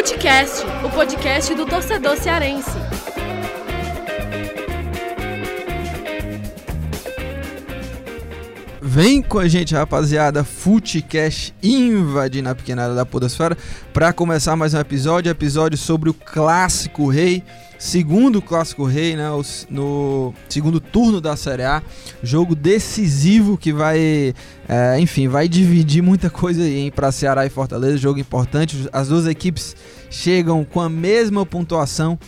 Futecast, 0.00 0.64
o 0.82 0.88
podcast 0.88 1.54
do 1.54 1.66
torcedor 1.66 2.16
cearense. 2.16 2.70
Vem 8.80 9.20
com 9.20 9.38
a 9.38 9.46
gente, 9.46 9.74
rapaziada. 9.74 10.42
Futecast 10.42 11.54
invade 11.62 12.40
na 12.40 12.54
pequena 12.54 12.84
área 12.84 12.94
da 12.94 13.04
Podosfera 13.04 13.58
para 13.92 14.10
começar 14.10 14.56
mais 14.56 14.72
um 14.72 14.80
episódio, 14.80 15.28
episódio 15.28 15.76
sobre 15.76 16.08
o 16.08 16.14
clássico 16.14 17.06
rei, 17.06 17.44
segundo 17.80 18.42
clássico 18.42 18.84
rei, 18.84 19.16
né, 19.16 19.24
no 19.70 20.34
segundo 20.50 20.78
turno 20.78 21.18
da 21.18 21.34
Série 21.34 21.62
A, 21.64 21.82
jogo 22.22 22.54
decisivo 22.54 23.56
que 23.56 23.72
vai, 23.72 24.34
é, 24.68 25.00
enfim, 25.00 25.28
vai 25.28 25.48
dividir 25.48 26.02
muita 26.02 26.28
coisa 26.28 26.62
aí 26.62 26.90
para 26.90 27.10
Ceará 27.10 27.46
e 27.46 27.50
Fortaleza, 27.50 27.96
jogo 27.96 28.20
importante. 28.20 28.86
As 28.92 29.08
duas 29.08 29.26
equipes 29.26 29.74
chegam 30.10 30.62
com 30.62 30.78
a 30.78 30.90
mesma 30.90 31.46
pontuação 31.46 32.18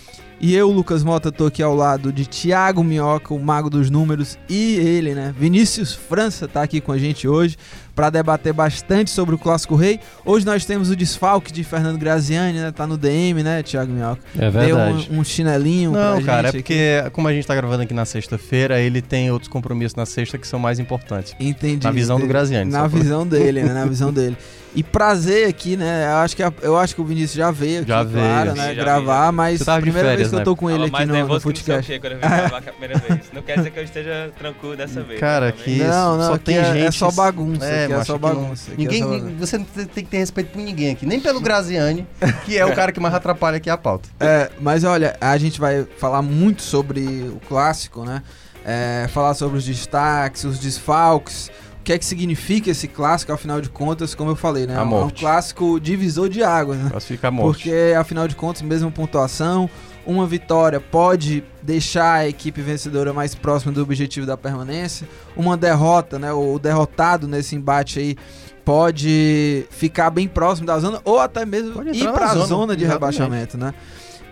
e 0.41 0.57
eu, 0.57 0.71
Lucas 0.71 1.05
Mota, 1.05 1.31
tô 1.31 1.47
aqui 1.47 1.63
ao 1.63 1.73
lado 1.73 2.13
de 2.13 2.27
Thiago 2.27 2.83
Minhoca, 2.83 3.33
o 3.33 3.39
mago 3.39 3.71
dos 3.71 3.91
números, 3.91 4.37
e 4.49 4.75
ele, 4.75 5.15
né? 5.15 5.33
Vinícius 5.39 5.95
França 5.95 6.49
tá 6.49 6.63
aqui 6.63 6.81
com 6.81 6.91
a 6.91 6.99
gente 6.99 7.29
hoje 7.29 7.57
para 7.95 8.11
debater 8.11 8.53
bastante 8.53 9.11
sobre 9.11 9.35
o 9.35 9.39
Clássico 9.39 9.77
Rei. 9.77 10.01
Hoje 10.25 10.47
nós 10.47 10.65
temos 10.65 10.91
o 10.91 10.97
desfalque 10.97 11.53
de 11.53 11.63
Fernando 11.65 11.99
Graziani, 11.99 12.59
né? 12.59 12.73
Tá 12.73 12.87
no 12.87 12.97
DM, 12.97 13.43
né, 13.43 13.63
Thiago 13.63 13.93
Minhoca? 13.93 14.21
É 14.37 14.51
verdade. 14.51 15.07
Deu 15.07 15.17
um, 15.17 15.21
um 15.21 15.25
chinelinho 15.25 15.93
Não, 15.93 16.23
cara, 16.23 16.49
é 16.49 16.53
porque 16.53 17.01
aqui. 17.01 17.11
como 17.11 17.29
a 17.29 17.33
gente 17.33 17.47
tá 17.47 17.55
gravando 17.55 17.83
aqui 17.83 17.95
na 17.95 18.05
sexta-feira, 18.05 18.81
ele 18.81 19.03
tem 19.03 19.31
outros 19.31 19.49
compromissos 19.49 19.95
na 19.95 20.07
sexta 20.07 20.39
que 20.39 20.47
são 20.47 20.59
mais 20.59 20.79
importantes. 20.79 21.35
Entendi. 21.39 21.85
Na 21.85 21.93
visão 21.93 22.19
do 22.19 22.27
Graziani. 22.27 22.71
Na 22.71 22.87
visão 22.87 23.27
dele, 23.27 23.63
né? 23.63 23.73
Na 23.73 23.85
visão 23.87 24.13
dele. 24.13 24.37
E 24.75 24.83
prazer 24.83 25.47
aqui, 25.49 25.77
né? 25.77 26.07
Eu 26.07 26.17
acho 26.17 26.35
que, 26.35 26.43
a, 26.43 26.51
eu 26.63 26.79
acho 26.79 26.95
que 26.95 27.01
o 27.01 27.05
Vinícius 27.05 27.35
já 27.35 27.51
veio 27.51 27.81
aqui, 27.81 27.89
já 27.89 28.03
veio, 28.03 28.25
claro, 28.25 28.55
né? 28.55 28.75
Gravar, 28.75 29.31
vi. 29.31 29.37
mas 29.37 29.69
a 29.69 29.79
primeira 29.79 30.09
férias, 30.09 30.17
vez 30.17 30.29
que 30.31 30.35
né? 30.37 30.41
eu 30.41 30.45
tô 30.45 30.57
com 30.57 30.71
ele 30.71 30.85
aqui 30.85 31.05
no, 31.05 31.29
no 31.29 31.41
podcast. 31.41 31.99
quando 31.99 32.13
eu 32.13 32.19
vim 32.19 32.27
gravar 32.27 32.57
a 32.57 32.63
primeira 32.63 32.99
vez. 32.99 33.21
Não 33.35 33.43
quer 33.43 33.59
dizer 33.59 33.71
que 33.71 33.79
eu 33.79 33.85
esteja 33.85 34.31
tranquilo 34.39 34.75
dessa 34.75 35.03
vez. 35.05 35.21
Cara, 35.21 35.47
né? 35.47 35.53
que 35.53 35.77
não, 35.77 36.17
não, 36.17 36.27
só 36.27 36.39
tem 36.39 36.57
é, 36.57 36.65
gente. 36.73 36.87
É 36.87 36.91
só 36.91 37.11
bagunça, 37.11 37.67
é, 37.67 37.82
é 37.91 38.05
só 38.05 38.19
bagunça. 38.19 38.73
Ninguém, 38.77 39.37
você 39.37 39.59
não 39.59 39.65
tem 39.65 40.05
que 40.05 40.11
ter 40.11 40.19
respeito 40.19 40.53
por 40.53 40.59
ninguém 40.61 40.91
aqui, 40.91 41.07
nem 41.07 41.21
pelo 41.21 41.41
Graziani, 41.41 42.07
que 42.45 42.57
é 42.57 42.65
o 42.65 42.75
cara 42.75 42.93
que 42.93 43.01
mais 43.01 43.15
atrapalha 43.15 43.57
aqui 43.57 43.71
a 43.71 43.77
pauta. 43.77 44.09
É, 44.21 44.51
mas 44.61 44.85
olha, 44.85 45.17
a 45.21 45.37
gente 45.39 45.61
vai 45.61 45.87
falar 45.99 46.23
muito 46.23 46.63
sobre 46.63 47.01
o 47.35 47.41
clássico, 47.49 48.05
né? 48.05 48.23
É, 48.65 49.09
falar 49.09 49.35
sobre 49.35 49.59
os 49.59 49.65
destaques, 49.65 50.45
os 50.45 50.59
desfalques, 50.59 51.51
o 51.81 51.83
que 51.83 51.93
é 51.93 51.99
que 51.99 52.05
significa 52.05 52.71
esse 52.71 52.87
clássico, 52.87 53.33
afinal 53.33 53.61
de 53.61 53.69
contas, 53.69 54.15
como 54.15 54.31
eu 54.31 54.37
falei, 54.37 54.67
né? 54.67 54.75
É 54.77 54.81
um 54.81 55.11
clássico 55.11 55.81
divisor 55.81 56.29
de 56.29 56.45
águas, 56.45 56.79
né? 56.79 56.91
Classifica 56.91 57.27
a 57.27 57.31
morte. 57.31 57.65
Porque, 57.65 57.95
afinal 57.99 58.29
de 58.29 58.37
contas, 58.37 58.63
mesma 58.63 58.89
pontuação, 58.91 59.69
uma 60.07 60.27
vitória 60.27 60.81
pode 60.81 61.45
deixar 61.63 62.15
a 62.15 62.29
equipe 62.29 62.61
vencedora 62.61 63.13
mais 63.13 63.35
próxima 63.35 63.73
do 63.73 63.83
objetivo 63.83 64.27
da 64.27 64.37
permanência. 64.37 65.09
Uma 65.37 65.57
derrota, 65.57 66.19
né? 66.19 66.33
O 66.33 66.59
derrotado 66.59 67.29
nesse 67.29 67.55
embate 67.55 67.99
aí 67.99 68.17
pode 68.65 69.67
ficar 69.71 70.11
bem 70.11 70.29
próximo 70.29 70.67
da 70.67 70.79
zona 70.79 71.01
ou 71.05 71.19
até 71.19 71.45
mesmo 71.45 71.83
ir 71.89 72.13
para 72.13 72.27
a 72.27 72.35
zona, 72.35 72.47
zona, 72.47 72.77
de 72.77 72.85
exatamente. 72.85 72.93
rebaixamento, 72.93 73.59
né? 73.59 73.75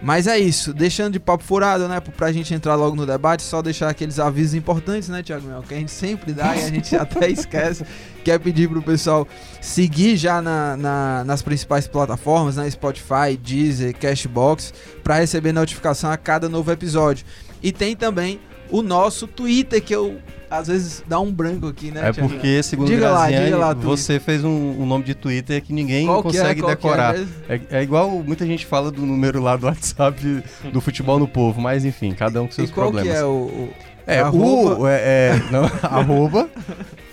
Mas 0.03 0.27
é 0.27 0.39
isso, 0.39 0.73
deixando 0.73 1.13
de 1.13 1.21
papo 1.21 1.45
furado, 1.45 1.87
né? 1.87 2.01
Pra 2.01 2.33
gente 2.33 2.55
entrar 2.55 2.75
logo 2.75 2.97
no 2.97 3.05
debate, 3.05 3.43
só 3.43 3.61
deixar 3.61 3.91
aqueles 3.91 4.19
avisos 4.19 4.55
importantes, 4.55 5.11
né, 5.11 5.23
Thiago 5.23 5.47
Mel? 5.47 5.63
Que 5.63 5.75
a 5.75 5.77
gente 5.77 5.91
sempre 5.91 6.33
dá 6.33 6.57
e 6.57 6.65
a 6.65 6.69
gente 6.69 6.97
até 6.97 7.29
esquece. 7.29 7.85
Quer 8.25 8.39
pedir 8.39 8.69
pro 8.69 8.83
pessoal 8.83 9.29
seguir 9.61 10.17
já 10.17 10.41
na, 10.41 10.77
na, 10.77 11.25
nas 11.25 11.43
principais 11.43 11.87
plataformas, 11.87 12.57
né? 12.57 12.71
Spotify, 12.71 13.37
Deezer, 13.39 13.95
Cashbox, 13.95 14.73
para 15.05 15.17
receber 15.17 15.53
notificação 15.53 16.11
a 16.11 16.17
cada 16.17 16.49
novo 16.49 16.73
episódio. 16.73 17.27
E 17.63 17.71
tem 17.71 17.95
também 17.95 18.41
o 18.71 18.83
nosso 18.83 19.27
Twitter, 19.27 19.83
que 19.83 19.95
eu 19.95 20.19
às 20.51 20.67
vezes 20.67 21.05
dá 21.07 21.21
um 21.21 21.33
branco 21.33 21.69
aqui, 21.69 21.93
né? 21.93 22.09
É 22.09 22.13
porque, 22.13 22.63
segundo 22.63 22.89
diga 22.89 23.09
Graziani, 23.09 23.51
lá, 23.51 23.69
lá, 23.69 23.75
você 23.75 24.19
fez 24.19 24.45
um, 24.45 24.81
um, 24.81 24.85
nome 24.85 25.05
de 25.05 25.15
Twitter 25.15 25.63
que 25.63 25.73
ninguém 25.73 26.07
Qual 26.07 26.23
consegue 26.23 26.61
que 26.61 26.67
é? 26.67 26.71
decorar. 26.71 27.17
É? 27.17 27.27
É, 27.49 27.61
é, 27.71 27.83
igual 27.83 28.11
muita 28.11 28.45
gente 28.45 28.67
fala 28.67 28.91
do 28.91 29.07
número 29.07 29.41
lá 29.41 29.57
do 29.57 29.67
WhatsApp 29.67 30.43
do 30.73 30.81
futebol 30.81 31.19
no 31.19 31.29
povo, 31.29 31.61
mas 31.61 31.85
enfim, 31.85 32.13
cada 32.13 32.43
um 32.43 32.47
com 32.47 32.53
seus 32.53 32.69
e 32.69 32.73
qual 32.73 32.91
problemas. 32.91 33.13
Que 33.13 33.17
é 33.17 33.25
o, 33.25 33.29
o... 33.29 33.71
É, 34.07 34.21
arroba... 34.21 34.81
o. 34.81 34.87
É, 34.89 35.01
é, 35.01 35.43
não, 35.53 35.65
arroba. 35.83 36.51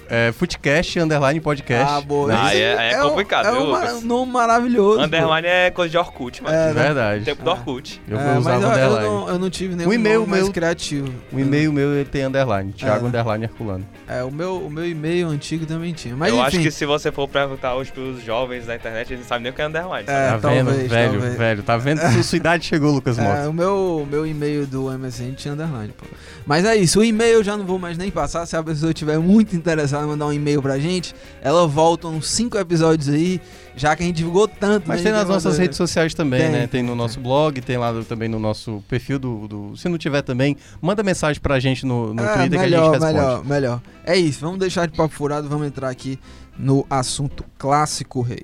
É, 0.09 0.31
Footcast, 0.31 1.00
underline 1.00 1.40
podcast. 1.40 1.94
Ah, 1.94 2.01
boa. 2.01 2.31
Ah, 2.34 2.56
é, 2.56 2.94
é, 2.94 3.01
complicado, 3.01 3.47
é 3.47 3.51
viu, 3.51 3.62
um? 3.62 3.78
É 3.78 3.94
um 3.94 4.01
nome 4.01 4.31
maravilhoso. 4.31 5.01
Underline 5.01 5.47
pô. 5.47 5.53
é 5.53 5.72
coisa 5.72 5.91
de 5.91 5.97
Orkut, 5.97 6.44
mano. 6.44 6.56
É, 6.56 6.73
né? 6.73 6.84
Verdade. 6.84 7.25
Tempo 7.25 7.44
do 7.44 7.50
Orkut. 7.50 8.01
Eu 8.07 8.19
é, 8.19 8.23
vou 8.23 8.38
usar 8.38 8.51
mas 8.51 8.62
eu, 8.62 8.69
underline. 8.69 9.06
eu, 9.06 9.12
não, 9.12 9.29
eu 9.29 9.40
não 9.40 9.50
tive 9.50 9.75
nenhum 9.75 9.90
o 9.90 9.94
e-mail 9.94 10.19
nome 10.19 10.31
mais 10.31 10.44
meu, 10.44 10.53
criativo. 10.53 11.13
O 11.31 11.40
e-mail 11.40 11.73
meu 11.73 11.94
ele 11.94 12.06
tem 12.06 12.23
underline. 12.23 12.72
Thiago 12.72 13.06
É. 13.06 13.07
underline 13.09 13.44
Herculano. 13.44 13.85
É, 14.07 14.23
o 14.23 14.31
meu, 14.31 14.57
o 14.57 14.69
meu 14.69 14.88
e-mail 14.88 15.28
antigo 15.28 15.66
também 15.66 15.94
tinha. 15.94 16.16
Mas 16.16 16.29
eu 16.29 16.35
enfim, 16.35 16.47
acho 16.47 16.59
que 16.59 16.72
se 16.72 16.85
você 16.85 17.12
for 17.12 17.28
perguntar 17.28 17.75
hoje 17.75 17.91
pros 17.91 18.24
jovens 18.24 18.66
da 18.66 18.75
internet, 18.75 19.09
eles 19.12 19.22
não 19.22 19.28
sabem 19.28 19.44
nem 19.44 19.51
o 19.51 19.56
que 19.56 19.62
é 19.62 19.68
underline. 19.68 20.06
É, 20.07 20.31
tá 20.31 20.39
talvez, 20.39 20.66
vendo? 20.66 20.89
Velho, 20.89 21.12
talvez. 21.12 21.38
velho. 21.38 21.63
Tá 21.63 21.78
vendo 21.78 22.00
que 22.16 22.24
sua 22.24 22.38
idade 22.38 22.66
chegou, 22.66 22.91
Lucas 22.94 23.18
Mota? 23.18 23.39
É, 23.39 23.47
o 23.47 23.53
meu, 23.53 24.03
o 24.03 24.06
meu 24.06 24.25
e-mail 24.25 24.66
do 24.66 24.89
MSN 24.97 25.34
tinha 25.35 25.53
underline, 25.53 25.94
pô. 25.97 26.06
Mas 26.45 26.63
é 26.63 26.75
isso, 26.78 27.01
o 27.01 27.03
e-mail 27.03 27.38
eu 27.38 27.44
já 27.44 27.57
não 27.57 27.66
vou 27.66 27.78
mais 27.78 27.97
nem 27.97 28.09
passar. 28.09 28.45
Se 28.45 28.56
a 28.56 28.63
pessoa 28.63 28.91
estiver 28.91 29.18
muito 29.19 29.56
interessada 29.56 29.97
em 30.03 30.08
mandar 30.08 30.25
um 30.28 30.34
e-mail 30.34 30.62
pra 30.62 30.78
gente, 30.80 31.13
ela 31.41 31.68
volta 31.68 32.08
uns 32.08 32.28
5 32.30 32.58
episódios 32.58 33.09
aí, 33.09 33.40
já 33.75 33.96
que 33.96 34.03
a 34.03 34.06
gente 34.06 34.16
divulgou 34.18 34.47
tanto. 34.47 34.88
Mas 34.88 34.97
né, 34.97 35.03
tem 35.03 35.12
a 35.12 35.16
gente 35.16 35.24
nas 35.25 35.30
nossas 35.35 35.53
mandou- 35.53 35.62
redes 35.62 35.78
sociais 35.78 36.13
também, 36.13 36.40
Tem, 36.41 36.50
né? 36.52 36.58
tem, 36.59 36.68
Tem 36.68 36.84
no 36.84 36.90
tem. 36.90 36.97
nosso 36.97 37.19
blog, 37.19 37.62
tem 37.62 37.78
lá 37.78 37.94
também 38.07 38.28
no 38.30 38.40
nosso 38.40 38.84
perfil 38.88 39.19
do, 39.19 39.47
do- 39.47 39.78
Se 39.78 39.88
não 39.90 39.97
tiver 39.97 40.22
também, 40.22 40.56
manda 40.81 41.03
mensagem 41.03 41.41
pra 41.41 41.59
gente 41.59 41.86
no, 41.86 42.13
no 42.13 42.24
É, 42.24 42.34
Twitter 42.38 42.59
melhor, 42.59 42.91
que 42.91 42.97
a 42.97 43.00
gente 43.00 43.03
responde. 43.03 43.13
melhor, 43.13 43.46
melhor. 43.46 43.81
É 44.06 44.16
isso, 44.16 44.40
vamos 44.41 44.59
deixar 44.59 44.88
de 44.88 44.96
papo 44.97 45.13
furado, 45.13 45.47
vamos 45.50 45.68
entrar 45.68 45.90
aqui 45.90 46.19
no 46.57 46.86
assunto 46.90 47.44
clássico 47.57 48.22
rei. 48.22 48.41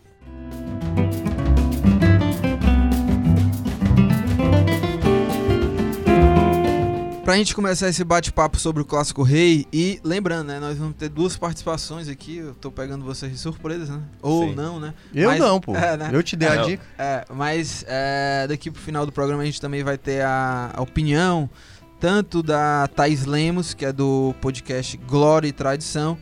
Pra 7.23 7.37
gente 7.37 7.55
começar 7.55 7.87
esse 7.87 8.03
bate-papo 8.03 8.59
sobre 8.59 8.81
o 8.81 8.85
Clássico 8.85 9.23
Rei, 9.23 9.65
e 9.71 9.97
lembrando, 10.03 10.47
né, 10.49 10.59
nós 10.59 10.77
vamos 10.77 10.95
ter 10.97 11.07
duas 11.07 11.37
participações 11.37 12.09
aqui, 12.09 12.37
eu 12.37 12.53
tô 12.53 12.69
pegando 12.69 13.05
vocês 13.05 13.31
de 13.31 13.37
surpresa, 13.37 13.93
né? 13.95 14.03
Ou 14.21 14.49
Sim. 14.49 14.55
não, 14.55 14.77
né? 14.77 14.93
Eu 15.15 15.29
Mas- 15.29 15.39
não, 15.39 15.61
pô. 15.61 15.73
é, 15.73 15.95
né? 15.95 16.09
Eu 16.11 16.21
te 16.21 16.35
dei 16.35 16.49
a 16.49 16.55
Não. 16.55 16.65
dica. 16.67 16.83
É, 16.97 17.23
mas 17.33 17.85
é, 17.87 18.45
daqui 18.49 18.69
pro 18.69 18.81
final 18.81 19.05
do 19.05 19.11
programa 19.13 19.41
a 19.41 19.45
gente 19.45 19.61
também 19.61 19.83
vai 19.83 19.97
ter 19.97 20.21
a, 20.21 20.71
a 20.75 20.81
opinião 20.81 21.49
tanto 21.97 22.43
da 22.43 22.89
Thaís 22.93 23.25
Lemos, 23.25 23.73
que 23.73 23.85
é 23.85 23.93
do 23.93 24.35
podcast 24.41 24.97
Glória 24.97 25.47
e 25.47 25.53
Tradição, 25.53 26.17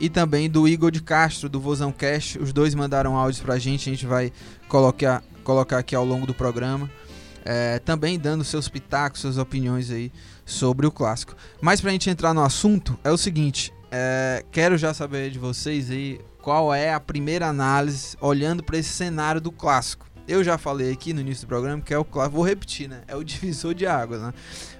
e 0.00 0.08
também 0.08 0.50
do 0.50 0.66
Igor 0.66 0.90
de 0.90 1.00
Castro, 1.00 1.48
do 1.48 1.60
Vozão 1.60 1.92
Cash. 1.92 2.36
Os 2.40 2.52
dois 2.52 2.74
mandaram 2.74 3.16
áudios 3.16 3.40
pra 3.40 3.56
gente, 3.56 3.88
a 3.88 3.92
gente 3.92 4.04
vai 4.04 4.32
colocar, 4.68 5.22
colocar 5.44 5.78
aqui 5.78 5.94
ao 5.94 6.04
longo 6.04 6.26
do 6.26 6.34
programa. 6.34 6.90
É, 7.42 7.78
também 7.78 8.18
dando 8.18 8.44
seus 8.44 8.68
pitacos, 8.68 9.20
suas 9.22 9.38
opiniões 9.38 9.90
aí 9.90 10.12
sobre 10.50 10.86
o 10.86 10.90
clássico. 10.90 11.34
Mas 11.60 11.80
pra 11.80 11.90
gente 11.90 12.10
entrar 12.10 12.34
no 12.34 12.42
assunto, 12.42 12.98
é 13.02 13.10
o 13.10 13.16
seguinte: 13.16 13.72
é, 13.90 14.44
quero 14.50 14.76
já 14.76 14.92
saber 14.92 15.30
de 15.30 15.38
vocês 15.38 15.90
aí 15.90 16.20
qual 16.42 16.74
é 16.74 16.92
a 16.92 17.00
primeira 17.00 17.46
análise 17.46 18.16
olhando 18.20 18.62
para 18.62 18.78
esse 18.78 18.90
cenário 18.90 19.40
do 19.40 19.52
clássico. 19.52 20.06
Eu 20.26 20.44
já 20.44 20.56
falei 20.56 20.92
aqui 20.92 21.12
no 21.12 21.20
início 21.20 21.46
do 21.46 21.48
programa 21.48 21.82
que 21.82 21.92
é 21.92 21.98
o 21.98 22.04
clássico, 22.04 22.36
vou 22.36 22.44
repetir, 22.44 22.88
né? 22.88 23.02
É 23.08 23.16
o 23.16 23.22
divisor 23.24 23.74
de 23.74 23.86
águas, 23.86 24.20
né? 24.20 24.32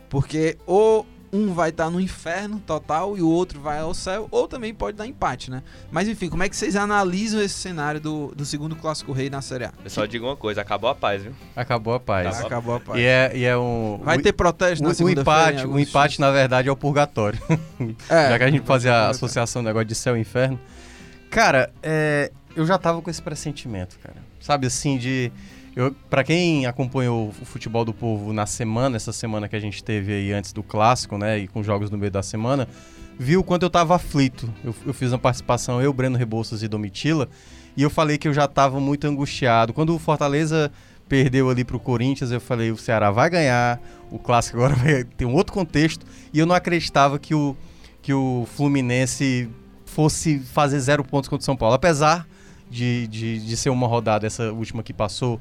Porque 0.08 0.56
ou 0.66 1.06
um 1.32 1.54
vai 1.54 1.70
estar 1.70 1.88
no 1.90 2.00
inferno 2.00 2.60
total 2.66 3.16
e 3.16 3.22
o 3.22 3.28
outro 3.28 3.60
vai 3.60 3.78
ao 3.78 3.94
céu, 3.94 4.26
ou 4.32 4.48
também 4.48 4.74
pode 4.74 4.96
dar 4.96 5.06
empate, 5.06 5.50
né? 5.50 5.62
Mas 5.90 6.08
enfim, 6.08 6.28
como 6.28 6.42
é 6.42 6.48
que 6.48 6.56
vocês 6.56 6.74
analisam 6.74 7.40
esse 7.40 7.54
cenário 7.54 8.00
do, 8.00 8.32
do 8.34 8.44
segundo 8.44 8.74
clássico 8.74 9.12
rei 9.12 9.30
na 9.30 9.40
Série 9.40 9.64
A? 9.66 9.72
Eu 9.84 9.90
só 9.90 10.06
digo 10.06 10.26
uma 10.26 10.36
coisa, 10.36 10.60
acabou 10.60 10.90
a 10.90 10.94
paz, 10.94 11.22
viu? 11.22 11.32
Acabou 11.54 11.94
a 11.94 12.00
paz. 12.00 12.26
Acabou. 12.26 12.46
Acabou 12.46 12.74
a 12.76 12.80
paz. 12.80 12.98
E 12.98 13.04
é, 13.04 13.30
e 13.34 13.44
é 13.44 13.56
um. 13.56 14.00
Vai 14.02 14.18
o- 14.18 14.22
ter 14.22 14.32
protesto 14.32 14.82
na 14.82 14.88
o, 14.88 14.92
o 14.92 14.94
segunda-feira. 14.94 15.40
empate, 15.50 15.58
o 15.58 15.68
alguns 15.68 15.88
empate 15.88 16.20
na 16.20 16.30
verdade 16.32 16.68
é 16.68 16.72
o 16.72 16.76
purgatório. 16.76 17.38
É, 18.08 18.28
Já 18.30 18.38
que 18.38 18.44
a 18.44 18.50
gente 18.50 18.66
fazia 18.66 18.92
a 18.92 19.04
ter- 19.04 19.10
associação 19.12 19.62
do 19.62 19.66
negócio 19.66 19.86
de 19.86 19.94
céu 19.94 20.16
e 20.16 20.20
inferno. 20.20 20.58
Cara, 21.30 21.72
é, 21.82 22.32
eu 22.56 22.66
já 22.66 22.76
tava 22.76 23.00
com 23.00 23.08
esse 23.08 23.22
pressentimento, 23.22 23.96
cara. 24.02 24.16
Sabe 24.40 24.66
assim, 24.66 24.98
de. 24.98 25.30
Pra 26.08 26.24
quem 26.24 26.66
acompanhou 26.66 27.28
o 27.28 27.44
futebol 27.44 27.84
do 27.84 27.94
povo 27.94 28.32
na 28.32 28.46
semana, 28.46 28.96
essa 28.96 29.12
semana 29.12 29.48
que 29.48 29.56
a 29.56 29.60
gente 29.60 29.82
teve 29.82 30.12
aí 30.12 30.32
antes 30.32 30.52
do 30.52 30.62
clássico, 30.62 31.16
né? 31.16 31.38
E 31.38 31.48
com 31.48 31.62
jogos 31.62 31.90
no 31.90 31.96
meio 31.96 32.10
da 32.10 32.22
semana, 32.22 32.68
viu 33.18 33.40
o 33.40 33.44
quanto 33.44 33.62
eu 33.62 33.70
tava 33.70 33.94
aflito. 33.94 34.52
Eu, 34.64 34.74
eu 34.86 34.92
fiz 34.92 35.12
uma 35.12 35.18
participação, 35.18 35.80
eu, 35.80 35.92
Breno 35.92 36.18
Rebouças 36.18 36.62
e 36.62 36.68
Domitila, 36.68 37.28
e 37.76 37.82
eu 37.82 37.90
falei 37.90 38.18
que 38.18 38.26
eu 38.26 38.34
já 38.34 38.46
tava 38.46 38.80
muito 38.80 39.06
angustiado. 39.06 39.72
Quando 39.72 39.94
o 39.94 39.98
Fortaleza 39.98 40.72
perdeu 41.08 41.50
ali 41.50 41.64
pro 41.64 41.80
Corinthians, 41.80 42.30
eu 42.30 42.40
falei, 42.40 42.70
o 42.70 42.76
Ceará 42.76 43.10
vai 43.10 43.28
ganhar, 43.28 43.80
o 44.10 44.18
clássico 44.18 44.56
agora 44.56 44.74
vai 44.74 45.04
ter 45.16 45.24
um 45.24 45.34
outro 45.34 45.52
contexto, 45.52 46.06
e 46.32 46.38
eu 46.38 46.46
não 46.46 46.54
acreditava 46.54 47.18
que 47.18 47.34
o, 47.34 47.56
que 48.00 48.12
o 48.12 48.46
Fluminense 48.54 49.48
fosse 49.84 50.38
fazer 50.38 50.78
zero 50.80 51.04
pontos 51.04 51.28
contra 51.28 51.42
o 51.42 51.44
São 51.44 51.56
Paulo. 51.56 51.74
Apesar 51.74 52.26
de, 52.70 53.08
de, 53.08 53.40
de 53.40 53.56
ser 53.56 53.70
uma 53.70 53.86
rodada, 53.86 54.26
essa 54.26 54.52
última 54.52 54.82
que 54.82 54.92
passou, 54.92 55.40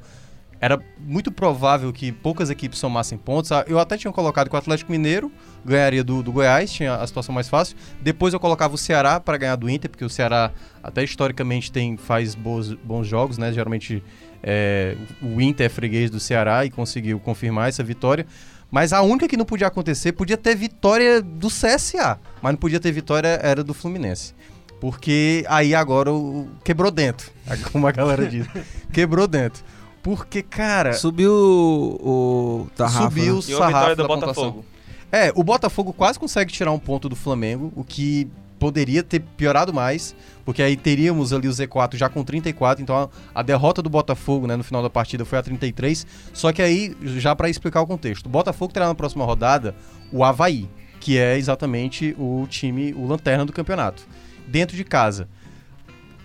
era 0.60 0.78
muito 0.98 1.32
provável 1.32 1.90
que 1.92 2.12
poucas 2.12 2.50
equipes 2.50 2.78
somassem 2.78 3.16
pontos. 3.16 3.50
Ah, 3.50 3.64
Eu 3.66 3.78
até 3.78 3.96
tinha 3.96 4.12
colocado 4.12 4.50
que 4.50 4.54
o 4.54 4.58
Atlético 4.58 4.92
Mineiro 4.92 5.32
ganharia 5.64 6.04
do, 6.04 6.22
do 6.22 6.30
Goiás, 6.30 6.70
tinha 6.70 6.94
a 6.96 7.06
situação 7.06 7.34
mais 7.34 7.48
fácil. 7.48 7.76
Depois 8.00 8.34
eu 8.34 8.40
colocava 8.40 8.74
o 8.74 8.78
Ceará 8.78 9.18
para 9.18 9.38
ganhar 9.38 9.56
do 9.56 9.70
Inter, 9.70 9.90
porque 9.90 10.04
o 10.04 10.10
Ceará 10.10 10.52
até 10.82 11.02
historicamente 11.02 11.72
tem 11.72 11.96
faz 11.96 12.34
bons, 12.34 12.76
jogos, 13.04 13.38
né? 13.38 13.52
Geralmente 13.52 14.02
é, 14.42 14.96
o 15.22 15.40
Inter 15.40 15.66
é 15.66 15.68
freguês 15.68 16.10
do 16.10 16.20
Ceará 16.20 16.64
e 16.66 16.70
conseguiu 16.70 17.18
confirmar 17.18 17.70
essa 17.70 17.82
vitória. 17.82 18.26
Mas 18.70 18.92
a 18.92 19.00
única 19.00 19.26
que 19.26 19.36
não 19.36 19.44
podia 19.46 19.66
acontecer, 19.66 20.12
podia 20.12 20.36
ter 20.36 20.54
vitória 20.54 21.20
do 21.22 21.48
CSA, 21.48 22.20
mas 22.40 22.52
não 22.52 22.58
podia 22.58 22.78
ter 22.78 22.92
vitória 22.92 23.40
era 23.42 23.64
do 23.64 23.72
Fluminense. 23.74 24.34
Porque 24.78 25.44
aí 25.48 25.74
agora 25.74 26.12
o, 26.12 26.48
quebrou 26.64 26.90
dentro, 26.90 27.30
como 27.72 27.86
a 27.86 27.92
galera 27.92 28.26
diz. 28.26 28.46
quebrou 28.92 29.26
dentro. 29.26 29.62
Porque, 30.02 30.42
cara, 30.42 30.94
Subiu 30.94 31.32
o, 31.32 32.64
o 32.64 32.70
Tarrafa, 32.74 33.02
subiu 33.02 33.34
o 33.34 33.38
né? 33.38 33.44
E 33.48 33.54
uma 33.54 33.58
sarrafo 33.58 33.90
vitória 33.90 33.96
do. 33.96 34.08
Botafogo. 34.08 34.64
É, 35.12 35.32
o 35.34 35.42
Botafogo 35.42 35.92
quase 35.92 36.18
consegue 36.18 36.52
tirar 36.52 36.72
um 36.72 36.78
ponto 36.78 37.08
do 37.08 37.16
Flamengo, 37.16 37.72
o 37.74 37.82
que 37.82 38.30
poderia 38.60 39.02
ter 39.02 39.20
piorado 39.20 39.72
mais, 39.72 40.14
porque 40.44 40.62
aí 40.62 40.76
teríamos 40.76 41.32
ali 41.32 41.48
o 41.48 41.50
Z4 41.50 41.96
já 41.96 42.08
com 42.08 42.22
34, 42.22 42.82
então 42.82 42.94
a, 42.94 43.40
a 43.40 43.42
derrota 43.42 43.82
do 43.82 43.88
Botafogo, 43.88 44.46
né, 44.46 44.54
no 44.54 44.62
final 44.62 44.82
da 44.82 44.90
partida 44.90 45.24
foi 45.24 45.38
a 45.38 45.42
33. 45.42 46.06
Só 46.32 46.52
que 46.52 46.60
aí, 46.60 46.94
já 47.02 47.34
pra 47.34 47.48
explicar 47.48 47.80
o 47.80 47.86
contexto, 47.86 48.26
o 48.26 48.28
Botafogo 48.28 48.72
terá 48.72 48.86
na 48.86 48.94
próxima 48.94 49.24
rodada 49.24 49.74
o 50.12 50.22
Havaí, 50.22 50.68
que 51.00 51.16
é 51.18 51.38
exatamente 51.38 52.14
o 52.18 52.46
time, 52.48 52.92
o 52.92 53.06
lanterna 53.06 53.44
do 53.46 53.52
campeonato, 53.52 54.06
dentro 54.46 54.76
de 54.76 54.84
casa. 54.84 55.26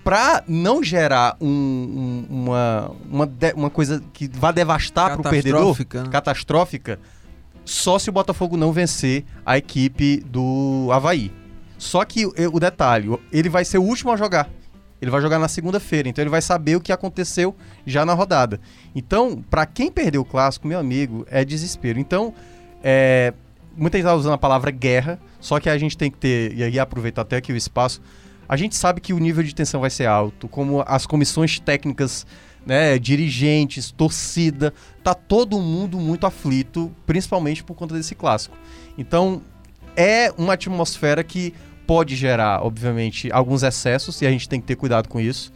Pra 0.06 0.44
não 0.48 0.81
gerar 0.84 1.36
um- 1.42 1.48
um- 1.50 2.25
uma, 2.30 2.92
uma, 3.12 3.25
de- 3.25 3.54
uma 3.54 3.69
coisa 3.72 4.02
que 4.13 4.28
vá 4.31 4.52
devastar 4.52 5.13
pro 5.16 5.24
perdedor, 5.24 5.60
Catastrófica, 5.60 6.04
né? 6.04 6.10
catastrófica, 6.12 7.00
só 7.66 7.98
se 7.98 8.10
o 8.10 8.13
Botafogo 8.13 8.56
não 8.56 8.72
vencer 8.72 9.25
a 9.44 9.57
equipe 9.57 10.24
do 10.28 10.90
Havaí. 10.94 11.31
Só 11.78 12.06
que 12.06 12.25
o, 12.25 12.34
o 12.54 12.60
detalhe, 12.60 13.10
ele 13.34 13.50
vai 13.50 13.66
ser 13.66 13.80
o 13.80 13.84
último 13.84 14.12
a 14.12 14.16
jogar. 14.16 14.48
Ele 15.02 15.10
vai 15.10 15.19
jogar 15.22 15.40
na 15.40 15.48
segunda-feira, 15.48 16.08
então 16.08 16.22
ele 16.22 16.30
vai 16.30 16.42
saber 16.42 16.75
o 16.75 16.81
que 16.81 16.92
aconteceu 16.92 17.56
já 17.86 18.06
na 18.06 18.13
rodada. 18.13 18.62
Então, 18.96 19.44
pra 19.50 19.66
quem 19.66 19.92
perdeu 19.92 20.22
o 20.22 20.25
clássico, 20.25 20.68
meu 20.68 20.80
amigo, 20.80 21.25
é 21.31 21.44
desespero. 21.44 22.00
Então, 22.00 22.31
é, 22.84 23.34
muita 23.75 23.98
gente 23.98 24.06
tá 24.06 24.13
usando 24.16 24.34
a 24.34 24.38
palavra 24.38 24.69
guerra, 24.72 25.19
só 25.40 25.60
que 25.60 25.68
a 25.69 25.78
gente 25.80 25.98
tem 25.98 26.10
que 26.12 26.18
ter, 26.18 26.54
e 26.56 26.63
aí 26.63 26.80
aproveitar 26.80 27.24
até 27.24 27.38
aqui 27.38 27.51
o 27.51 27.58
espaço, 27.58 28.01
a 28.47 28.56
gente 28.56 28.75
sabe 28.75 29.01
que 29.01 29.13
o 29.13 29.19
nível 29.19 29.44
de 29.44 29.53
tensão 29.53 29.81
vai 29.81 29.89
ser 29.89 30.06
alto, 30.06 30.47
como 30.47 30.83
as 30.88 31.06
comissões 31.06 31.59
técnicas, 31.59 32.25
né, 32.65 32.97
dirigentes, 32.97 33.92
torcida, 33.92 34.74
tá 35.03 35.13
todo 35.13 35.59
mundo 35.59 36.00
muito 36.00 36.25
aflito, 36.25 36.92
principalmente 37.06 37.63
por 37.63 37.75
conta 37.75 37.95
desse 37.95 38.15
clássico. 38.15 38.57
Então, 38.97 39.42
é 39.95 40.31
uma 40.38 40.53
atmosfera 40.53 41.24
que 41.24 41.53
pode 41.86 42.15
gerar, 42.15 42.63
obviamente, 42.63 43.31
alguns 43.31 43.63
excessos 43.63 44.21
e 44.21 44.25
a 44.25 44.31
gente 44.31 44.50
tem 44.50 44.59
que 44.59 44.68
ter 44.68 44.75
cuidado 44.75 45.07
com 45.07 45.19
isso. 45.19 45.53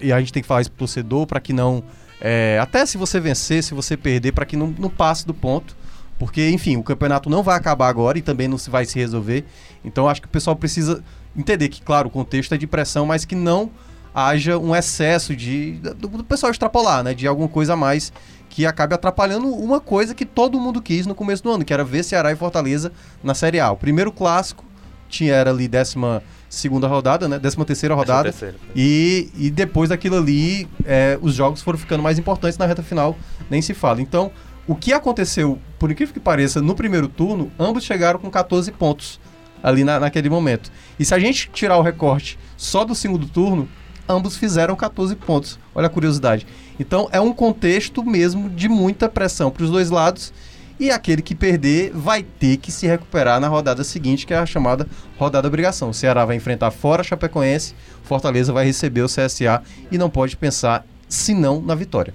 E 0.00 0.12
a 0.12 0.20
gente 0.20 0.32
tem 0.32 0.42
que 0.42 0.46
falar 0.46 0.60
isso 0.60 0.70
pro 0.70 0.80
torcedor 0.80 1.26
para 1.26 1.40
que 1.40 1.52
não. 1.52 1.82
é, 2.20 2.58
até 2.60 2.84
se 2.86 2.96
você 2.96 3.18
vencer, 3.18 3.62
se 3.62 3.74
você 3.74 3.96
perder, 3.96 4.32
para 4.32 4.44
que 4.44 4.56
não, 4.56 4.74
não 4.78 4.90
passe 4.90 5.26
do 5.26 5.34
ponto. 5.34 5.76
Porque, 6.20 6.50
enfim, 6.50 6.76
o 6.76 6.82
campeonato 6.82 7.30
não 7.30 7.42
vai 7.42 7.56
acabar 7.56 7.88
agora 7.88 8.18
e 8.18 8.20
também 8.20 8.46
não 8.46 8.58
se 8.58 8.68
vai 8.68 8.84
se 8.84 8.98
resolver. 8.98 9.42
Então, 9.82 10.06
acho 10.06 10.20
que 10.20 10.26
o 10.26 10.30
pessoal 10.30 10.54
precisa 10.54 11.02
entender 11.34 11.70
que, 11.70 11.80
claro, 11.80 12.08
o 12.08 12.10
contexto 12.10 12.54
é 12.54 12.58
de 12.58 12.66
pressão, 12.66 13.06
mas 13.06 13.24
que 13.24 13.34
não 13.34 13.70
haja 14.14 14.58
um 14.58 14.76
excesso 14.76 15.34
de 15.34 15.78
do, 15.98 16.08
do 16.08 16.22
pessoal 16.22 16.52
extrapolar, 16.52 17.02
né? 17.02 17.14
De 17.14 17.26
alguma 17.26 17.48
coisa 17.48 17.72
a 17.72 17.76
mais 17.76 18.12
que 18.50 18.66
acabe 18.66 18.94
atrapalhando 18.94 19.48
uma 19.48 19.80
coisa 19.80 20.14
que 20.14 20.26
todo 20.26 20.60
mundo 20.60 20.82
quis 20.82 21.06
no 21.06 21.14
começo 21.14 21.42
do 21.42 21.50
ano, 21.52 21.64
que 21.64 21.72
era 21.72 21.84
ver 21.84 22.02
Ceará 22.02 22.30
e 22.30 22.36
Fortaleza 22.36 22.92
na 23.24 23.32
Série 23.32 23.58
A. 23.58 23.70
O 23.70 23.76
primeiro 23.78 24.12
clássico 24.12 24.62
tinha 25.08 25.32
era 25.32 25.48
ali 25.48 25.66
décima 25.66 26.22
segunda 26.50 26.86
rodada, 26.86 27.28
né? 27.28 27.38
Décima 27.38 27.64
terceira 27.64 27.94
rodada. 27.94 28.24
Terceiro. 28.24 28.56
E, 28.76 29.30
e 29.38 29.50
depois 29.50 29.88
daquilo 29.88 30.18
ali, 30.18 30.68
é, 30.84 31.18
os 31.22 31.34
jogos 31.34 31.62
foram 31.62 31.78
ficando 31.78 32.02
mais 32.02 32.18
importantes 32.18 32.58
na 32.58 32.66
reta 32.66 32.82
final, 32.82 33.16
nem 33.48 33.62
se 33.62 33.72
fala. 33.72 34.02
Então, 34.02 34.30
o 34.70 34.76
que 34.76 34.92
aconteceu, 34.92 35.58
por 35.78 35.90
incrível 35.90 36.14
que 36.14 36.20
pareça, 36.20 36.60
no 36.62 36.74
primeiro 36.74 37.08
turno, 37.08 37.50
ambos 37.58 37.82
chegaram 37.84 38.18
com 38.20 38.30
14 38.30 38.70
pontos 38.70 39.18
ali 39.62 39.82
na- 39.84 39.98
naquele 39.98 40.30
momento. 40.30 40.70
E 40.98 41.04
se 41.04 41.14
a 41.14 41.18
gente 41.18 41.50
tirar 41.52 41.76
o 41.76 41.82
recorte 41.82 42.38
só 42.56 42.84
do 42.84 42.94
segundo 42.94 43.26
turno, 43.26 43.68
ambos 44.08 44.36
fizeram 44.36 44.76
14 44.76 45.16
pontos. 45.16 45.58
Olha 45.74 45.86
a 45.86 45.90
curiosidade. 45.90 46.46
Então, 46.78 47.08
é 47.12 47.20
um 47.20 47.32
contexto 47.32 48.04
mesmo 48.04 48.48
de 48.48 48.68
muita 48.68 49.08
pressão 49.08 49.50
para 49.50 49.64
os 49.64 49.70
dois 49.70 49.90
lados. 49.90 50.32
E 50.78 50.90
aquele 50.90 51.20
que 51.20 51.34
perder 51.34 51.90
vai 51.92 52.22
ter 52.22 52.56
que 52.56 52.72
se 52.72 52.86
recuperar 52.86 53.38
na 53.38 53.48
rodada 53.48 53.84
seguinte, 53.84 54.24
que 54.26 54.32
é 54.32 54.38
a 54.38 54.46
chamada 54.46 54.86
rodada 55.18 55.46
obrigação. 55.46 55.90
O 55.90 55.94
Ceará 55.94 56.24
vai 56.24 56.36
enfrentar 56.36 56.70
fora 56.70 57.02
a 57.02 57.04
Chapecoense, 57.04 57.74
Fortaleza 58.02 58.50
vai 58.52 58.64
receber 58.64 59.02
o 59.02 59.06
CSA 59.08 59.62
e 59.92 59.98
não 59.98 60.08
pode 60.08 60.36
pensar 60.38 60.86
senão 61.06 61.60
na 61.60 61.74
vitória. 61.74 62.14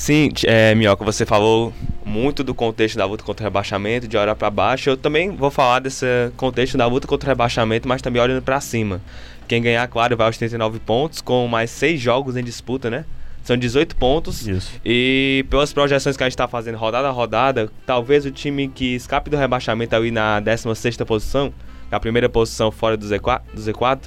Sim, 0.00 0.30
é, 0.46 0.74
Minhoca, 0.74 1.04
você 1.04 1.26
falou 1.26 1.74
muito 2.06 2.42
do 2.42 2.54
contexto 2.54 2.96
da 2.96 3.04
luta 3.04 3.22
contra 3.22 3.44
o 3.44 3.46
rebaixamento, 3.46 4.08
de 4.08 4.16
hora 4.16 4.34
para 4.34 4.48
baixo. 4.48 4.88
Eu 4.88 4.96
também 4.96 5.36
vou 5.36 5.50
falar 5.50 5.80
desse 5.80 6.06
contexto 6.38 6.78
da 6.78 6.86
luta 6.86 7.06
contra 7.06 7.28
o 7.28 7.28
rebaixamento, 7.28 7.86
mas 7.86 8.00
também 8.00 8.20
olhando 8.22 8.40
para 8.40 8.58
cima. 8.62 9.02
Quem 9.46 9.60
ganhar, 9.60 9.86
claro, 9.88 10.16
vai 10.16 10.26
aos 10.26 10.38
39 10.38 10.78
pontos, 10.78 11.20
com 11.20 11.46
mais 11.46 11.70
6 11.72 12.00
jogos 12.00 12.34
em 12.34 12.42
disputa, 12.42 12.88
né? 12.88 13.04
São 13.44 13.58
18 13.58 13.94
pontos. 13.94 14.48
Isso. 14.48 14.80
E 14.82 15.44
pelas 15.50 15.70
projeções 15.70 16.16
que 16.16 16.22
a 16.22 16.26
gente 16.26 16.32
está 16.32 16.48
fazendo 16.48 16.78
rodada 16.78 17.06
a 17.06 17.10
rodada, 17.10 17.70
talvez 17.84 18.24
o 18.24 18.30
time 18.30 18.68
que 18.68 18.94
escape 18.94 19.28
do 19.28 19.36
rebaixamento 19.36 19.94
ali 19.94 20.10
na 20.10 20.40
16ª 20.40 21.04
posição, 21.04 21.52
que 21.90 21.94
é 21.94 21.96
a 21.96 22.00
primeira 22.00 22.30
posição 22.30 22.70
fora 22.70 22.96
do 22.96 23.04
Z4, 23.04 23.42
do 23.52 23.60
Z4, 23.60 24.00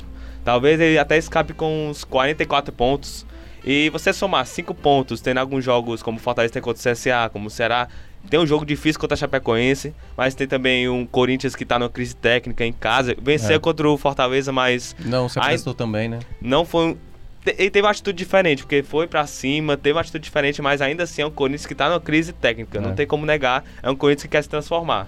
talvez 0.43 0.81
ele 0.81 0.97
até 0.97 1.19
escape 1.19 1.53
com 1.53 1.91
uns 1.91 2.03
44 2.03 2.73
pontos. 2.73 3.27
E 3.63 3.89
você 3.89 4.11
somar 4.11 4.45
5 4.45 4.73
pontos, 4.73 5.21
tendo 5.21 5.37
alguns 5.37 5.63
jogos 5.63 6.03
como 6.03 6.17
o 6.17 6.21
Fortaleza 6.21 6.53
tem 6.53 6.61
contra 6.61 6.79
o 6.79 6.93
CSA, 6.93 7.29
como 7.31 7.47
o 7.47 7.49
Ceará, 7.49 7.87
tem 8.29 8.39
um 8.39 8.45
jogo 8.45 8.65
difícil 8.65 8.99
contra 8.99 9.15
a 9.15 9.17
Chapecoense, 9.17 9.93
mas 10.17 10.35
tem 10.35 10.47
também 10.47 10.87
um 10.89 11.05
Corinthians 11.05 11.55
que 11.55 11.63
está 11.63 11.77
numa 11.79 11.89
crise 11.89 12.15
técnica 12.15 12.65
em 12.65 12.73
casa. 12.73 13.15
Venceu 13.21 13.55
É. 13.55 13.59
contra 13.59 13.89
o 13.89 13.97
Fortaleza, 13.97 14.51
mas 14.51 14.95
Não, 14.99 15.27
se 15.29 15.39
apresentou 15.39 15.73
também, 15.73 16.07
né? 16.09 16.19
não 16.41 16.65
foi 16.65 16.87
um. 16.87 16.97
Ele 17.45 17.69
teve 17.69 17.85
uma 17.85 17.91
atitude 17.91 18.17
diferente, 18.17 18.63
porque 18.63 18.81
foi 18.83 19.05
pra 19.05 19.27
cima, 19.27 19.75
teve 19.75 19.93
uma 19.95 19.99
atitude 20.01 20.23
diferente, 20.23 20.61
mas 20.61 20.81
ainda 20.81 21.03
assim 21.03 21.21
é 21.21 21.25
um 21.25 21.31
Corinthians 21.31 21.65
que 21.65 21.75
tá 21.75 21.89
numa 21.89 21.99
crise 21.99 22.31
técnica, 22.31 22.77
É. 22.77 22.81
não 22.81 22.95
tem 22.95 23.05
como 23.05 23.25
negar. 23.25 23.65
É 23.81 23.89
um 23.91 23.95
Corinthians 23.95 24.23
que 24.23 24.29
quer 24.29 24.41
se 24.41 24.47
transformar. 24.49 25.07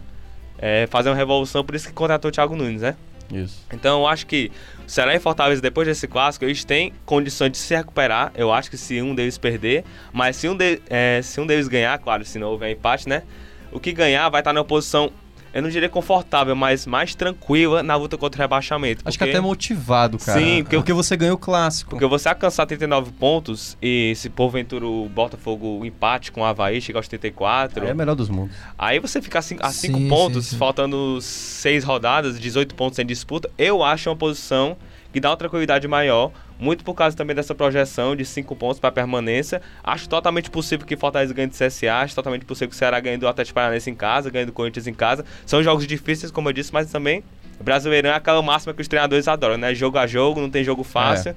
É, 0.58 0.86
fazer 0.88 1.10
uma 1.10 1.16
revolução, 1.16 1.64
por 1.64 1.76
isso 1.76 1.88
que 1.88 1.94
contratou 1.94 2.30
o 2.30 2.32
Thiago 2.34 2.56
Nunes, 2.56 2.82
né? 2.82 2.96
Isso. 3.32 3.66
Então 3.74 4.02
eu 4.02 4.08
acho 4.08 4.26
que 4.28 4.52
Ceará 4.86 5.16
e 5.16 5.20
Fortaleza, 5.20 5.62
depois 5.62 5.88
desse 5.88 6.08
clássico, 6.08 6.46
eles 6.46 6.64
têm 6.64 6.94
condições 7.06 7.52
de 7.52 7.58
se 7.58 7.76
recuperar. 7.76 8.32
Eu 8.36 8.54
acho 8.54 8.70
que 8.70 8.78
se 8.78 9.02
um 9.02 9.16
deles 9.16 9.38
perder, 9.38 9.84
mas 10.14 10.36
se 10.36 10.48
um, 10.48 10.56
de- 10.56 10.82
é, 10.90 11.22
se 11.24 11.40
um 11.42 11.46
deles 11.48 11.68
ganhar, 11.68 11.98
claro, 12.00 12.24
se 12.24 12.38
não 12.38 12.50
houver 12.50 12.72
empate, 12.72 13.10
né? 13.10 13.24
O 13.72 13.80
que 13.80 13.92
ganhar 13.92 14.30
vai 14.30 14.42
estar 14.42 14.54
numa 14.54 14.64
posição, 14.64 15.12
eu 15.56 15.62
não 15.64 15.70
diria 15.70 15.90
confortável, 15.90 16.56
mas 16.56 16.86
mais 16.86 17.16
tranquila 17.16 17.82
na 17.82 17.96
luta 17.96 18.16
contra 18.18 18.38
o 18.38 18.42
rebaixamento. 18.44 19.02
Acho 19.06 19.18
que 19.18 19.24
porque- 19.24 19.32
até 19.38 19.42
motivado, 19.42 20.20
cara. 20.20 20.40
Sim, 20.40 20.62
porque- 20.64 20.76
porque 20.76 20.94
você 20.94 21.16
ganhou 21.18 21.36
o 21.36 21.40
clássico. 21.40 21.90
Porque 21.92 22.06
você 22.06 22.30
alcançar 22.30 22.66
39 22.66 23.12
pontos 23.14 23.78
e 23.82 24.14
se 24.16 24.30
porventura 24.30 24.86
o 24.86 25.10
Botafogo 25.10 25.84
empate 25.86 26.32
com 26.32 26.42
o 26.42 26.46
Havaí, 26.46 26.80
chegar 26.82 27.00
aos 27.00 27.08
34, 27.08 27.84
Aí 27.84 27.90
é 27.90 27.94
o 27.94 27.96
melhor 27.96 28.16
dos 28.16 28.30
mundos. 28.30 28.56
aí 28.78 29.00
você 29.00 29.22
fica 29.22 29.40
a 29.40 29.42
5 29.42 29.68
Sim, 29.72 30.08
pontos, 30.10 30.46
sim, 30.46 30.52
sim. 30.52 30.58
faltando 30.58 31.20
6 31.22 31.84
rodadas, 31.84 32.40
18 32.40 32.76
pontos 32.76 33.00
em 33.00 33.06
disputa. 33.06 33.50
Eu 33.58 33.82
acho 33.82 34.10
uma 34.10 34.16
posição 34.16 34.76
que 35.14 35.20
dá 35.22 35.30
uma 35.30 35.38
tranquilidade 35.38 35.88
maior, 35.88 36.32
muito 36.60 36.84
por 36.84 36.94
causa 36.94 37.16
também 37.16 37.36
dessa 37.36 37.54
projeção 37.54 38.16
de 38.16 38.26
5 38.26 38.56
pontos 38.56 38.80
para 38.80 38.92
permanência. 38.92 39.62
Acho 39.84 40.08
totalmente 40.08 40.50
possível 40.50 40.86
que 40.86 40.96
Fortaleza 40.96 41.34
ganhe 41.34 41.48
do 41.48 41.56
CSA, 41.56 41.96
acho 41.96 42.16
totalmente 42.16 42.46
possível 42.46 42.70
que 42.70 42.76
o 42.76 42.78
Ceará 42.78 43.00
ganhe 43.00 43.18
do 43.18 43.28
Atlético 43.28 43.56
Paranaense 43.56 43.90
em 43.90 43.96
casa, 43.96 44.30
ganhe 44.30 44.46
do 44.46 44.54
Corinthians 44.54 44.88
em 44.88 44.94
casa. 44.94 45.26
São 45.46 45.62
jogos 45.62 45.86
difíceis, 45.86 46.32
como 46.32 46.50
eu 46.50 46.54
disse, 46.54 46.74
mas 46.74 46.92
também 46.92 47.24
o 47.60 47.64
Brasileirão 47.64 48.10
é 48.10 48.14
aquela 48.14 48.42
máxima 48.42 48.74
que 48.74 48.82
os 48.82 48.88
treinadores 48.88 49.28
adoram, 49.28 49.58
né? 49.58 49.74
Jogo 49.76 49.98
a 49.98 50.08
jogo, 50.08 50.42
não 50.42 50.50
tem 50.50 50.64
jogo 50.64 50.84
fácil. 50.84 51.36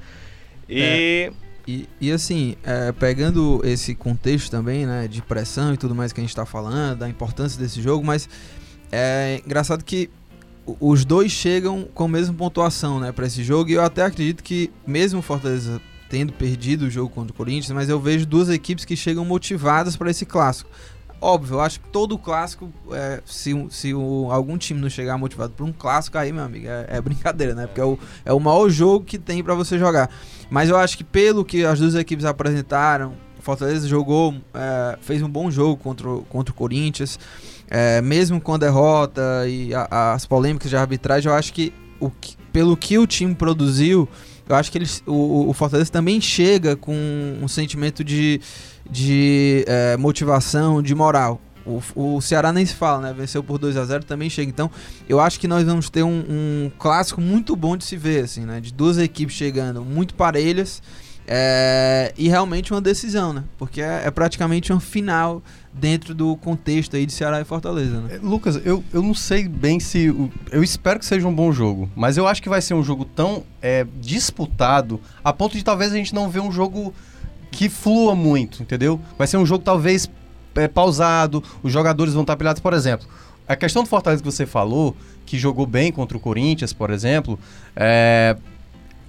E 0.69 1.31
E, 1.69 1.87
e 2.01 2.11
assim, 2.11 2.57
é, 2.65 2.93
pegando 2.93 3.61
esse 3.63 3.95
contexto 3.95 4.51
também, 4.51 4.87
né, 4.87 5.07
de 5.07 5.21
pressão 5.21 5.75
e 5.75 5.77
tudo 5.77 5.95
mais 5.95 6.15
que 6.15 6.21
a 6.21 6.25
gente 6.25 6.35
tá 6.35 6.47
falando, 6.47 7.01
da 7.01 7.09
importância 7.11 7.61
desse 7.61 7.83
jogo, 7.83 8.03
mas 8.03 8.27
é 8.91 9.43
engraçado 9.45 9.85
que 9.85 10.09
os 10.81 11.05
dois 11.05 11.31
chegam 11.33 11.89
com 11.95 12.05
a 12.05 12.09
mesma 12.09 12.35
pontuação, 12.35 13.01
né, 13.01 13.13
para 13.13 13.27
esse 13.27 13.43
jogo, 13.43 13.71
e 13.71 13.75
eu 13.75 13.83
até 13.83 14.03
acredito 14.03 14.43
que 14.43 14.71
mesmo 14.87 15.21
o 15.21 15.23
Fortaleza 15.23 15.81
tendo 16.09 16.33
perdido 16.33 16.87
o 16.87 16.91
jogo 16.91 17.11
contra 17.11 17.33
o 17.33 17.37
Corinthians, 17.37 17.71
mas 17.73 17.89
eu 17.89 18.01
vejo 18.01 18.25
duas 18.27 18.49
equipes 18.49 18.85
que 18.85 18.97
chegam 18.97 19.25
motivadas 19.25 19.97
para 19.97 20.11
esse 20.11 20.25
clássico. 20.25 20.71
Óbvio, 21.21 21.57
eu 21.57 21.61
acho 21.61 21.81
que 21.81 21.89
todo 21.89 22.17
clássico, 22.17 22.73
é, 22.93 23.21
se, 23.27 23.53
se 23.71 23.93
o- 23.93 24.29
algum 24.31 24.57
time 24.57 24.81
não 24.81 24.89
chegar 24.89 25.19
motivado 25.19 25.53
para 25.53 25.67
um 25.67 25.73
clássico, 25.73 26.17
aí, 26.17 26.33
meu 26.33 26.45
amigo, 26.45 26.67
é, 26.69 26.87
é 26.89 27.01
brincadeira, 27.01 27.55
né? 27.55 27.67
Porque 27.67 27.81
é 27.81 27.85
o, 27.85 27.99
é 28.25 28.33
o 28.33 28.39
maior 28.39 28.69
jogo 28.71 29.05
que 29.05 29.19
tem 29.19 29.43
para 29.43 29.55
você 29.55 29.77
jogar. 29.79 30.09
Mas 30.49 30.69
eu 30.71 30.77
acho 30.77 30.97
que 30.97 31.03
pelo 31.03 31.45
que 31.45 31.65
as 31.65 31.81
duas 31.81 31.95
equipes 31.97 32.25
apresentaram 32.25 33.15
Fortaleza 33.41 33.89
jogou, 33.89 34.35
é, 34.53 34.99
fez 35.01 35.23
um 35.23 35.29
bom 35.29 35.51
jogo 35.51 35.77
contra, 35.77 36.09
contra 36.29 36.53
o 36.53 36.55
Corinthians, 36.55 37.19
é, 37.71 38.01
mesmo 38.01 38.41
com 38.41 38.55
a 38.55 38.59
derrota 38.59 39.47
e 39.49 39.75
a- 39.75 40.13
as 40.15 40.27
polêmicas 40.27 40.71
de 40.71 40.77
arbitragem, 40.77 41.31
eu 41.31 41.37
acho 41.37 41.53
que, 41.53 41.73
o 42.01 42.11
pelo 42.53 42.77
que 42.77 42.99
o 42.99 43.07
time 43.07 43.35
produziu, 43.35 44.09
eu 44.49 44.57
acho 44.57 44.73
que 44.73 44.79
eles, 44.79 45.03
o, 45.07 45.49
o 45.49 45.53
Fortaleza 45.53 45.91
também 45.91 46.21
chega 46.21 46.75
com 46.75 46.95
um 47.43 47.47
sentimento 47.47 48.03
de, 48.03 48.41
de 48.91 49.65
é, 49.67 49.97
motivação, 49.97 50.83
de 50.83 50.95
moral. 50.95 51.41
O, 51.67 51.83
o 52.17 52.21
Ceará 52.23 52.51
nem 52.51 52.65
se 52.65 52.75
fala, 52.75 53.03
né? 53.03 53.15
Venceu 53.15 53.43
por 53.45 53.59
2 53.59 53.77
a 53.77 53.85
0 53.85 54.05
também 54.05 54.31
chega. 54.31 54.49
Então, 54.49 54.71
eu 55.07 55.21
acho 55.21 55.39
que 55.39 55.47
nós 55.47 55.65
vamos 55.65 55.91
ter 55.91 56.03
um, 56.03 56.25
um 56.29 56.73
clássico 56.79 57.21
muito 57.21 57.55
bom 57.55 57.77
de 57.77 57.85
se 57.85 57.95
ver, 57.95 58.25
assim, 58.25 58.47
né? 58.47 58.59
De 58.59 58.73
duas 58.73 58.97
equipes 58.97 59.37
chegando 59.37 59.85
muito 59.85 60.15
parelhas 60.15 60.83
é, 61.31 62.15
e 62.17 62.27
realmente 62.27 62.73
uma 62.73 62.81
decisão, 62.81 63.35
né? 63.35 63.45
Porque 63.59 63.83
é, 63.83 64.05
é 64.07 64.11
praticamente 64.11 64.73
uma 64.73 64.81
final 64.81 65.43
dentro 65.71 66.15
do 66.15 66.35
contexto 66.39 66.97
aí 66.97 67.05
de 67.05 67.13
Ceará 67.13 67.39
e 67.39 67.45
Fortaleza, 67.45 68.01
né? 68.01 68.15
É, 68.15 68.19
Lucas, 68.19 68.59
eu, 68.65 68.83
eu 68.95 69.03
não 69.03 69.13
sei 69.13 69.47
bem 69.47 69.79
se. 69.79 70.07
eu 70.51 70.63
espero 70.63 70.99
que 70.99 71.05
seja 71.05 71.29
um 71.29 71.35
bom 71.35 71.53
jogo, 71.53 71.91
mas 71.95 72.17
eu 72.17 72.27
acho 72.27 72.43
que 72.43 72.49
vai 72.49 72.63
ser 72.63 72.73
um 72.73 72.83
jogo 72.83 73.05
tão 73.05 73.45
é, 73.61 73.87
disputado 74.01 74.99
a 75.23 75.31
ponto 75.31 75.55
de 75.55 75.63
talvez 75.63 75.93
a 75.93 75.97
gente 75.97 76.15
não 76.15 76.31
ver 76.31 76.41
um 76.41 76.51
jogo 76.51 76.95
que 77.51 77.69
flua 77.69 78.15
muito, 78.15 78.63
entendeu? 78.63 78.99
Vai 79.19 79.27
ser 79.27 79.37
um 79.37 79.45
jogo 79.45 79.63
talvez 79.63 80.09
é, 80.55 80.67
pausado, 80.67 81.45
os 81.63 81.71
jogadores 81.71 82.15
vão 82.15 82.23
estar 82.23 82.37
pilhados, 82.37 82.63
por 82.63 82.73
exemplo. 82.73 83.07
A 83.47 83.55
questão 83.55 83.83
do 83.83 83.89
Fortaleza 83.89 84.23
que 84.23 84.31
você 84.31 84.47
falou, 84.47 84.97
que 85.27 85.39
jogou 85.39 85.67
bem 85.67 85.93
contra 85.93 86.17
o 86.17 86.21
Corinthians, 86.21 86.73
por 86.73 86.89
exemplo, 86.91 87.39
é, 87.77 88.35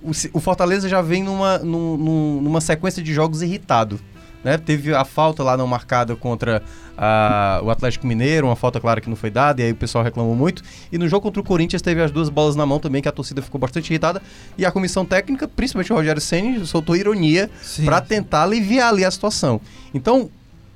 o, 0.02 0.40
Fortaleza 0.40 0.88
já 0.88 1.02
vem 1.02 1.24
numa, 1.24 1.58
num- 1.60 1.98
num- 1.98 2.42
numa 2.42 2.62
sequência 2.62 3.02
de 3.04 3.14
jogos 3.14 3.42
irritado. 3.42 4.00
Né? 4.42 4.58
Teve 4.58 4.94
a 4.94 5.04
falta 5.04 5.44
lá 5.44 5.58
não 5.58 5.68
marcada 5.68 6.16
contra 6.16 6.64
ah, 6.98 7.60
o 7.62 7.70
Atlético 7.70 8.08
Mineiro, 8.08 8.48
uma 8.48 8.56
falta 8.56 8.80
clara 8.80 9.02
que 9.02 9.10
não 9.10 9.16
foi 9.18 9.30
dada, 9.30 9.62
e 9.62 9.66
aí 9.66 9.72
o 9.72 9.76
pessoal 9.76 10.02
reclamou 10.02 10.34
muito. 10.34 10.64
E 10.90 10.98
no 10.98 11.10
jogo 11.10 11.24
contra 11.24 11.42
o 11.42 11.44
Corinthians 11.44 11.82
teve 11.82 12.02
as 12.02 12.10
duas 12.10 12.30
bolas 12.30 12.56
na 12.56 12.66
mão 12.66 12.80
também, 12.80 13.02
que 13.02 13.10
a 13.10 13.12
torcida 13.12 13.42
ficou 13.42 13.60
bastante 13.60 13.90
irritada. 13.92 14.22
E 14.58 14.66
a 14.66 14.72
comissão 14.72 15.04
técnica, 15.06 15.46
principalmente 15.46 15.92
o 15.92 15.96
Rogério 15.98 16.22
Senni, 16.22 16.66
soltou 16.66 16.96
ironia 16.96 17.50
para 17.84 18.00
tentar 18.00 18.44
aliviar 18.44 18.90
ali 18.94 19.04
a 19.04 19.12
situação. 19.12 19.60
Então, 19.94 20.30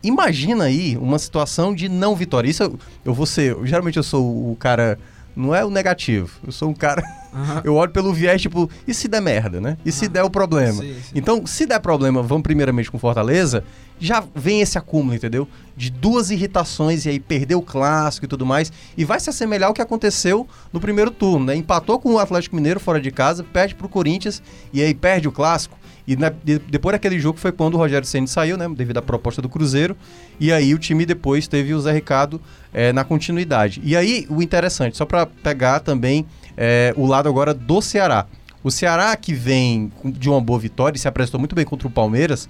imagina 0.03 0.65
aí 0.65 0.97
uma 0.97 1.17
situação 1.17 1.73
de 1.73 1.87
não 1.87 2.17
vitória. 2.17 2.49
Isso 2.49 2.63
eu, 2.63 2.77
eu 3.05 3.13
vou 3.13 3.25
ser. 3.25 3.55
Geralmente 3.63 3.95
eu 3.95 4.03
sou 4.03 4.51
o 4.51 4.57
cara. 4.57 4.99
Não 5.35 5.53
é 5.53 5.65
o 5.65 5.69
negativo. 5.69 6.29
Eu 6.45 6.51
sou 6.51 6.69
um 6.69 6.73
cara. 6.73 7.03
Aham. 7.33 7.61
Eu 7.65 7.75
olho 7.75 7.91
pelo 7.91 8.13
viés, 8.13 8.41
tipo, 8.41 8.69
e 8.87 8.93
se 8.93 9.07
der 9.07 9.21
merda, 9.21 9.59
né? 9.59 9.77
E 9.83 9.91
se 9.91 10.05
Aham. 10.05 10.13
der 10.13 10.23
o 10.23 10.29
problema? 10.29 10.81
Sim, 10.81 10.95
sim. 11.01 11.11
Então, 11.15 11.45
se 11.47 11.65
der 11.65 11.79
problema, 11.79 12.21
vamos 12.21 12.43
primeiramente 12.43 12.91
com 12.91 12.99
Fortaleza, 12.99 13.63
já 13.99 14.23
vem 14.35 14.61
esse 14.61 14.77
acúmulo, 14.77 15.15
entendeu? 15.15 15.47
De 15.75 15.89
duas 15.89 16.29
irritações 16.29 17.05
e 17.05 17.09
aí 17.09 17.19
perder 17.19 17.55
o 17.55 17.61
clássico 17.61 18.25
e 18.25 18.29
tudo 18.29 18.45
mais. 18.45 18.71
E 18.95 19.03
vai 19.03 19.19
se 19.19 19.29
assemelhar 19.29 19.69
ao 19.69 19.73
que 19.73 19.81
aconteceu 19.81 20.47
no 20.71 20.79
primeiro 20.79 21.09
turno, 21.09 21.47
né? 21.47 21.55
Empatou 21.55 21.99
com 21.99 22.13
o 22.13 22.19
Atlético 22.19 22.55
Mineiro 22.55 22.79
fora 22.79 23.01
de 23.01 23.09
casa, 23.09 23.43
perde 23.43 23.73
pro 23.73 23.89
Corinthians 23.89 24.41
e 24.71 24.81
aí 24.81 24.93
perde 24.93 25.27
o 25.27 25.31
clássico. 25.31 25.77
E 26.05 26.15
na- 26.15 26.29
de- 26.29 26.59
depois 26.59 26.93
daquele 26.93 27.17
jogo 27.19 27.39
foi 27.39 27.51
quando 27.51 27.75
o 27.75 27.77
Rogério 27.77 28.05
Ceni 28.07 28.27
saiu, 28.27 28.57
né? 28.57 28.67
Devido 28.69 28.97
à 28.97 29.01
proposta 29.01 29.41
do 29.41 29.47
Cruzeiro. 29.47 29.95
E 30.39 30.51
aí 30.51 30.73
o 30.73 30.79
time 30.79 31.05
depois 31.05 31.47
teve 31.47 31.73
o 31.73 31.79
Zé 31.79 31.93
Ricardo 31.93 32.41
eh, 32.73 32.91
na 32.91 33.03
continuidade. 33.03 33.81
E 33.83 33.95
aí, 33.95 34.25
o 34.29 34.41
interessante, 34.41 34.97
só 34.97 35.05
para 35.05 35.25
pegar 35.25 35.79
também 35.79 36.25
eh, 36.57 36.93
o 36.97 37.05
lado 37.05 37.29
agora 37.29 37.53
do 37.53 37.81
Ceará. 37.81 38.25
O 38.63 38.69
Ceará 38.71 39.15
que 39.15 39.33
vem 39.33 39.91
de 40.05 40.29
uma 40.29 40.41
boa 40.41 40.59
vitória 40.59 40.95
e 40.97 40.99
se 40.99 41.07
apresentou 41.07 41.39
muito 41.39 41.55
bem 41.55 41.65
contra 41.65 41.87
o 41.87 41.91
Palmeiras, 41.91 42.47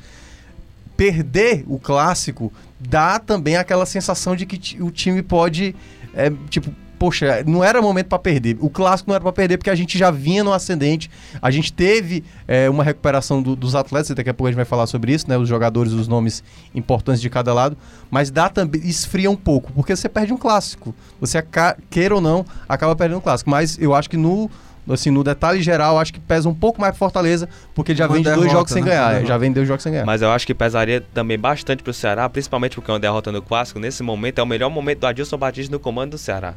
perder 0.95 1.63
o 1.67 1.79
clássico 1.79 2.51
dá 2.79 3.17
também 3.19 3.55
aquela 3.55 3.85
sensação 3.85 4.35
de 4.35 4.45
que 4.45 4.81
o 4.81 4.91
time 4.91 5.21
pode, 5.23 5.75
é, 6.13 6.31
tipo, 6.49 6.73
poxa, 7.03 7.43
não 7.45 7.61
era 7.61 7.81
momento 7.81 8.07
para 8.07 8.17
perder. 8.17 8.55
O 8.61 8.69
clássico 8.69 9.09
não 9.09 9.15
era 9.15 9.21
para 9.21 9.33
perder 9.33 9.57
porque 9.57 9.69
a 9.69 9.75
gente 9.75 9.97
já 9.97 10.09
vinha 10.09 10.41
no 10.41 10.53
ascendente. 10.53 11.11
A 11.41 11.51
gente 11.51 11.73
teve 11.73 12.23
é, 12.47 12.69
uma 12.69 12.81
recuperação 12.81 13.41
do- 13.43 13.57
dos 13.57 13.75
atletas, 13.75 14.09
e 14.11 14.15
daqui 14.15 14.29
a 14.29 14.33
pouco 14.33 14.47
a 14.47 14.51
gente 14.51 14.55
vai 14.55 14.63
falar 14.63 14.87
sobre 14.87 15.11
isso, 15.11 15.25
né? 15.29 15.37
Os 15.37 15.49
jogadores, 15.49 15.91
os 15.91 16.07
nomes 16.07 16.41
importantes 16.73 17.21
de 17.21 17.29
cada 17.29 17.53
lado. 17.53 17.75
Mas 18.09 18.31
dá 18.31 18.47
também, 18.47 18.79
esfria 18.87 19.29
um 19.29 19.35
pouco, 19.35 19.69
porque 19.73 19.93
você 19.93 20.07
perde 20.07 20.31
um 20.31 20.37
clássico. 20.37 20.95
Você, 21.19 21.43
queira 21.89 22.15
ou 22.15 22.21
não, 22.21 22.45
acaba 22.69 22.95
perdendo 22.95 23.17
um 23.17 23.21
clássico. 23.21 23.49
Mas 23.49 23.77
eu 23.77 23.93
acho 23.93 24.09
que 24.09 24.15
no. 24.15 24.49
Assim, 24.89 25.09
no 25.11 25.23
detalhe 25.23 25.61
geral, 25.61 25.97
acho 25.97 26.13
que 26.13 26.19
pesa 26.19 26.47
um 26.49 26.53
pouco 26.53 26.79
mais 26.81 26.97
Fortaleza, 26.97 27.47
porque 27.73 27.95
já 27.95 28.05
Uma 28.05 28.15
vem 28.15 28.23
de 28.23 28.31
dois 28.33 28.51
jogos 28.51 28.71
sem 28.71 28.81
né? 28.83 28.89
ganhar. 28.89 29.01
Uma 29.03 29.09
é, 29.09 29.13
derrota. 29.15 29.27
Já 29.27 29.37
vem 29.37 29.51
dois 29.53 29.65
jogos 29.67 29.81
sem 29.83 29.91
ganhar. 29.93 30.05
Mas 30.05 30.21
eu 30.21 30.29
acho 30.29 30.45
que 30.45 30.53
pesaria 30.53 31.01
também 31.13 31.37
bastante 31.39 31.81
pro 31.83 31.93
Ceará, 31.93 32.27
principalmente 32.29 32.75
porque 32.75 32.91
é 32.91 32.93
uma 32.93 32.99
derrota 32.99 33.29
no 33.31 33.41
clássico. 33.41 33.79
Nesse 33.79 34.03
momento 34.03 34.39
é 34.39 34.43
o 34.43 34.45
melhor 34.45 34.69
momento 34.69 34.99
do 34.99 35.07
Adilson 35.07 35.37
Batista 35.37 35.71
no 35.71 35.79
comando 35.79 36.11
do 36.11 36.17
Ceará. 36.17 36.53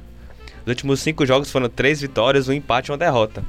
Os 0.66 0.70
últimos 0.70 0.98
cinco 0.98 1.24
jogos 1.24 1.48
foram 1.48 1.68
três 1.68 2.00
vitórias, 2.00 2.48
um 2.48 2.52
empate 2.52 2.90
e 2.90 2.92
uma 2.92 2.98
derrota. 2.98 3.44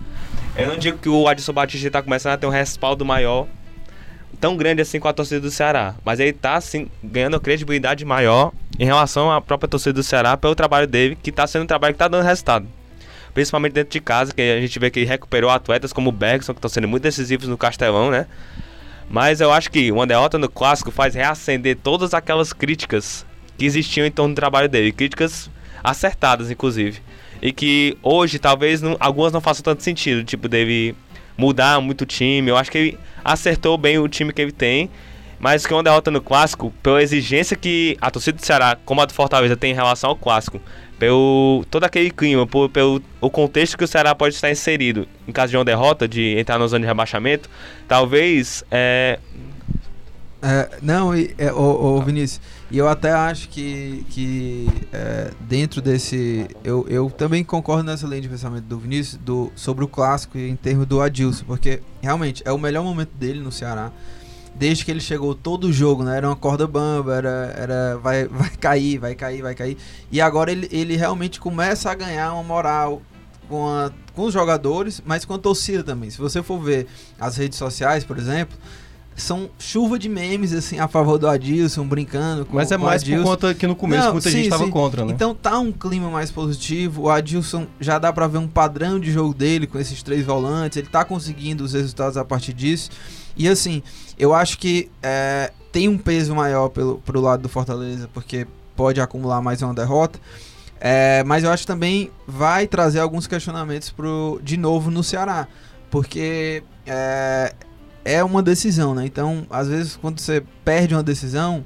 Eu 0.56 0.68
não 0.68 0.78
digo 0.78 1.00
que 1.00 1.10
o 1.10 1.28
Adilson 1.28 1.52
Batista 1.52 1.88
está 1.88 2.00
começando 2.00 2.34
a 2.34 2.38
ter 2.38 2.46
um 2.46 2.52
respaldo 2.52 3.04
maior, 3.04 3.48
tão 4.40 4.56
grande 4.56 4.84
assim 4.84 5.00
com 5.00 5.08
a 5.08 5.14
torcida 5.14 5.42
do 5.42 5.50
Ceará. 5.50 5.96
Mas 6.06 6.20
ele 6.20 6.32
tá 6.32 6.54
assim, 6.54 6.88
ganhando 7.04 7.40
credibilidade 7.40 8.06
maior 8.06 8.52
em 8.78 8.86
relação 8.86 9.32
à 9.32 9.42
própria 9.42 9.68
torcida 9.68 9.94
do 9.94 10.04
Ceará 10.04 10.38
pelo 10.38 10.54
trabalho 10.54 10.86
dele, 10.86 11.18
que 11.20 11.32
tá 11.32 11.48
sendo 11.48 11.64
um 11.64 11.68
trabalho 11.68 11.96
que 11.96 11.98
tá 11.98 12.08
dando 12.08 12.24
resultado. 12.24 12.68
Principalmente 13.34 13.74
dentro 13.74 13.94
de 13.94 14.00
casa, 14.00 14.32
que 14.32 14.40
a 14.40 14.62
gente 14.62 14.78
vê 14.78 14.92
que 14.92 15.04
recuperou 15.04 15.50
atletas 15.50 15.92
como 15.92 16.10
o 16.10 16.14
Bergson, 16.14 16.54
que 16.54 16.60
estão 16.60 16.70
sendo 16.70 16.88
muito 16.88 17.02
decisivos 17.02 17.48
no 17.48 17.58
Castelão, 17.58 18.12
né? 18.12 18.28
Mas 19.10 19.42
eu 19.42 19.52
acho 19.52 19.72
que 19.72 19.92
uma 19.92 20.06
derrota 20.06 20.38
no 20.38 20.48
clássico 20.48 20.92
faz 20.92 21.16
reacender 21.16 21.78
todas 21.82 22.14
aquelas 22.14 22.54
críticas 22.54 23.26
que 23.58 23.66
existiam 23.66 24.06
em 24.06 24.12
torno 24.12 24.36
do 24.36 24.38
trabalho 24.38 24.70
dele. 24.70 24.92
Críticas 24.92 25.50
acertadas, 25.90 26.50
inclusive. 26.52 27.00
E 27.42 27.52
que 27.54 27.98
hoje 28.02 28.40
talvez 28.40 28.82
não- 28.82 28.98
algumas 29.00 29.32
não 29.32 29.42
façam 29.42 29.64
tanto 29.64 29.84
sentido, 29.84 30.24
tipo, 30.24 30.48
dele 30.48 30.96
mudar 31.38 31.80
muito 31.82 32.02
o 32.02 32.06
time. 32.06 32.50
Eu 32.50 32.58
acho 32.58 32.72
que 32.72 32.78
ele 32.78 33.00
acertou 33.24 33.78
bem 33.78 33.98
o 34.00 34.08
time 34.08 34.34
que 34.34 34.42
ele 34.42 34.52
tem. 34.52 34.90
Mas 35.40 35.68
que 35.68 35.74
uma 35.74 35.84
derrota 35.84 36.10
no 36.10 36.20
clássico, 36.20 36.74
pela 36.82 37.02
exigência 37.02 37.56
que 37.56 37.96
a 38.02 38.10
torcida 38.10 38.40
do 38.40 38.44
Ceará, 38.44 38.76
como 38.84 39.02
a 39.02 39.06
do 39.06 39.14
Fortaleza, 39.14 39.56
tem 39.56 39.70
em 39.72 39.76
relação 39.76 40.10
ao 40.10 40.16
clássico, 40.16 40.60
pelo 40.98 41.64
todo 41.70 41.84
aquele 41.84 42.10
clima, 42.10 42.48
por- 42.48 42.70
pelo 42.70 43.00
o 43.22 43.30
contexto 43.30 43.78
que 43.78 43.84
o 43.84 43.88
Ceará 43.88 44.16
pode 44.16 44.34
estar 44.34 44.50
inserido 44.50 45.08
em 45.28 45.32
caso 45.32 45.52
de 45.52 45.58
uma 45.58 45.64
derrota, 45.64 46.08
de 46.08 46.40
entrar 46.40 46.58
na 46.58 46.66
zona 46.66 46.80
de 46.82 46.88
rebaixamento, 46.88 47.48
talvez 47.88 48.64
é, 48.72 49.20
É, 50.42 50.70
não, 50.82 51.14
é, 51.14 51.52
ô, 51.54 51.98
ô, 51.98 52.02
Vinícius, 52.02 52.42
e 52.70 52.78
eu 52.78 52.88
até 52.88 53.12
acho 53.12 53.48
que, 53.50 54.06
que 54.10 54.68
é, 54.92 55.32
dentro 55.42 55.82
desse. 55.82 56.48
Eu, 56.64 56.86
eu 56.90 57.10
também 57.10 57.44
concordo 57.44 57.84
nessa 57.84 58.06
linha 58.06 58.22
de 58.22 58.28
pensamento 58.30 58.66
do 58.66 58.78
Vinícius 58.78 59.18
do, 59.24 59.52
sobre 59.56 59.86
o 59.86 59.88
clássico 59.88 60.38
em 60.38 60.56
termos 60.56 60.86
do 60.86 61.00
Adilson, 61.02 61.46
porque 61.46 61.82
realmente 62.02 62.42
é 62.46 62.52
o 62.52 62.58
melhor 62.58 62.84
momento 62.84 63.12
dele 63.16 63.40
no 63.40 63.52
Ceará. 63.52 63.92
Desde 64.54 64.84
que 64.84 64.90
ele 64.92 65.00
chegou 65.00 65.36
todo 65.36 65.66
o 65.68 65.72
jogo, 65.72 66.04
né? 66.04 66.18
Era 66.18 66.28
uma 66.28 66.36
corda 66.36 66.66
bamba, 66.68 67.14
era, 67.16 67.54
era 67.56 67.98
vai, 68.00 68.26
vai 68.30 68.50
cair, 68.50 68.98
vai 68.98 69.16
cair, 69.16 69.42
vai 69.42 69.54
cair. 69.56 69.78
E 70.12 70.20
agora 70.20 70.52
ele, 70.52 70.68
ele 70.72 70.98
realmente 70.98 71.40
começa 71.40 71.92
a 71.92 71.96
ganhar 71.96 72.34
uma 72.34 72.44
moral 72.44 73.02
com, 73.48 73.68
a- 73.68 73.92
com 74.14 74.24
os 74.24 74.34
jogadores, 74.34 75.02
mas 75.06 75.24
com 75.24 75.36
a 75.36 75.38
torcida 75.38 75.84
também. 75.84 76.10
Se 76.10 76.18
você 76.18 76.42
for 76.44 76.60
ver 76.60 76.88
as 77.20 77.38
redes 77.38 77.58
sociais, 77.58 78.04
por 78.04 78.18
exemplo, 78.18 78.58
são 79.18 79.50
chuva 79.58 79.98
de 79.98 80.08
memes 80.08 80.54
assim 80.54 80.80
a 80.80 80.88
favor 80.88 81.18
do 81.18 81.28
Adilson, 81.28 81.86
brincando 81.86 82.46
com 82.46 82.56
Mas 82.56 82.72
é 82.72 82.78
com 82.78 82.86
mais 82.86 83.04
por 83.04 83.10
Adilson. 83.10 83.30
conta 83.30 83.54
que 83.56 83.66
no 83.66 83.76
começo 83.76 84.06
Não, 84.06 84.14
muita 84.14 84.30
sim, 84.30 84.38
gente 84.38 84.50
tava 84.50 84.64
sim. 84.64 84.70
contra, 84.70 85.04
né? 85.04 85.12
Então 85.12 85.34
tá 85.34 85.58
um 85.58 85.72
clima 85.72 86.10
mais 86.10 86.30
positivo. 86.30 87.04
O 87.04 87.10
Adilson 87.10 87.66
já 87.80 87.98
dá 87.98 88.14
pra 88.14 88.28
ver 88.28 88.38
um 88.38 88.48
padrão 88.48 89.00
de 89.00 89.12
jogo 89.12 89.34
dele 89.34 89.66
com 89.66 89.80
esses 89.80 90.04
três 90.04 90.24
volantes. 90.24 90.78
Ele 90.78 90.88
tá 90.88 91.04
conseguindo 91.04 91.64
os 91.64 91.74
resultados 91.74 92.16
a 92.16 92.24
partir 92.24 92.54
disso. 92.54 92.92
E 93.36 93.48
assim, 93.48 93.82
eu 94.20 94.34
acho 94.34 94.60
que 94.60 94.90
é, 95.02 95.52
tem 95.72 95.90
um 95.90 95.98
peso 95.98 96.36
maior 96.36 96.70
pelo, 96.70 97.00
pro 97.00 97.20
lado 97.20 97.42
do 97.42 97.50
Fortaleza, 97.50 98.08
porque 98.14 98.46
pode 98.76 99.02
acumular 99.02 99.42
mais 99.42 99.62
uma 99.64 99.74
derrota. 99.74 100.20
É, 100.80 101.24
mas 101.26 101.44
eu 101.44 101.52
acho 101.52 101.64
que 101.64 101.68
também 101.68 102.12
vai 102.28 102.68
trazer 102.68 103.00
alguns 103.00 103.26
questionamentos 103.26 103.90
pro, 103.90 104.40
de 104.44 104.58
novo 104.58 104.92
no 104.92 105.04
Ceará. 105.04 105.48
Porque 105.90 106.64
é, 106.86 107.56
é 108.08 108.24
uma 108.24 108.42
decisão, 108.42 108.96
né? 108.96 109.06
Então, 109.06 109.46
às 109.50 109.68
vezes, 109.68 109.98
quando 109.98 110.20
você 110.20 110.42
perde 110.64 110.96
uma 110.96 111.04
decisão, 111.04 111.66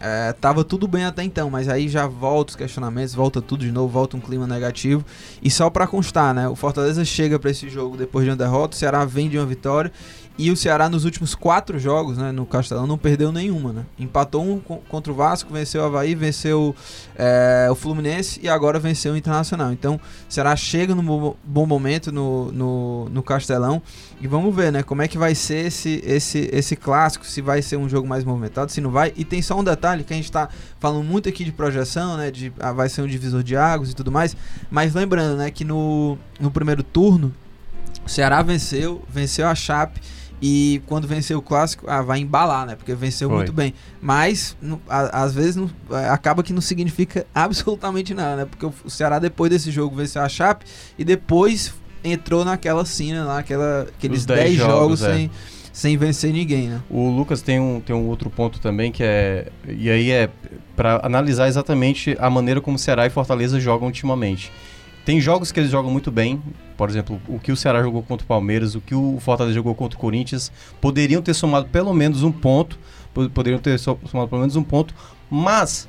é, 0.00 0.32
tava 0.32 0.64
tudo 0.64 0.88
bem 0.88 1.04
até 1.04 1.22
então, 1.22 1.50
mas 1.50 1.68
aí 1.68 1.86
já 1.86 2.06
volta 2.06 2.52
os 2.52 2.56
questionamentos, 2.56 3.14
volta 3.14 3.42
tudo 3.42 3.60
de 3.60 3.70
novo, 3.70 3.92
volta 3.92 4.16
um 4.16 4.20
clima 4.20 4.46
negativo. 4.46 5.04
E 5.42 5.50
só 5.50 5.68
pra 5.68 5.86
constar, 5.86 6.34
né? 6.34 6.48
O 6.48 6.56
Fortaleza 6.56 7.04
chega 7.04 7.38
pra 7.38 7.50
esse 7.50 7.68
jogo 7.68 7.94
depois 7.94 8.24
de 8.24 8.30
uma 8.30 8.36
derrota, 8.36 8.74
o 8.74 8.78
Ceará 8.78 9.04
vem 9.04 9.28
de 9.28 9.36
uma 9.36 9.44
vitória. 9.44 9.92
E 10.38 10.50
o 10.50 10.56
Ceará 10.56 10.88
nos 10.88 11.04
últimos 11.04 11.34
quatro 11.34 11.78
jogos, 11.78 12.16
né, 12.16 12.32
no 12.32 12.46
Castelão, 12.46 12.86
não 12.86 12.96
perdeu 12.96 13.30
nenhuma, 13.30 13.70
né? 13.70 13.84
Empatou 13.98 14.42
um 14.42 14.58
co- 14.58 14.80
contra 14.88 15.12
o 15.12 15.14
Vasco, 15.14 15.52
venceu 15.52 15.82
o 15.82 15.84
Havaí, 15.84 16.14
venceu 16.14 16.74
é, 17.14 17.68
o 17.70 17.74
Fluminense 17.74 18.40
e 18.42 18.48
agora 18.48 18.78
venceu 18.78 19.12
o 19.12 19.16
Internacional. 19.16 19.72
Então, 19.72 19.96
o 19.96 20.32
Ceará 20.32 20.56
chega 20.56 20.94
num 20.94 21.04
bo- 21.04 21.36
bom 21.44 21.66
momento 21.66 22.10
no, 22.10 22.50
no, 22.50 23.08
no 23.10 23.22
Castelão. 23.22 23.82
E 24.22 24.26
vamos 24.26 24.56
ver, 24.56 24.72
né, 24.72 24.82
como 24.82 25.02
é 25.02 25.06
que 25.08 25.18
vai 25.18 25.34
ser 25.34 25.66
esse, 25.66 26.02
esse, 26.04 26.48
esse 26.50 26.76
clássico, 26.76 27.26
se 27.26 27.42
vai 27.42 27.60
ser 27.60 27.76
um 27.76 27.86
jogo 27.86 28.08
mais 28.08 28.24
movimentado, 28.24 28.72
se 28.72 28.80
não 28.80 28.90
vai. 28.90 29.12
E 29.14 29.26
tem 29.26 29.42
só 29.42 29.58
um 29.60 29.62
detalhe 29.64 30.02
que 30.02 30.14
a 30.14 30.16
gente 30.16 30.32
tá 30.32 30.48
falando 30.80 31.04
muito 31.04 31.28
aqui 31.28 31.44
de 31.44 31.52
projeção, 31.52 32.16
né, 32.16 32.30
de 32.30 32.50
ah, 32.58 32.72
vai 32.72 32.88
ser 32.88 33.02
um 33.02 33.06
divisor 33.06 33.42
de 33.42 33.54
águas 33.54 33.90
e 33.90 33.94
tudo 33.94 34.10
mais. 34.10 34.34
Mas 34.70 34.94
lembrando, 34.94 35.36
né, 35.36 35.50
que 35.50 35.62
no, 35.62 36.16
no 36.40 36.50
primeiro 36.50 36.82
turno, 36.82 37.34
o 38.06 38.08
Ceará 38.08 38.40
venceu, 38.40 39.02
venceu 39.08 39.46
a 39.46 39.54
Chape. 39.54 40.00
E 40.44 40.82
quando 40.86 41.06
venceu 41.06 41.38
o 41.38 41.42
clássico, 41.42 41.84
ah, 41.88 42.02
vai 42.02 42.18
embalar, 42.18 42.66
né? 42.66 42.74
Porque 42.74 42.92
venceu 42.96 43.28
Foi. 43.28 43.38
muito 43.38 43.52
bem. 43.52 43.72
Mas, 44.00 44.56
não- 44.60 44.80
a- 44.88 45.22
às 45.22 45.32
vezes, 45.32 45.62
é, 45.92 46.08
acaba 46.08 46.42
que 46.42 46.52
não 46.52 46.60
significa 46.60 47.24
absolutamente 47.32 48.12
nada, 48.12 48.36
né? 48.36 48.44
Porque 48.50 48.66
o 48.66 48.90
Ceará, 48.90 49.20
depois 49.20 49.50
desse 49.50 49.70
jogo, 49.70 49.94
venceu 49.94 50.20
a 50.20 50.28
Chape 50.28 50.64
e 50.98 51.04
depois 51.04 51.72
entrou 52.02 52.44
naquela 52.44 52.84
cena 52.84 53.24
lá, 53.24 53.38
aquela, 53.38 53.82
aqueles 53.82 54.20
Os 54.20 54.26
10 54.26 54.40
10 54.40 54.54
jogos, 54.56 54.98
jogos, 54.98 55.02
é. 55.04 55.14
sem, 55.14 55.30
sem 55.72 55.96
vencer 55.96 56.32
ninguém, 56.32 56.68
né? 56.70 56.80
O 56.90 57.08
Lucas 57.08 57.40
tem 57.40 57.60
um, 57.60 57.80
tem 57.80 57.94
um 57.94 58.08
outro 58.08 58.28
ponto 58.28 58.58
também 58.58 58.90
que 58.90 59.04
é. 59.04 59.46
E 59.68 59.88
aí 59.88 60.10
é 60.10 60.28
para 60.74 61.00
analisar 61.06 61.46
exatamente 61.46 62.16
a 62.18 62.28
maneira 62.28 62.60
como 62.60 62.76
Ceará 62.76 63.06
e 63.06 63.10
Fortaleza 63.10 63.60
jogam 63.60 63.86
ultimamente. 63.86 64.50
Tem 65.04 65.20
jogos 65.20 65.50
que 65.50 65.58
eles 65.58 65.70
jogam 65.70 65.90
muito 65.90 66.10
bem, 66.12 66.40
por 66.76 66.88
exemplo, 66.88 67.20
o 67.26 67.38
que 67.40 67.50
o 67.50 67.56
Ceará 67.56 67.82
jogou 67.82 68.02
contra 68.04 68.24
o 68.24 68.28
Palmeiras, 68.28 68.74
o 68.76 68.80
que 68.80 68.94
o 68.94 69.18
Fortaleza 69.20 69.54
jogou 69.54 69.74
contra 69.74 69.98
o 69.98 70.00
Corinthians, 70.00 70.52
poderiam 70.80 71.20
ter 71.20 71.34
somado 71.34 71.66
pelo 71.68 71.92
menos 71.92 72.22
um 72.22 72.30
ponto, 72.30 72.78
po- 73.12 73.28
poderiam 73.30 73.58
ter 73.60 73.78
so- 73.78 73.98
somado 74.08 74.28
pelo 74.28 74.40
menos 74.42 74.54
um 74.54 74.62
ponto, 74.62 74.94
mas 75.28 75.88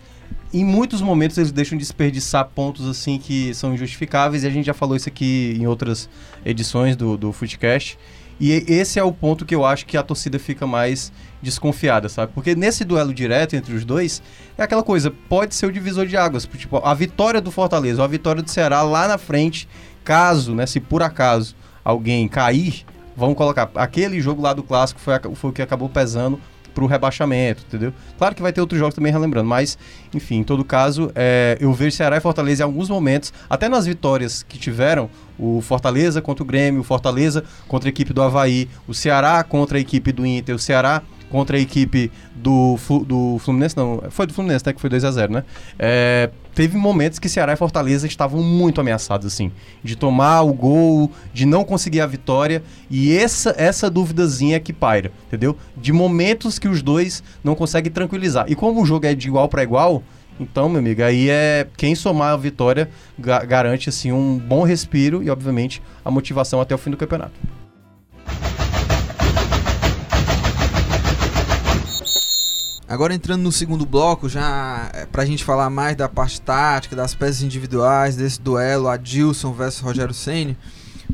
em 0.51 0.65
muitos 0.65 0.99
momentos 0.99 1.37
eles 1.37 1.51
deixam 1.51 1.77
de 1.77 1.83
desperdiçar 1.83 2.49
pontos 2.55 2.87
assim 2.87 3.19
que 3.19 3.53
são 3.53 3.73
injustificáveis, 3.75 4.43
e 4.43 4.47
a 4.47 4.49
gente 4.49 4.65
já 4.65 4.73
falou 4.73 4.95
isso 4.95 5.09
aqui 5.09 5.55
em 5.59 5.67
outras 5.67 6.09
edições 6.43 6.95
do, 6.95 7.15
do 7.15 7.31
Footcast. 7.31 7.99
E 8.39 8.51
esse 8.67 8.99
é 8.99 9.03
o 9.03 9.11
ponto 9.11 9.45
que 9.45 9.55
eu 9.55 9.65
acho 9.65 9.85
que 9.85 9.95
a 9.95 10.03
torcida 10.03 10.39
fica 10.39 10.65
mais 10.65 11.11
desconfiada, 11.41 12.09
sabe? 12.09 12.31
Porque 12.33 12.55
nesse 12.55 12.83
duelo 12.83 13.13
direto 13.13 13.55
entre 13.55 13.73
os 13.73 13.85
dois, 13.85 14.21
é 14.57 14.63
aquela 14.63 14.83
coisa, 14.83 15.11
pode 15.11 15.55
ser 15.55 15.65
o 15.65 15.71
divisor 15.71 16.05
de 16.05 16.17
águas. 16.17 16.45
Tipo, 16.45 16.77
a 16.77 16.93
vitória 16.93 17.41
do 17.41 17.51
Fortaleza 17.51 18.01
ou 18.01 18.05
a 18.05 18.07
vitória 18.07 18.41
do 18.41 18.49
Ceará 18.49 18.81
lá 18.81 19.07
na 19.07 19.17
frente, 19.17 19.67
caso, 20.03 20.55
né, 20.55 20.65
se 20.65 20.79
por 20.79 21.03
acaso 21.03 21.55
alguém 21.83 22.27
cair, 22.27 22.85
vamos 23.15 23.35
colocar, 23.35 23.69
aquele 23.75 24.19
jogo 24.21 24.41
lá 24.41 24.53
do 24.53 24.63
Clássico 24.63 24.99
foi, 24.99 25.13
foi 25.35 25.49
o 25.49 25.53
que 25.53 25.61
acabou 25.61 25.89
pesando 25.89 26.39
pro 26.73 26.85
rebaixamento, 26.85 27.63
entendeu? 27.67 27.93
Claro 28.17 28.35
que 28.35 28.41
vai 28.41 28.51
ter 28.51 28.61
outros 28.61 28.79
jogos 28.79 28.95
também 28.95 29.11
relembrando, 29.11 29.47
mas, 29.47 29.77
enfim, 30.13 30.37
em 30.37 30.43
todo 30.43 30.63
caso, 30.63 31.11
é, 31.15 31.57
eu 31.59 31.73
vejo 31.73 31.95
Ceará 31.95 32.17
e 32.17 32.21
Fortaleza 32.21 32.63
em 32.63 32.65
alguns 32.65 32.89
momentos, 32.89 33.33
até 33.49 33.69
nas 33.69 33.85
vitórias 33.85 34.43
que 34.43 34.57
tiveram, 34.57 35.09
o 35.37 35.61
Fortaleza 35.61 36.21
contra 36.21 36.43
o 36.43 36.45
Grêmio, 36.45 36.81
o 36.81 36.83
Fortaleza 36.83 37.43
contra 37.67 37.89
a 37.89 37.91
equipe 37.91 38.13
do 38.13 38.21
Havaí, 38.21 38.69
o 38.87 38.93
Ceará 38.93 39.43
contra 39.43 39.77
a 39.77 39.81
equipe 39.81 40.11
do 40.11 40.25
Inter, 40.25 40.55
o 40.55 40.59
Ceará 40.59 41.01
contra 41.29 41.57
a 41.57 41.59
equipe 41.59 42.11
do, 42.35 42.77
do 43.07 43.39
Fluminense, 43.39 43.75
não, 43.75 44.03
foi 44.11 44.27
do 44.27 44.33
Fluminense, 44.33 44.63
né, 44.65 44.71
que 44.71 44.79
foi 44.79 44.89
2 44.89 45.03
a 45.03 45.11
0 45.11 45.33
né? 45.33 45.43
É, 45.79 46.29
teve 46.53 46.77
momentos 46.77 47.19
que 47.19 47.29
Ceará 47.29 47.53
e 47.53 47.57
Fortaleza 47.57 48.07
estavam 48.07 48.41
muito 48.41 48.79
ameaçados, 48.81 49.25
assim, 49.27 49.51
de 49.83 49.95
tomar 49.95 50.41
o 50.41 50.53
gol, 50.53 51.11
de 51.33 51.45
não 51.45 51.63
conseguir 51.63 52.01
a 52.01 52.07
vitória, 52.07 52.63
e 52.89 53.15
essa, 53.15 53.53
essa 53.57 53.89
duvidazinha 53.89 54.59
que 54.59 54.73
paira, 54.73 55.11
entendeu? 55.27 55.57
De 55.75 55.91
momentos 55.91 56.59
que 56.59 56.67
os 56.67 56.81
dois 56.81 57.23
não 57.43 57.55
conseguem 57.55 57.91
tranquilizar. 57.91 58.45
E 58.47 58.55
como 58.55 58.81
o 58.81 58.85
jogo 58.85 59.05
é 59.05 59.13
de 59.13 59.27
igual 59.27 59.47
para 59.49 59.63
igual, 59.63 60.03
então, 60.39 60.67
meu 60.67 60.79
amigo, 60.79 61.03
aí 61.03 61.29
é 61.29 61.67
quem 61.77 61.93
somar 61.93 62.33
a 62.33 62.37
vitória 62.37 62.89
ga- 63.19 63.45
garante 63.45 63.89
assim 63.89 64.11
um 64.11 64.37
bom 64.37 64.63
respiro 64.63 65.21
e 65.21 65.29
obviamente 65.29 65.81
a 66.03 66.09
motivação 66.09 66.59
até 66.59 66.73
o 66.73 66.77
fim 66.77 66.89
do 66.89 66.97
campeonato. 66.97 67.33
Agora 72.93 73.13
entrando 73.13 73.41
no 73.41 73.51
segundo 73.51 73.85
bloco, 73.85 74.29
já 74.29 74.89
é, 74.93 75.05
pra 75.05 75.25
gente 75.25 75.43
falar 75.43 75.69
mais 75.69 75.95
da 75.95 76.07
parte 76.07 76.39
tática, 76.39 76.95
das 76.95 77.13
peças 77.15 77.41
individuais, 77.41 78.15
desse 78.15 78.39
duelo 78.41 78.87
Adilson 78.87 79.51
versus 79.51 79.81
Rogério 79.81 80.13
Ceni, 80.13 80.55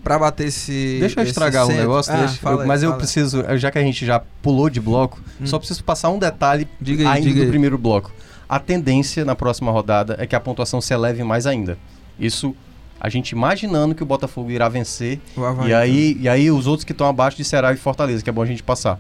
pra 0.04 0.20
bater 0.20 0.48
esse. 0.48 0.98
Deixa 1.00 1.20
eu 1.20 1.24
esse 1.24 1.32
estragar 1.32 1.64
um 1.64 1.68
centro- 1.68 1.82
negócio, 1.82 2.14
Ah, 2.14 2.18
deixa- 2.18 2.40
eu- 2.50 2.60
aí, 2.62 2.68
mas 2.68 2.84
eu 2.84 2.94
preciso, 2.96 3.44
já 3.58 3.72
que 3.72 3.78
a 3.78 3.82
gente 3.82 4.06
já 4.06 4.20
pulou 4.42 4.70
de 4.70 4.80
bloco, 4.80 5.20
Hum. 5.42 5.46
só 5.48 5.58
preciso 5.58 5.84
passar 5.84 6.10
um 6.10 6.20
detalhe 6.20 6.68
Diga 6.82 7.04
aí, 7.04 7.18
ainda 7.18 7.22
diga 7.28 7.40
do 7.40 7.44
aí. 7.44 7.50
primeiro 7.50 7.78
bloco. 7.78 8.12
A 8.48 8.60
tendência 8.60 9.24
na 9.24 9.36
próxima 9.36 9.72
rodada 9.72 10.16
é 10.20 10.26
que 10.26 10.36
a 10.36 10.40
pontuação 10.40 10.82
se 10.82 10.94
eleve 10.94 11.24
mais 11.24 11.46
ainda. 11.46 11.78
Isso 12.20 12.56
a 13.00 13.08
gente 13.08 13.32
imaginando 13.32 13.96
que 13.96 14.04
o 14.04 14.06
Botafogo 14.06 14.52
irá 14.52 14.68
vencer 14.68 15.22
Havaí, 15.38 15.70
E 15.70 15.74
aí, 15.74 16.18
e 16.20 16.28
aí 16.28 16.52
os 16.52 16.68
outros 16.68 16.84
que 16.84 16.92
estão 16.92 17.08
abaixo 17.08 17.38
de 17.38 17.46
Ceará 17.46 17.72
e 17.72 17.78
Fortaleza, 17.78 18.22
que 18.24 18.30
é 18.30 18.34
bom 18.34 18.42
a 18.42 18.46
gente 18.46 18.62
passar. 18.64 19.00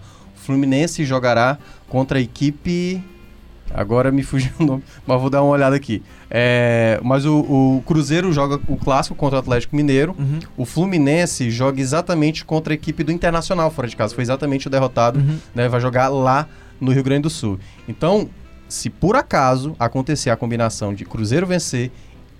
Fluminense 0.49 1.05
jogará 1.05 1.59
contra 1.87 2.17
a 2.17 2.21
equipe. 2.21 3.03
Agora 3.71 4.11
me 4.11 4.23
fugiu 4.23 4.51
o 4.59 4.65
nome, 4.65 4.83
mas 5.05 5.21
vou 5.21 5.29
dar 5.29 5.43
uma 5.43 5.51
olhada 5.51 5.75
aqui. 5.75 6.01
É, 6.27 6.99
mas 7.03 7.23
o, 7.23 7.37
o 7.37 7.83
Cruzeiro 7.85 8.33
joga 8.33 8.59
o 8.67 8.75
clássico 8.75 9.15
contra 9.15 9.35
o 9.35 9.39
Atlético 9.39 9.75
Mineiro. 9.75 10.15
Uhum, 10.17 10.39
O 10.57 10.65
Fluminense 10.65 11.51
joga 11.51 11.79
exatamente 11.79 12.43
contra 12.43 12.73
a 12.73 12.75
equipe 12.75 13.03
do 13.03 13.11
Internacional 13.11 13.69
fora 13.69 13.87
de 13.87 13.95
casa. 13.95 14.15
Foi 14.15 14.23
exatamente 14.23 14.65
o 14.65 14.71
derrotado. 14.71 15.19
uhum. 15.19 15.37
né, 15.53 15.69
vai 15.69 15.79
jogar 15.79 16.07
lá 16.07 16.47
no 16.81 16.91
Rio 16.91 17.03
Grande 17.03 17.21
do 17.23 17.29
Sul. 17.29 17.59
Então, 17.87 18.27
se 18.67 18.89
por 18.89 19.15
acaso 19.15 19.75
acontecer 19.77 20.31
a 20.31 20.35
combinação 20.35 20.95
de 20.95 21.05
Cruzeiro 21.05 21.45
vencer, 21.45 21.91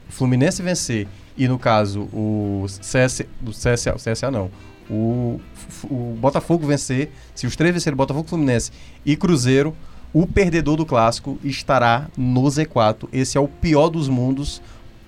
Fluminense 0.09 0.63
vencer 0.63 1.07
e 1.37 1.47
no 1.47 1.59
caso 1.59 2.09
o 2.11 2.65
CS, 2.67 3.21
o 3.45 3.51
CSA, 3.51 3.93
o 3.95 3.97
CSA 3.99 4.31
não, 4.31 4.49
o, 4.89 5.39
o 5.83 6.17
Botafogo 6.19 6.65
vencer, 6.65 7.11
se 7.35 7.45
os 7.47 7.55
três 7.55 7.73
vencerem 7.73 7.95
Botafogo, 7.95 8.27
Fluminense 8.27 8.71
e 9.05 9.15
Cruzeiro, 9.15 9.75
o 10.13 10.25
perdedor 10.25 10.75
do 10.77 10.85
clássico 10.85 11.37
estará 11.43 12.07
no 12.17 12.41
Z4. 12.43 13.07
Esse 13.13 13.37
é 13.37 13.41
o 13.41 13.47
pior 13.47 13.89
dos 13.89 14.07
mundos 14.09 14.61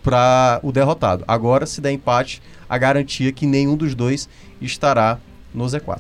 para 0.04 0.60
o 0.64 0.72
derrotado. 0.72 1.24
Agora, 1.28 1.66
se 1.66 1.82
der 1.82 1.92
empate, 1.92 2.42
a 2.70 2.78
garantia 2.78 3.30
é 3.30 3.32
que 3.32 3.46
nenhum 3.46 3.76
dos 3.76 3.96
dois 3.96 4.28
estará 4.62 5.20
no 5.54 5.66
Z4. 5.66 6.00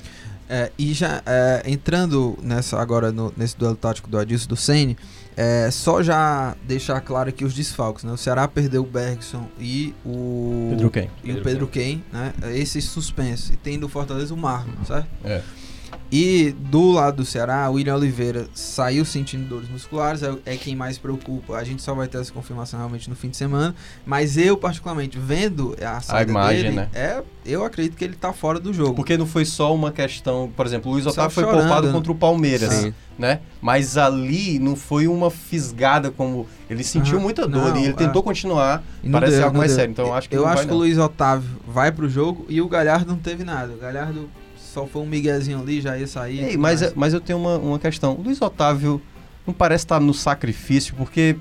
É, 0.49 0.71
e 0.77 0.91
já 0.93 1.21
é, 1.25 1.63
entrando 1.65 2.37
nessa 2.43 2.79
agora 2.81 3.11
no- 3.11 3.33
nesse 3.37 3.57
duelo 3.57 3.75
tático 3.75 4.09
do 4.09 4.17
Adilson 4.17 4.47
do 4.49 4.57
Ceni, 4.57 4.97
é, 5.41 5.71
só 5.71 6.03
já 6.03 6.55
deixar 6.67 7.01
claro 7.01 7.29
aqui 7.29 7.43
os 7.43 7.55
desfalques, 7.55 8.03
né? 8.03 8.11
O 8.11 8.17
Ceará 8.17 8.47
perdeu 8.47 8.83
o 8.83 8.85
Bergson 8.85 9.47
e 9.59 9.91
o 10.05 10.67
Pedro 10.69 10.91
quem? 10.91 11.09
e 11.23 11.31
o 11.31 11.33
Pedro 11.35 11.43
Pedro 11.43 11.67
Ken, 11.67 11.99
né? 12.13 12.31
Esse 12.53 12.79
suspenso. 12.79 13.51
E 13.51 13.57
tem 13.57 13.79
do 13.79 13.89
Fortaleza 13.89 14.35
o 14.35 14.37
Marlon, 14.37 14.85
certo? 14.85 15.07
É. 15.25 15.41
E 16.11 16.51
do 16.51 16.91
lado 16.91 17.17
do 17.17 17.25
Ceará, 17.25 17.69
o 17.69 17.73
William 17.73 17.95
Oliveira 17.95 18.47
saiu 18.53 19.05
sentindo 19.05 19.47
dores 19.47 19.69
musculares, 19.69 20.21
é, 20.21 20.35
é 20.45 20.57
quem 20.57 20.75
mais 20.75 20.97
preocupa. 20.97 21.55
A 21.55 21.63
gente 21.63 21.81
só 21.81 21.93
vai 21.93 22.07
ter 22.07 22.19
essa 22.19 22.33
confirmação 22.33 22.77
realmente 22.79 23.09
no 23.09 23.15
fim 23.15 23.29
de 23.29 23.37
semana. 23.37 23.73
Mas 24.05 24.35
eu, 24.35 24.57
particularmente, 24.57 25.17
vendo 25.17 25.73
a 25.81 26.01
saída 26.01 26.31
imagem, 26.31 26.63
dele, 26.63 26.75
né? 26.75 26.89
é, 26.93 27.23
eu 27.45 27.63
acredito 27.63 27.95
que 27.95 28.03
ele 28.03 28.15
tá 28.15 28.33
fora 28.33 28.59
do 28.59 28.73
jogo. 28.73 28.93
Porque 28.93 29.15
não 29.15 29.25
foi 29.25 29.45
só 29.45 29.73
uma 29.73 29.89
questão, 29.89 30.51
por 30.53 30.65
exemplo, 30.65 30.89
o 30.91 30.93
Luiz 30.95 31.05
Só 31.05 31.11
Otávio 31.11 31.31
foi 31.31 31.43
chorando, 31.45 31.59
poupado 31.61 31.87
né? 31.87 31.93
contra 31.93 32.11
o 32.11 32.15
Palmeiras, 32.15 32.73
Sim. 32.73 32.93
né? 33.17 33.39
Mas 33.61 33.97
ali 33.97 34.59
não 34.59 34.75
foi 34.75 35.07
uma 35.07 35.31
fisgada 35.31 36.11
como 36.11 36.45
ele 36.69 36.83
sentiu 36.83 37.15
Aham. 37.15 37.23
muita 37.23 37.47
dor 37.47 37.69
Não, 37.69 37.77
e 37.77 37.83
ele 37.83 37.93
é. 37.93 37.93
tentou 37.93 38.21
continuar. 38.21 38.83
E 39.01 39.07
não 39.07 39.13
Parece 39.13 39.37
deu, 39.37 39.45
algo 39.45 39.57
mais 39.57 39.71
deu. 39.71 39.79
sério, 39.79 39.91
então 39.91 40.07
eu 40.07 40.13
acho 40.13 40.27
que 40.29 40.35
Eu 40.35 40.41
não 40.41 40.47
acho 40.49 40.57
vai, 40.57 40.65
que 40.67 40.73
o. 40.73 40.77
Luiz 40.77 40.97
Otávio 40.97 41.49
vai 41.65 41.89
pro 41.89 42.09
jogo 42.09 42.45
e 42.49 42.61
o 42.61 42.67
Galhardo 42.67 43.11
não 43.11 43.17
teve 43.17 43.45
nada. 43.45 43.71
O 43.71 43.77
Galhardo 43.77 44.29
só 44.71 44.85
foi 44.85 45.01
um 45.01 45.05
miguezinho 45.05 45.59
ali, 45.59 45.81
já 45.81 45.97
ia 45.97 46.07
sair. 46.07 46.43
Ei, 46.43 46.57
mas, 46.57 46.81
mais. 46.81 46.93
mas 46.95 47.13
eu 47.13 47.19
tenho 47.19 47.37
uma, 47.39 47.57
uma 47.57 47.79
questão. 47.79 48.13
O 48.15 48.21
Luiz 48.21 48.41
Otávio 48.41 49.01
não 49.45 49.53
parece 49.53 49.83
estar 49.83 49.99
no 49.99 50.13
sacrifício, 50.13 50.95
porque, 50.95 51.35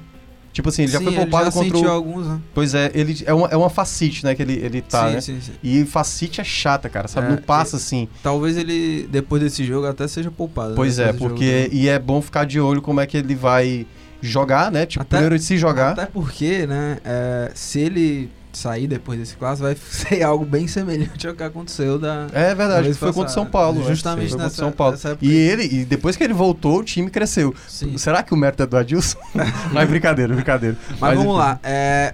tipo 0.53 0.69
assim, 0.69 0.83
ele 0.83 0.93
já 0.93 0.99
Sim, 0.99 1.05
foi 1.05 1.15
poupado 1.15 1.45
já 1.47 1.53
contra 1.53 1.79
o... 1.79 1.91
alguns, 1.91 2.27
né? 2.27 2.41
Pois 2.53 2.75
é, 2.75 2.91
ele 2.93 3.23
é 3.25 3.33
uma, 3.33 3.47
é 3.49 3.57
uma 3.57 3.71
facite, 3.71 4.25
né, 4.25 4.35
que 4.35 4.43
ele, 4.43 4.55
ele 4.55 4.83
tá, 4.83 5.09
sim, 5.09 5.15
né? 5.15 5.21
sim, 5.21 5.41
sim. 5.41 5.53
E 5.63 5.85
facite 5.85 6.41
é 6.41 6.45
chata, 6.45 6.89
cara, 6.89 7.07
sabe? 7.07 7.29
É, 7.29 7.31
não 7.31 7.37
passa 7.37 7.77
assim. 7.77 8.09
Talvez 8.23 8.57
ele, 8.57 9.09
depois 9.11 9.43
desse 9.43 9.65
jogo, 9.65 9.87
até 9.87 10.09
seja 10.09 10.31
poupado. 10.31 10.71
né? 10.71 10.77
Pois 10.77 10.99
é, 10.99 11.13
do 11.13 11.19
jogo 11.19 11.29
porque... 11.31 11.69
E 11.71 11.89
é 11.89 11.99
bom 11.99 12.21
ficar 12.21 12.45
de 12.45 12.59
olho 12.59 12.83
como 12.83 13.01
é 13.01 13.07
que 13.07 13.17
ele 13.17 13.35
vai 13.35 13.87
jogar, 14.21 14.73
né? 14.73 14.87
Tipo, 14.87 15.03
Até- 15.03 15.17
primeiro 15.17 15.39
de 15.39 15.45
se 15.45 15.57
jogar... 15.57 15.93
Até 15.93 16.07
porque, 16.07 16.67
né, 16.67 16.99
é, 17.05 17.53
se 17.55 17.79
ele 17.79 18.31
sair 18.53 18.87
depois 18.87 19.19
desse 19.19 19.37
clássico, 19.37 19.63
vai 19.67 19.77
ser 19.91 20.23
algo 20.23 20.45
bem 20.45 20.67
semelhante 20.67 21.27
ao 21.29 21.35
que 21.35 21.43
aconteceu 21.43 21.99
da. 21.99 22.27
É 22.33 22.55
verdade, 22.55 22.93
foi 22.95 23.09
contra 23.13 23.23
o 23.23 23.25
passada. 23.25 23.29
São 23.33 23.47
Paulo. 23.47 23.81
né? 23.81 23.87
Justamente 23.89 24.31
contra 24.31 24.45
nessa- 24.45 24.57
São 24.57 24.73
Paulo. 24.73 24.93
nessa 24.93 25.09
época 25.11 25.25
E 25.27 25.33
ele, 25.33 25.63
e 25.65 25.85
depois 25.85 26.17
que 26.17 26.25
ele 26.25 26.35
voltou, 26.35 26.79
o 26.81 26.85
time 26.85 27.11
cresceu. 27.11 27.55
Sim. 27.69 27.97
Será 27.99 28.23
que 28.23 28.35
o 28.35 28.37
mérito 28.37 28.63
é 28.63 28.67
do 28.67 28.77
Adilson? 28.77 29.19
Mas 29.73 29.89
brincadeira, 29.89 30.35
brincadeira. 30.35 30.77
Mas, 31.01 31.17
vamos 31.17 31.25
enfim. 31.33 31.39
lá. 31.39 31.61
é, 31.63 32.13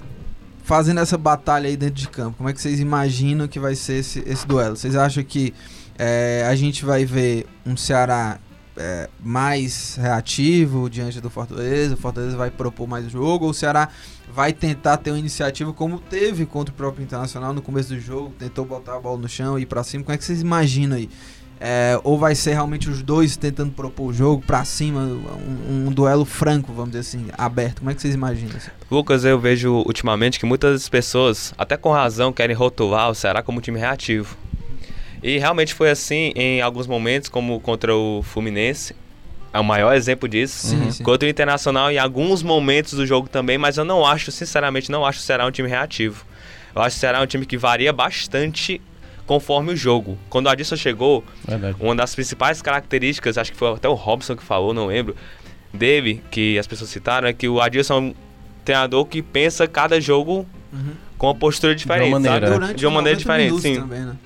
fazendo 0.65 1.01
essa 1.01 1.17
batalha 1.17 1.69
aí 1.69 1.77
dentro 1.77 1.95
de 1.95 2.09
campo, 2.09 2.37
como 2.39 2.49
é 2.49 2.53
que 2.53 2.61
vocês 2.61 2.81
imaginam 2.81 3.47
que 3.49 3.59
vai 3.59 3.75
ser 3.75 3.95
esse, 4.01 4.23
esse 4.27 4.47
duelo? 4.47 4.77
Vocês 4.77 4.97
acham 4.97 5.23
que 5.25 5.55
é, 5.99 6.45
a 6.51 6.55
gente 6.55 6.85
vai 6.85 7.05
ver 7.05 7.47
um 7.65 7.77
Ceará 7.77 8.39
é, 8.77 9.09
mais 9.23 9.97
reativo 9.99 10.91
diante 10.91 11.21
do 11.21 11.31
Fortaleza? 11.31 11.95
O 11.95 11.97
Fortaleza 11.97 12.37
vai 12.37 12.51
propor 12.51 12.87
mais 12.87 13.11
jogo? 13.11 13.45
Ou 13.47 13.51
o 13.53 13.55
Ceará 13.55 13.89
vai 14.37 14.53
tentar 14.53 14.99
ter 14.99 15.11
uma 15.11 15.19
iniciativa 15.19 15.73
como 15.73 15.99
teve 15.99 16.45
contra 16.45 16.71
o 16.71 16.77
próprio 16.77 17.03
Internacional 17.03 17.55
no 17.55 17.63
começo 17.63 17.89
do 17.89 17.99
jogo? 17.99 18.35
Tentou 18.39 18.67
botar 18.67 18.97
a 18.97 19.01
bola 19.01 19.17
no 19.17 19.27
chão 19.27 19.59
e 19.59 19.63
ir 19.63 19.67
pra 19.67 19.83
cima? 19.83 20.05
Como 20.05 20.15
é 20.15 20.19
que 20.19 20.25
vocês 20.27 20.43
imaginam 20.43 20.99
aí? 20.99 21.09
É, 21.59 21.99
ou 22.05 22.19
vai 22.19 22.35
ser 22.35 22.53
realmente 22.53 22.91
os 22.91 23.03
dois 23.03 23.35
tentando 23.35 23.73
propor 23.73 24.09
o 24.09 24.13
jogo 24.13 24.45
pra 24.47 24.63
cima, 24.63 25.01
um, 25.01 25.87
um 25.87 25.91
duelo 25.91 26.27
franco, 26.27 26.71
vamos 26.71 26.91
dizer 26.91 27.01
assim, 27.01 27.29
aberto? 27.39 27.79
Como 27.79 27.91
é 27.91 27.95
que 27.95 28.03
vocês 28.03 28.13
imaginam? 28.13 28.55
Lucas, 28.91 29.25
eu 29.25 29.41
vejo 29.41 29.73
ultimamente 29.87 30.39
que 30.39 30.45
muitas 30.45 30.87
pessoas, 30.87 31.55
até 31.57 31.79
com 31.79 31.91
razão, 31.91 32.31
querem 32.31 32.55
rotular 32.55 33.09
o 33.09 33.15
Ceará 33.15 33.43
como 33.43 33.57
um 33.57 33.63
time 33.63 33.79
reativo. 33.79 34.37
E 35.23 35.39
realmente 35.39 35.73
foi 35.73 35.89
assim 35.89 36.35
em 36.37 36.61
alguns 36.61 36.87
momentos, 36.87 37.31
como 37.31 37.59
contra 37.59 37.97
o 37.97 38.23
Fluminense. 38.23 38.95
É 39.53 39.59
o 39.59 39.65
maior 39.65 39.95
exemplo 39.95 40.29
disso. 40.29 40.67
Sim, 40.69 40.77
Uhum. 40.83 40.91
sim. 40.91 41.03
Contra 41.05 41.27
o 41.27 41.31
Internacional 41.31 41.91
em 41.91 41.99
alguns 41.99 42.43
momentos 42.43 42.93
do 42.95 43.07
jogo 43.07 43.29
também, 43.29 43.57
mas 43.57 43.79
eu 43.79 43.85
não 43.85 44.05
acho, 44.05 44.31
sinceramente, 44.31 44.91
não 44.91 45.05
acho 45.07 45.19
o 45.19 45.23
Ceará 45.23 45.47
um 45.47 45.51
time 45.51 45.69
reativo. 45.69 46.25
Eu 46.75 46.83
acho 46.83 46.97
o 46.97 47.01
Ceará 47.01 47.23
um 47.23 47.27
time 47.27 47.47
que 47.47 47.57
varia 47.57 47.93
bastante 47.93 48.81
conforme 49.27 49.73
o 49.73 49.77
jogo. 49.77 50.19
Quando 50.29 50.47
o 50.47 50.49
Adilson 50.51 50.77
chegou, 50.77 51.25
Verdade. 51.47 51.77
uma 51.81 51.95
das 51.97 52.15
principais 52.15 52.61
características, 52.61 53.39
acho 53.39 53.51
que 53.53 53.57
foi 53.59 53.73
até 53.73 53.89
o 53.89 53.95
Robson 53.95 54.37
que 54.37 54.43
falou, 54.45 54.73
não 54.75 54.87
lembro, 54.87 55.17
dele, 55.73 56.23
que 56.31 56.59
as 56.59 56.67
pessoas 56.67 56.91
citaram, 56.91 57.27
é 57.27 57.33
que 57.33 57.49
o 57.49 57.61
Adilson 57.61 57.95
é 57.95 58.01
um 58.01 58.15
treinador 58.65 59.05
que 59.07 59.23
pensa 59.23 59.67
cada 59.67 60.01
jogo 60.01 60.47
Uhum. 60.73 60.93
com 61.17 61.27
uma 61.29 61.35
postura 61.35 61.75
diferente, 61.75 62.11
maneira, 62.11 62.49
sabe? 62.49 62.67
né? 62.67 62.75
De 62.75 62.85
uma 62.87 62.97
maneira 62.97 63.19
90 63.19 63.19
diferente, 63.19 63.63
sim. 63.63 63.81
Também, 63.81 64.01
né? 64.05 64.17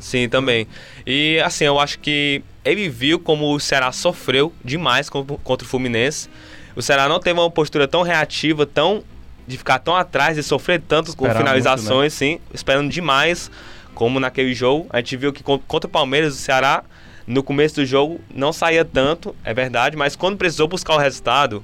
Sim, 0.00 0.28
também. 0.28 0.66
E 1.06 1.38
assim, 1.44 1.64
eu 1.64 1.78
acho 1.78 1.98
que 1.98 2.42
ele 2.70 2.88
viu 2.88 3.18
como 3.18 3.54
o 3.54 3.60
Ceará 3.60 3.90
sofreu 3.92 4.52
demais 4.64 5.08
contra 5.08 5.66
o 5.66 5.68
Fluminense. 5.68 6.28
O 6.76 6.82
Ceará 6.82 7.08
não 7.08 7.18
teve 7.20 7.38
uma 7.40 7.50
postura 7.50 7.88
tão 7.88 8.02
reativa, 8.02 8.64
tão 8.66 9.02
de 9.46 9.56
ficar 9.56 9.78
tão 9.78 9.96
atrás 9.96 10.36
e 10.36 10.42
sofrer 10.42 10.80
tanto 10.86 11.16
com 11.16 11.24
Esperar 11.26 11.38
finalizações, 11.42 12.12
sim, 12.12 12.38
esperando 12.52 12.90
demais, 12.90 13.50
como 13.94 14.20
naquele 14.20 14.54
jogo. 14.54 14.86
A 14.90 14.98
gente 14.98 15.16
viu 15.16 15.32
que 15.32 15.42
con- 15.42 15.58
contra 15.66 15.88
o 15.88 15.90
Palmeiras, 15.90 16.34
o 16.34 16.36
Ceará, 16.36 16.84
no 17.26 17.42
começo 17.42 17.76
do 17.76 17.86
jogo, 17.86 18.20
não 18.34 18.52
saía 18.52 18.84
tanto, 18.84 19.34
é 19.42 19.54
verdade, 19.54 19.96
mas 19.96 20.14
quando 20.14 20.36
precisou 20.36 20.68
buscar 20.68 20.94
o 20.94 20.98
resultado, 20.98 21.62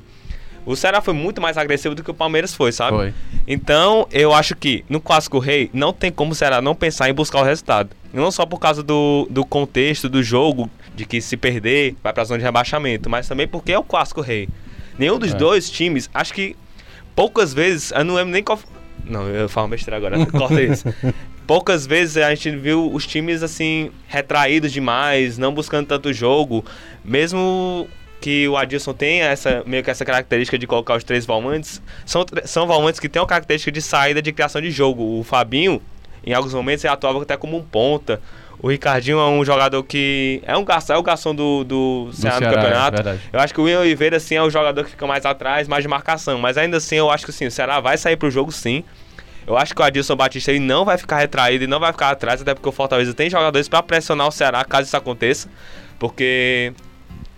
o 0.67 0.75
Ceará 0.75 1.03
foi 1.03 1.13
muito 1.13 1.43
mais 1.43 1.59
agressivo 1.59 1.95
do 1.95 2.03
que 2.03 2.11
o 2.11 2.15
Palmeiras 2.15 2.55
foi, 2.55 2.73
sabe? 2.73 2.97
Foi. 2.97 3.15
Então, 3.47 4.09
eu 4.11 4.33
acho 4.33 4.57
que 4.57 4.83
no 4.89 4.99
Clássico 4.99 5.39
Rei 5.39 5.69
não 5.75 5.93
tem 5.93 6.11
como 6.11 6.33
o 6.33 6.35
Ceará 6.35 6.63
não 6.63 6.75
pensar 6.75 7.11
em 7.11 7.13
buscar 7.13 7.41
o 7.41 7.45
resultado. 7.45 7.91
Não 8.15 8.31
só 8.31 8.47
por 8.47 8.59
causa 8.59 8.83
do, 8.83 9.27
do 9.31 9.45
contexto 9.45 10.09
do 10.09 10.23
jogo, 10.23 10.71
de 10.95 11.05
que 11.05 11.21
se 11.21 11.37
perder, 11.37 11.97
vai 12.03 12.13
pra 12.13 12.25
zona 12.25 12.39
de 12.39 12.45
rebaixamento, 12.45 13.11
mas 13.11 13.27
também 13.29 13.49
porque 13.49 13.73
é 13.73 13.79
o 13.79 13.83
Clássico 13.83 14.21
Rei. 14.21 14.49
Nenhum 14.99 15.19
dos 15.19 15.33
É. 15.33 15.37
dois 15.37 15.69
times, 15.69 16.09
acho 16.15 16.33
que 16.33 16.57
poucas 17.17 17.53
vezes, 17.53 17.91
eu 17.91 18.05
não 18.05 18.15
lembro 18.15 18.33
nem 18.33 18.43
qual. 18.43 18.59
Não, 19.05 19.29
eu 19.29 19.49
falo 19.49 19.69
besteira 19.69 19.97
agora, 19.97 20.25
corta 20.27 20.63
isso. 20.63 20.85
Poucas 21.47 21.87
vezes 21.87 22.17
a 22.17 22.35
gente 22.35 22.51
viu 22.57 22.91
os 22.93 23.07
times 23.07 23.43
assim, 23.43 23.91
retraídos 24.09 24.73
demais, 24.73 25.37
não 25.37 25.53
buscando 25.53 25.87
tanto 25.87 26.13
jogo, 26.13 26.65
mesmo 27.05 27.87
que 28.21 28.49
o 28.49 28.57
Adilson 28.57 28.95
tenha 28.95 29.27
essa, 29.27 29.63
meio 29.67 29.85
que 29.85 29.91
essa 29.91 30.05
característica 30.05 30.57
de 30.59 30.67
colocar 30.67 30.97
os 30.97 31.05
três 31.05 31.27
volantes, 31.27 31.83
são, 32.07 32.25
são 32.47 32.67
volantes 32.67 32.99
que 32.99 33.09
têm 33.09 33.21
uma 33.21 33.29
característica 33.29 33.71
de 33.71 33.83
saída 33.83 34.23
de 34.23 34.33
criação 34.33 34.63
de 34.63 34.71
jogo. 34.71 35.19
O 35.21 35.23
Fabinho, 35.23 35.83
em 36.27 36.33
alguns 36.33 36.55
momentos, 36.55 36.83
ele 36.85 36.93
atuava 36.95 37.21
até 37.21 37.37
como 37.37 37.59
um 37.59 37.63
ponta. 37.63 38.23
O 38.65 38.69
Ricardinho 38.69 39.19
é 39.19 39.27
um 39.29 39.45
jogador 39.45 39.83
que 39.83 40.41
é 40.47 40.57
um 40.57 40.65
garçom, 40.65 40.95
é 40.95 40.97
o 40.97 41.03
garçom 41.03 41.35
do, 41.35 41.65
do 41.65 42.09
Ceará 42.15 42.41
no 42.41 42.55
campeonato. 42.55 42.95
verdade. 42.95 43.21
Eu 43.31 43.39
acho 43.39 43.53
que 43.53 43.61
o 43.61 43.65
William 43.65 43.81
Oliveira, 43.81 44.17
assim, 44.17 44.37
é 44.37 44.43
o 44.43 44.49
jogador 44.49 44.85
que 44.85 44.93
fica 44.93 45.07
mais 45.07 45.27
atrás, 45.27 45.69
mais 45.69 45.85
de 45.85 45.89
marcação. 45.89 46.39
Mas 46.39 46.57
ainda 46.57 46.79
assim, 46.79 46.97
eu 46.97 47.11
acho 47.11 47.27
que 47.27 47.33
sim, 47.33 47.45
o 47.45 47.51
Ceará 47.51 47.79
vai 47.81 47.99
sair 47.99 48.17
pro 48.17 48.31
jogo 48.31 48.51
sim. 48.51 48.83
Eu 49.47 49.59
acho 49.59 49.75
que 49.75 49.83
o 49.83 49.85
Adilson 49.85 50.17
Batista 50.17 50.51
ele 50.51 50.61
não 50.61 50.83
vai 50.83 50.97
ficar 50.97 51.19
retraído 51.19 51.65
e 51.65 51.67
não 51.67 51.79
vai 51.79 51.93
ficar 51.93 52.09
atrás, 52.09 52.41
até 52.41 52.55
porque 52.55 52.67
o 52.67 52.73
Fortaleza 52.73 53.13
tem 53.13 53.29
jogadores 53.29 53.69
para 53.69 53.83
pressionar 53.83 54.29
o 54.29 54.31
Ceará 54.31 54.65
caso 54.65 54.87
isso 54.87 54.97
aconteça. 54.97 55.47
Porque 55.99 56.73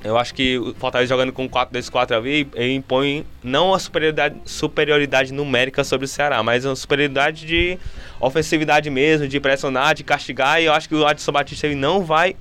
eu 0.04 0.16
acho 0.18 0.32
que 0.34 0.58
o 0.58 0.74
Fortaleza 0.74 1.08
jogando 1.08 1.32
com 1.32 1.48
4-2-4 1.48 2.16
ali, 2.16 2.48
ele 2.54 2.74
impõe 2.74 3.24
não 3.42 3.74
a 3.74 3.78
superioridade, 3.78 4.36
superioridade 4.44 5.32
numérica 5.32 5.82
sobre 5.82 6.04
o 6.04 6.08
Ceará, 6.08 6.42
mas 6.42 6.64
uma 6.64 6.76
superioridade 6.76 7.46
de 7.46 7.78
ofensividade 8.20 8.88
mesmo, 8.90 9.26
de 9.26 9.40
pressionar, 9.40 9.94
de 9.94 10.04
castigar. 10.04 10.60
E 10.60 10.66
eu 10.66 10.72
acho 10.72 10.88
que 10.88 10.94
o 10.94 11.06
Adilson 11.06 11.32
Batista 11.32 11.66
ele 11.66 11.74
não 11.76 12.04
vai 12.04 12.36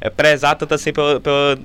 é, 0.00 0.08
prezar 0.10 0.54
tanto 0.56 0.74
assim 0.74 0.92
pela, 0.92 1.18
pela, 1.20 1.58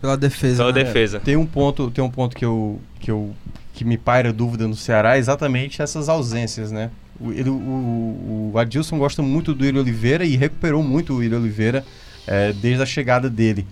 Pela 0.00 0.16
defesa. 0.16 0.64
pela 0.64 0.72
né? 0.72 0.84
defesa. 0.84 1.20
Tem 1.20 1.36
um 1.36 1.46
ponto, 1.46 1.90
tem 1.90 2.02
um 2.04 2.10
ponto 2.10 2.36
que 2.36 2.44
eu 2.44 2.80
que 3.00 3.10
eu 3.10 3.34
que 3.72 3.84
me 3.84 3.98
paira 3.98 4.32
dúvida 4.32 4.68
no 4.68 4.76
Ceará, 4.76 5.16
é 5.16 5.18
exatamente 5.18 5.82
essas 5.82 6.08
ausências, 6.08 6.70
né? 6.70 6.90
O, 7.18 7.32
ele- 7.32 7.50
o, 7.50 8.50
o 8.54 8.58
Adilson 8.58 8.98
gosta 8.98 9.20
muito 9.22 9.52
do 9.52 9.64
William 9.64 9.80
Oliveira 9.80 10.24
e 10.24 10.36
recuperou 10.36 10.80
muito 10.82 11.12
o 11.12 11.16
William 11.16 11.38
Oliveira 11.38 11.84
é, 12.26 12.52
desde 12.52 12.82
a 12.82 12.86
chegada 12.86 13.28
dele. 13.28 13.66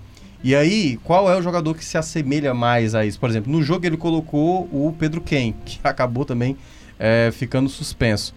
E 0.44 0.54
aí, 0.54 0.98
qual 1.04 1.30
é 1.30 1.36
o 1.36 1.42
jogador 1.42 1.74
que 1.74 1.84
se 1.84 1.96
assemelha 1.96 2.52
mais 2.52 2.94
a 2.94 3.04
isso? 3.06 3.18
Por 3.20 3.30
exemplo, 3.30 3.52
no 3.52 3.62
jogo 3.62 3.86
ele 3.86 3.96
colocou 3.96 4.68
o 4.72 4.94
Pedro 4.98 5.20
Ken, 5.20 5.54
que 5.64 5.78
acabou 5.84 6.24
também 6.24 6.56
é, 6.98 7.30
ficando 7.32 7.68
suspenso. 7.68 8.34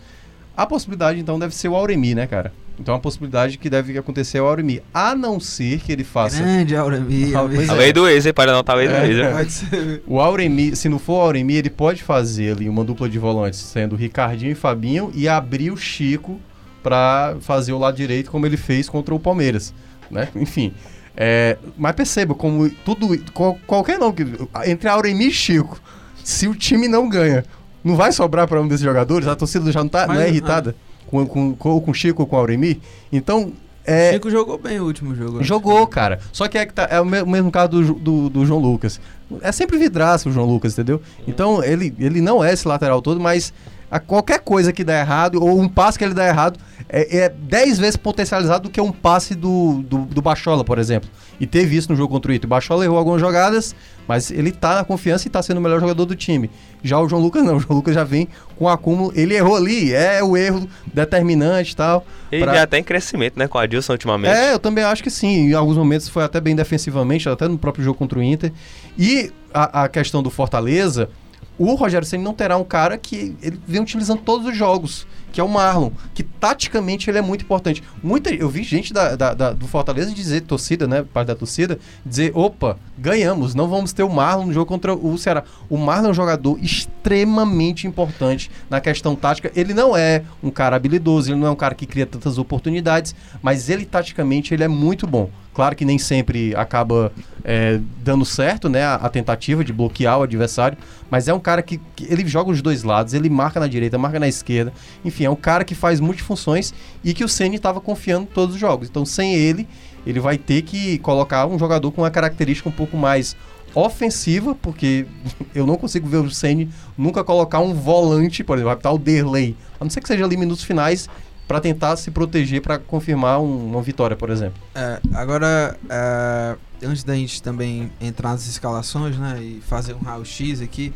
A 0.55 0.65
possibilidade, 0.65 1.19
então, 1.19 1.37
deve 1.39 1.53
ser 1.55 1.67
o 1.67 1.75
Auremi, 1.75 2.15
né, 2.15 2.27
cara? 2.27 2.53
Então 2.79 2.93
a 2.93 2.99
possibilidade 2.99 3.57
que 3.57 3.69
deve 3.69 3.97
acontecer 3.97 4.37
é 4.37 4.41
o 4.41 4.45
Auremi. 4.45 4.81
A 4.93 5.15
não 5.15 5.39
ser 5.39 5.79
que 5.79 5.91
ele 5.93 6.03
faça. 6.03 6.37
Grande 6.43 6.75
Auremi. 6.75 7.33
Auremi. 7.35 7.55
pois 7.57 7.69
A 7.69 7.73
lei 7.73 7.93
do 7.93 8.07
ex, 8.07 8.25
hein? 8.25 8.33
Para 8.33 8.51
não 8.51 8.63
tá 8.63 8.73
a 8.73 8.75
lei 8.75 8.87
do 8.87 8.93
É. 8.93 9.07
ex. 9.07 9.17
né? 9.17 9.31
Pode 9.31 9.51
ser. 9.51 10.03
O 10.05 10.19
Auremi, 10.19 10.75
se 10.75 10.89
não 10.89 10.99
for 10.99 11.13
o 11.13 11.21
Auremi, 11.21 11.55
ele 11.55 11.69
pode 11.69 12.03
fazer 12.03 12.51
ali 12.55 12.67
uma 12.67 12.83
dupla 12.83 13.07
de 13.07 13.17
volantes, 13.17 13.59
sendo 13.59 13.95
Ricardinho 13.95 14.51
e 14.51 14.55
Fabinho, 14.55 15.09
e 15.15 15.25
abrir 15.27 15.71
o 15.71 15.77
Chico 15.77 16.39
para 16.83 17.37
fazer 17.39 17.71
o 17.71 17.79
lado 17.79 17.95
direito, 17.95 18.29
como 18.29 18.45
ele 18.45 18.57
fez 18.57 18.89
contra 18.89 19.15
o 19.15 19.19
Palmeiras, 19.19 19.73
né? 20.11 20.27
Enfim. 20.35 20.73
É, 21.17 21.58
mas 21.78 21.93
perceba, 21.95 22.34
como 22.36 22.69
tudo, 22.84 23.17
qual- 23.34 23.58
qualquer 23.65 23.97
não, 23.99 24.12
que- 24.12 24.25
entre 24.65 24.88
Auremi 24.89 25.28
e 25.28 25.32
Chico, 25.32 25.80
se 26.23 26.47
o 26.47 26.56
time 26.56 26.88
não 26.88 27.08
ganha, 27.08 27.45
não 27.84 27.95
vai 27.95 28.12
sobrar 28.12 28.47
para 28.47 28.62
um 28.62 28.67
desses 28.67 28.84
jogadores? 28.84 29.28
A 29.28 29.36
torcida 29.36 29.71
já 29.71 29.82
não, 29.82 29.89
tá, 29.89 30.08
não 30.08 30.15
Mas, 30.15 30.23
é 30.25 30.30
irritada 30.30 30.75
com, 31.08 31.25
com, 31.25 31.56
com, 31.56 31.80
com 31.82 31.91
o 31.91 31.93
Chico 31.93 32.23
ou 32.23 32.28
com 32.28 32.36
o 32.36 32.39
Auremi? 32.39 32.82
Então, 33.12 33.54
é, 33.86 34.13
Chico 34.13 34.30
jogou 34.32 34.58
bem 34.58 34.80
o 34.80 34.86
último 34.86 35.13
jogo. 35.15 35.43
Jogou, 35.43 35.86
cara. 35.86 36.19
Só 36.32 36.47
que 36.47 36.58
é, 36.58 36.65
que 36.65 36.73
tá- 36.73 36.88
é 36.89 36.99
o 36.99 37.06
me- 37.06 37.21
o 37.21 37.28
mesmo 37.28 37.51
caso 37.51 37.69
do, 37.69 37.93
do, 37.93 38.30
do 38.30 38.45
João 38.45 38.60
Lucas. 38.60 38.99
É 39.41 39.51
sempre 39.51 39.78
vidraço 39.78 40.30
o 40.30 40.32
João 40.32 40.47
Lucas, 40.47 40.73
entendeu? 40.73 41.01
Então, 41.28 41.63
ele, 41.63 41.93
ele 41.99 42.21
não 42.21 42.43
é 42.43 42.51
esse 42.51 42.67
lateral 42.67 43.01
todo, 43.01 43.19
mas 43.19 43.54
a 43.95 43.99
qualquer 43.99 44.39
coisa 44.39 44.73
que 44.73 44.84
dá 44.84 44.99
errado, 44.99 45.41
ou 45.41 45.60
um 45.60 45.69
passe 45.69 45.97
que 45.97 46.03
ele 46.03 46.13
dá 46.13 46.27
errado, 46.27 46.60
é, 46.89 47.17
é 47.19 47.29
10 47.29 47.79
vezes 47.79 47.95
potencializado 47.95 48.63
do 48.63 48.69
que 48.69 48.81
um 48.81 48.91
passe 48.91 49.34
do, 49.34 49.84
do, 49.88 49.99
do 49.99 50.21
Bachola, 50.21 50.63
por 50.63 50.77
exemplo. 50.77 51.10
E 51.39 51.47
teve 51.47 51.75
isso 51.77 51.89
no 51.91 51.95
jogo 51.97 52.13
contra 52.13 52.31
o 52.31 52.36
Ito. 52.36 52.45
O 52.45 52.47
Bachola 52.47 52.84
errou 52.84 52.97
algumas 52.97 53.19
jogadas, 53.21 53.73
mas 54.08 54.31
ele 54.31 54.51
tá 54.51 54.75
na 54.75 54.84
confiança 54.84 55.27
e 55.27 55.31
tá 55.31 55.41
sendo 55.41 55.58
o 55.58 55.62
melhor 55.62 55.79
jogador 55.79 56.05
do 56.05 56.15
time. 56.15 56.49
Já 56.84 56.99
o 56.99 57.08
João 57.10 57.21
Lucas 57.21 57.43
não. 57.43 57.55
O 57.58 57.60
João 57.60 57.75
Lucas 57.77 57.95
já 57.95 58.03
vem 58.03 58.27
com 58.58 58.67
acúmulo. 58.69 59.12
Ele 59.15 59.34
errou 59.36 59.55
ali, 59.55 59.93
é 59.93 60.21
o 60.23 60.36
erro 60.38 60.67
determinante 60.93 61.71
e 61.73 61.75
tal. 61.75 62.05
Ele 62.31 62.43
pra- 62.43 62.67
tá 62.67 62.77
em 62.77 62.84
crescimento, 62.84 63.38
né, 63.38 63.47
com 63.47 63.58
o 63.58 63.62
Adilson 63.62 63.93
ultimamente. 63.93 64.36
é, 64.36 64.53
eu 64.53 64.60
também 64.60 64.84
acho 64.84 65.01
que 65.03 65.10
sim. 65.10 65.49
Em 65.49 65.53
alguns 65.53 65.77
momentos 65.77 66.10
foi 66.10 66.23
até 66.23 66.39
bem 66.41 66.55
defensivamente, 66.55 67.27
até 67.29 67.47
no 67.47 67.58
próprio 67.58 67.84
jogo 67.84 67.97
contra 67.97 68.19
o 68.19 68.23
Inter. 68.23 68.51
E 68.97 69.31
a, 69.53 69.84
a 69.84 69.89
questão 69.89 70.21
do 70.21 70.29
Fortaleza, 70.29 71.10
o 71.57 71.73
Rogério 71.75 72.07
Senna 72.07 72.23
não 72.23 72.33
terá 72.33 72.57
um 72.57 72.63
cara 72.63 72.97
que 72.97 73.35
ele 73.41 73.59
vem 73.67 73.81
utilizando 73.81 74.19
todos 74.21 74.47
os 74.47 74.57
jogos, 74.57 75.07
que 75.31 75.39
é 75.41 75.43
o 75.43 75.49
Marlon, 75.49 75.91
que 76.13 76.23
taticamente 76.23 77.09
ele 77.09 77.17
é 77.17 77.21
muito 77.21 77.43
importante. 77.43 77.83
Muita, 78.01 78.33
eu 78.33 78.47
vi 78.49 78.63
gente 78.63 78.93
da, 78.93 79.15
da- 79.15 79.33
da- 79.33 79.51
do 79.53 79.67
Fortaleza 79.67 80.11
dizer, 80.13 80.41
torcida, 80.41 80.87
né, 80.87 81.03
parte 81.13 81.27
da 81.27 81.35
torcida, 81.35 81.77
dizer, 82.05 82.31
opa, 82.33 82.77
ganhamos, 82.97 83.53
não 83.53 83.67
vamos 83.67 83.91
ter 83.93 84.03
o 84.03 84.09
Marlon 84.09 84.45
no 84.47 84.53
jogo 84.53 84.65
contra 84.65 84.93
o 84.93 85.17
Ceará. 85.17 85.43
O 85.69 85.77
Marlon 85.77 86.07
é 86.07 86.11
um 86.11 86.13
jogador 86.13 86.57
extremamente 86.61 87.85
importante 87.87 88.49
na 88.69 88.81
questão 88.81 89.15
tática. 89.15 89.51
Ele 89.55 89.73
não 89.73 89.95
é 89.95 90.23
um 90.43 90.49
cara 90.49 90.75
habilidoso, 90.75 91.31
ele 91.31 91.39
não 91.39 91.47
é 91.47 91.51
um 91.51 91.55
cara 91.55 91.75
que 91.75 91.85
cria 91.85 92.05
tantas 92.05 92.37
oportunidades, 92.37 93.13
mas 93.41 93.69
ele 93.69 93.85
taticamente 93.85 94.53
ele 94.53 94.63
é 94.63 94.67
muito 94.67 95.05
bom. 95.05 95.29
Claro 95.55 95.73
que 95.73 95.85
nem 95.85 95.97
sempre 95.97 96.53
acaba 96.53 97.13
é, 97.41 97.79
dando 98.03 98.25
certo, 98.25 98.67
né, 98.67 98.83
a, 98.83 98.95
a, 98.95 99.09
tentativa 99.09 99.63
de 99.63 99.71
bloquear 99.71 100.19
o 100.19 100.23
adversário, 100.23 100.77
mas 101.09 101.29
é 101.29 101.33
um 101.33 101.39
cara 101.39 101.61
que, 101.61 101.79
que, 101.95 102.03
ele 102.11 102.27
joga 102.27 102.51
os 102.51 102.61
dois 102.61 102.83
lados, 102.83 103.13
ele 103.13 103.29
marca 103.29 103.57
na 103.57 103.65
direita, 103.65 103.97
marca 103.97 104.19
na 104.19 104.27
esquerda, 104.27 104.73
enfim, 105.05 105.23
é 105.23 105.29
um 105.29 105.35
cara 105.35 105.63
que 105.63 105.73
faz 105.73 106.01
multifunções 106.01 106.73
e 107.01 107.13
que 107.13 107.23
o 107.23 107.29
Ceni 107.29 107.55
estava 107.55 107.79
confiando 107.79 108.23
em 108.23 108.33
todos 108.33 108.55
os 108.55 108.59
jogos. 108.59 108.89
Então, 108.89 109.05
sem 109.05 109.33
ele, 109.33 109.65
ele 110.05 110.19
vai 110.19 110.37
ter 110.37 110.61
que 110.63 110.97
colocar 110.97 111.47
um 111.47 111.57
jogador 111.57 111.89
com 111.93 112.01
uma 112.01 112.11
característica 112.11 112.67
um 112.67 112.73
pouco 112.73 112.97
mais 112.97 113.33
ofensiva, 113.73 114.53
porque 114.55 115.05
eu 115.55 115.65
não 115.65 115.77
consigo 115.77 116.05
ver 116.05 116.17
o 116.17 116.29
Ceni 116.29 116.69
nunca 116.97 117.23
colocar 117.23 117.59
um 117.59 117.73
volante, 117.73 118.43
por 118.43 118.57
exemplo, 118.57 118.71
vai 118.71 118.75
botar 118.75 118.91
o 118.91 118.97
Derley, 118.97 119.55
a 119.79 119.85
não 119.85 119.89
ser 119.89 120.01
que 120.01 120.07
seja 120.09 120.25
ali 120.25 120.35
minutos 120.35 120.65
finais 120.65 121.07
para 121.47 121.60
tentar 121.62 121.95
se 121.95 122.10
proteger 122.12 122.62
para 122.62 122.79
confirmar 122.79 123.39
um, 123.39 123.67
uma 123.67 123.81
vitória, 123.81 124.15
por 124.15 124.29
exemplo. 124.29 124.62
É, 124.73 124.99
agora, 125.13 125.77
é, 125.89 126.55
antes 126.84 127.03
da 127.03 127.15
gente 127.15 127.41
também 127.41 127.91
entrar 128.01 128.31
nas 128.31 128.47
escalações, 128.47 129.17
né, 129.17 129.39
e 129.41 129.62
fazer 129.62 129.93
um 129.93 129.99
raio-x 129.99 130.62
aqui, 130.62 130.93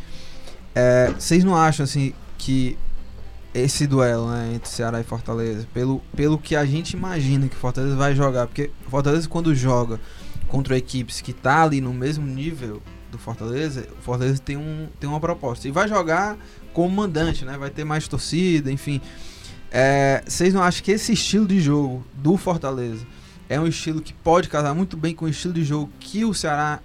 é, 0.74 1.12
vocês 1.18 1.44
não 1.44 1.56
acham 1.56 1.84
assim 1.84 2.14
que 2.38 2.78
esse 3.54 3.88
duelo 3.88 4.30
né, 4.30 4.54
entre 4.56 4.70
Ceará 4.70 5.00
e 5.00 5.04
Fortaleza, 5.04 5.68
pelo, 5.74 6.02
pelo 6.16 6.38
que 6.38 6.56
a 6.56 6.66
gente 6.66 6.92
imagina 6.94 7.48
que 7.48 7.56
Fortaleza 7.56 7.96
vai 7.96 8.16
jogar, 8.16 8.48
porque 8.48 8.72
Fortaleza 8.88 9.28
quando 9.28 9.54
joga 9.56 10.00
contra 10.48 10.78
equipes 10.78 11.22
que 11.22 11.34
tá 11.34 11.64
ali 11.64 11.82
no 11.82 11.94
mesmo 11.94 12.26
nível 12.26 12.82
do 13.12 13.18
Fortaleza, 13.18 13.88
o 14.00 14.02
Fortaleza 14.02 14.40
tem, 14.40 14.58
um, 14.58 14.88
tem 15.00 15.10
uma 15.10 15.20
proposta. 15.20 15.68
E 15.68 15.72
vai 15.72 15.88
jogar 15.88 16.38
como 16.74 16.96
mandante, 16.96 17.44
né? 17.44 17.58
Vai 17.58 17.70
ter 17.70 17.84
mais 17.84 18.08
torcida, 18.08 18.72
enfim. 18.72 19.02
É, 19.72 20.24
vocês 20.26 20.54
não 20.54 20.62
acham 20.62 20.84
que 20.84 20.92
esse 20.92 21.14
estilo 21.14 21.46
de 21.46 21.60
jogo 21.60 22.04
do 22.14 22.38
Fortaleza 22.38 23.06
é 23.48 23.60
um 23.60 23.68
estilo 23.68 24.02
que 24.02 24.14
pode 24.14 24.50
casar 24.50 24.74
muito 24.74 24.98
bem 24.98 25.14
com 25.14 25.26
o 25.26 25.30
estilo 25.30 25.54
de 25.54 25.64
jogo 25.64 25.90
que 26.00 26.26
o 26.26 26.34
Ceará 26.34 26.80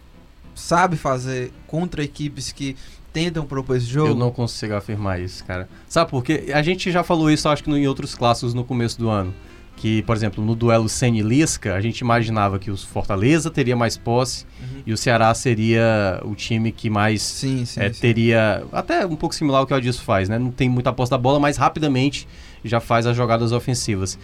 sabe 0.55 0.97
fazer 0.97 1.53
contra 1.67 2.03
equipes 2.03 2.53
que 2.53 2.77
tentam 3.13 3.47
propor 3.47 3.77
esse 3.77 3.87
jogo? 3.87 4.09
Eu 4.09 4.15
não 4.15 4.31
consigo 4.31 4.75
afirmar 4.75 5.21
isso, 5.21 5.45
cara. 5.45 5.69
Sabe 5.89 6.11
por 6.11 6.23
quê? 6.23 6.51
A 6.53 6.63
gente 6.63 6.91
já 6.91 7.03
falou 7.03 7.31
isso, 7.31 7.49
acho 7.49 7.63
que 7.63 7.71
em 7.71 7.87
outros 7.87 8.15
clássicos 8.15 8.55
no 8.55 8.65
começo 8.65 8.99
do 8.99 9.09
ano 9.09 9.35
que, 9.77 10.03
por 10.03 10.15
exemplo, 10.15 10.45
no 10.45 10.55
duelo 10.55 10.89
Sene-Lisca, 10.89 11.75
a 11.75 11.81
gente 11.81 11.99
imaginava 12.01 12.59
que 12.59 12.71
o 12.71 12.77
Fortaleza 12.77 13.51
teria 13.51 13.75
mais 13.75 13.97
posse 13.97 14.47
uhum. 14.61 14.83
e 14.87 14.93
o 14.93 14.97
Ceará 14.97 15.35
seria 15.35 16.21
o 16.25 16.35
time 16.35 16.71
que 16.71 16.89
mais 16.89 17.23
sim, 17.23 17.65
sim, 17.65 17.81
é, 17.81 17.93
sim. 17.93 18.01
teria, 18.01 18.65
até 18.73 19.05
um 19.05 19.17
pouco 19.17 19.35
similar 19.35 19.61
ao 19.61 19.67
que 19.67 19.73
o 19.73 19.77
Adilson 19.77 20.03
faz, 20.03 20.29
né? 20.29 20.39
Não 20.39 20.51
tem 20.51 20.69
muita 20.69 20.93
posse 20.93 21.11
da 21.11 21.19
bola, 21.19 21.41
mas 21.41 21.57
rapidamente 21.57 22.27
já 22.65 22.81
faz 22.81 23.07
as 23.07 23.17
jogadas 23.17 23.53
ofensivas 23.53 24.19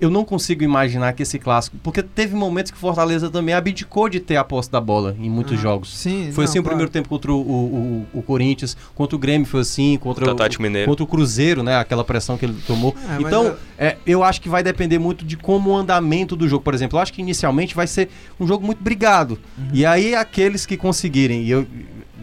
eu 0.00 0.10
não 0.10 0.24
consigo 0.24 0.62
imaginar 0.62 1.12
que 1.12 1.22
esse 1.22 1.38
clássico. 1.38 1.76
Porque 1.82 2.02
teve 2.02 2.34
momentos 2.34 2.70
que 2.70 2.76
o 2.76 2.80
Fortaleza 2.80 3.30
também 3.30 3.54
abdicou 3.54 4.08
de 4.08 4.20
ter 4.20 4.36
a 4.36 4.44
posse 4.44 4.70
da 4.70 4.80
bola 4.80 5.16
em 5.18 5.30
muitos 5.30 5.58
ah, 5.58 5.62
jogos. 5.62 5.96
Sim, 5.96 6.30
foi 6.32 6.44
não, 6.44 6.50
assim 6.50 6.58
claro. 6.58 6.60
o 6.60 6.64
primeiro 6.64 6.90
tempo 6.90 7.08
contra 7.08 7.32
o, 7.32 7.40
o, 7.40 8.06
o, 8.12 8.22
Corinthians, 8.22 8.76
contra 8.94 9.16
o 9.16 9.18
Grêmio 9.18 9.46
foi 9.46 9.60
assim, 9.60 9.96
contra 9.96 10.24
o, 10.24 10.34
o 10.34 10.86
contra 10.86 11.04
o 11.04 11.06
Cruzeiro, 11.06 11.62
né? 11.62 11.76
Aquela 11.76 12.04
pressão 12.04 12.36
que 12.36 12.44
ele 12.44 12.56
tomou. 12.66 12.94
É, 13.08 13.22
então, 13.22 13.44
eu... 13.44 13.56
É, 13.78 13.96
eu 14.06 14.22
acho 14.22 14.40
que 14.40 14.48
vai 14.48 14.62
depender 14.62 14.98
muito 14.98 15.24
de 15.24 15.36
como 15.36 15.70
o 15.70 15.76
andamento 15.76 16.36
do 16.36 16.46
jogo. 16.46 16.62
Por 16.62 16.74
exemplo, 16.74 16.98
eu 16.98 17.02
acho 17.02 17.12
que 17.12 17.22
inicialmente 17.22 17.74
vai 17.74 17.86
ser 17.86 18.10
um 18.38 18.46
jogo 18.46 18.64
muito 18.64 18.82
brigado. 18.82 19.38
Uhum. 19.56 19.68
E 19.72 19.86
aí, 19.86 20.14
aqueles 20.14 20.66
que 20.66 20.76
conseguirem, 20.76 21.42
e 21.42 21.50
eu, 21.50 21.66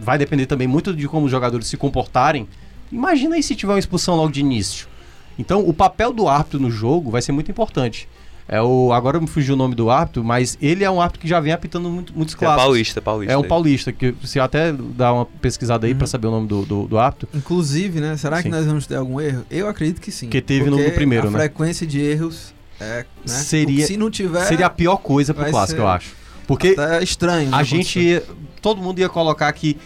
vai 0.00 0.16
depender 0.16 0.46
também 0.46 0.68
muito 0.68 0.94
de 0.94 1.08
como 1.08 1.26
os 1.26 1.30
jogadores 1.30 1.66
se 1.66 1.76
comportarem. 1.76 2.46
Imagina 2.92 3.34
aí 3.34 3.42
se 3.42 3.56
tiver 3.56 3.72
uma 3.72 3.78
expulsão 3.78 4.14
logo 4.14 4.30
de 4.30 4.40
início. 4.40 4.93
Então, 5.38 5.66
o 5.66 5.72
papel 5.72 6.12
do 6.12 6.28
árbitro 6.28 6.60
no 6.60 6.70
jogo 6.70 7.10
vai 7.10 7.22
ser 7.22 7.32
muito 7.32 7.50
importante. 7.50 8.08
É 8.46 8.60
o, 8.60 8.92
agora 8.92 9.18
me 9.18 9.26
fugiu 9.26 9.54
o 9.54 9.56
nome 9.56 9.74
do 9.74 9.88
árbitro, 9.88 10.22
mas 10.22 10.58
ele 10.60 10.84
é 10.84 10.90
um 10.90 11.00
árbitro 11.00 11.22
que 11.22 11.26
já 11.26 11.40
vem 11.40 11.52
apitando 11.52 11.88
muito, 11.88 12.12
muitos 12.14 12.34
clássicos. 12.34 12.62
É 12.62 12.66
paulista, 12.66 13.02
paulista. 13.02 13.32
É 13.32 13.38
um 13.38 13.42
paulista, 13.42 13.92
que 13.92 14.14
se 14.22 14.38
até 14.38 14.70
dá 14.70 15.14
uma 15.14 15.24
pesquisada 15.24 15.86
aí 15.86 15.92
uhum. 15.92 15.98
para 15.98 16.06
saber 16.06 16.26
o 16.26 16.30
nome 16.30 16.46
do, 16.46 16.62
do, 16.66 16.86
do, 16.86 16.98
árbitro. 16.98 17.28
Inclusive, 17.32 18.00
né? 18.00 18.16
Será 18.18 18.36
sim. 18.36 18.44
que 18.44 18.48
nós 18.50 18.66
vamos 18.66 18.86
ter 18.86 18.96
algum 18.96 19.18
erro? 19.18 19.46
Eu 19.50 19.66
acredito 19.66 19.98
que 19.98 20.12
sim. 20.12 20.28
Que 20.28 20.42
teve 20.42 20.68
no, 20.68 20.76
no, 20.76 20.90
primeiro, 20.90 21.28
a 21.28 21.30
né? 21.30 21.36
A 21.38 21.40
frequência 21.40 21.86
de 21.86 22.00
erros 22.00 22.54
é, 22.78 22.98
né? 22.98 23.06
Seria, 23.24 23.86
se 23.86 23.96
não 23.96 24.10
tiver. 24.10 24.44
Seria 24.44 24.66
a 24.66 24.70
pior 24.70 24.98
coisa 24.98 25.32
pro 25.32 25.48
clássico, 25.48 25.80
eu 25.80 25.88
acho. 25.88 26.14
Porque 26.46 26.76
é 26.78 27.02
estranho. 27.02 27.50
Né, 27.50 27.56
a 27.56 27.62
gente. 27.62 27.98
Ia, 27.98 28.22
todo 28.60 28.82
mundo 28.82 28.98
ia 28.98 29.08
colocar 29.08 29.50
que 29.52 29.78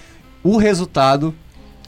o 0.43 0.57
resultado 0.57 1.33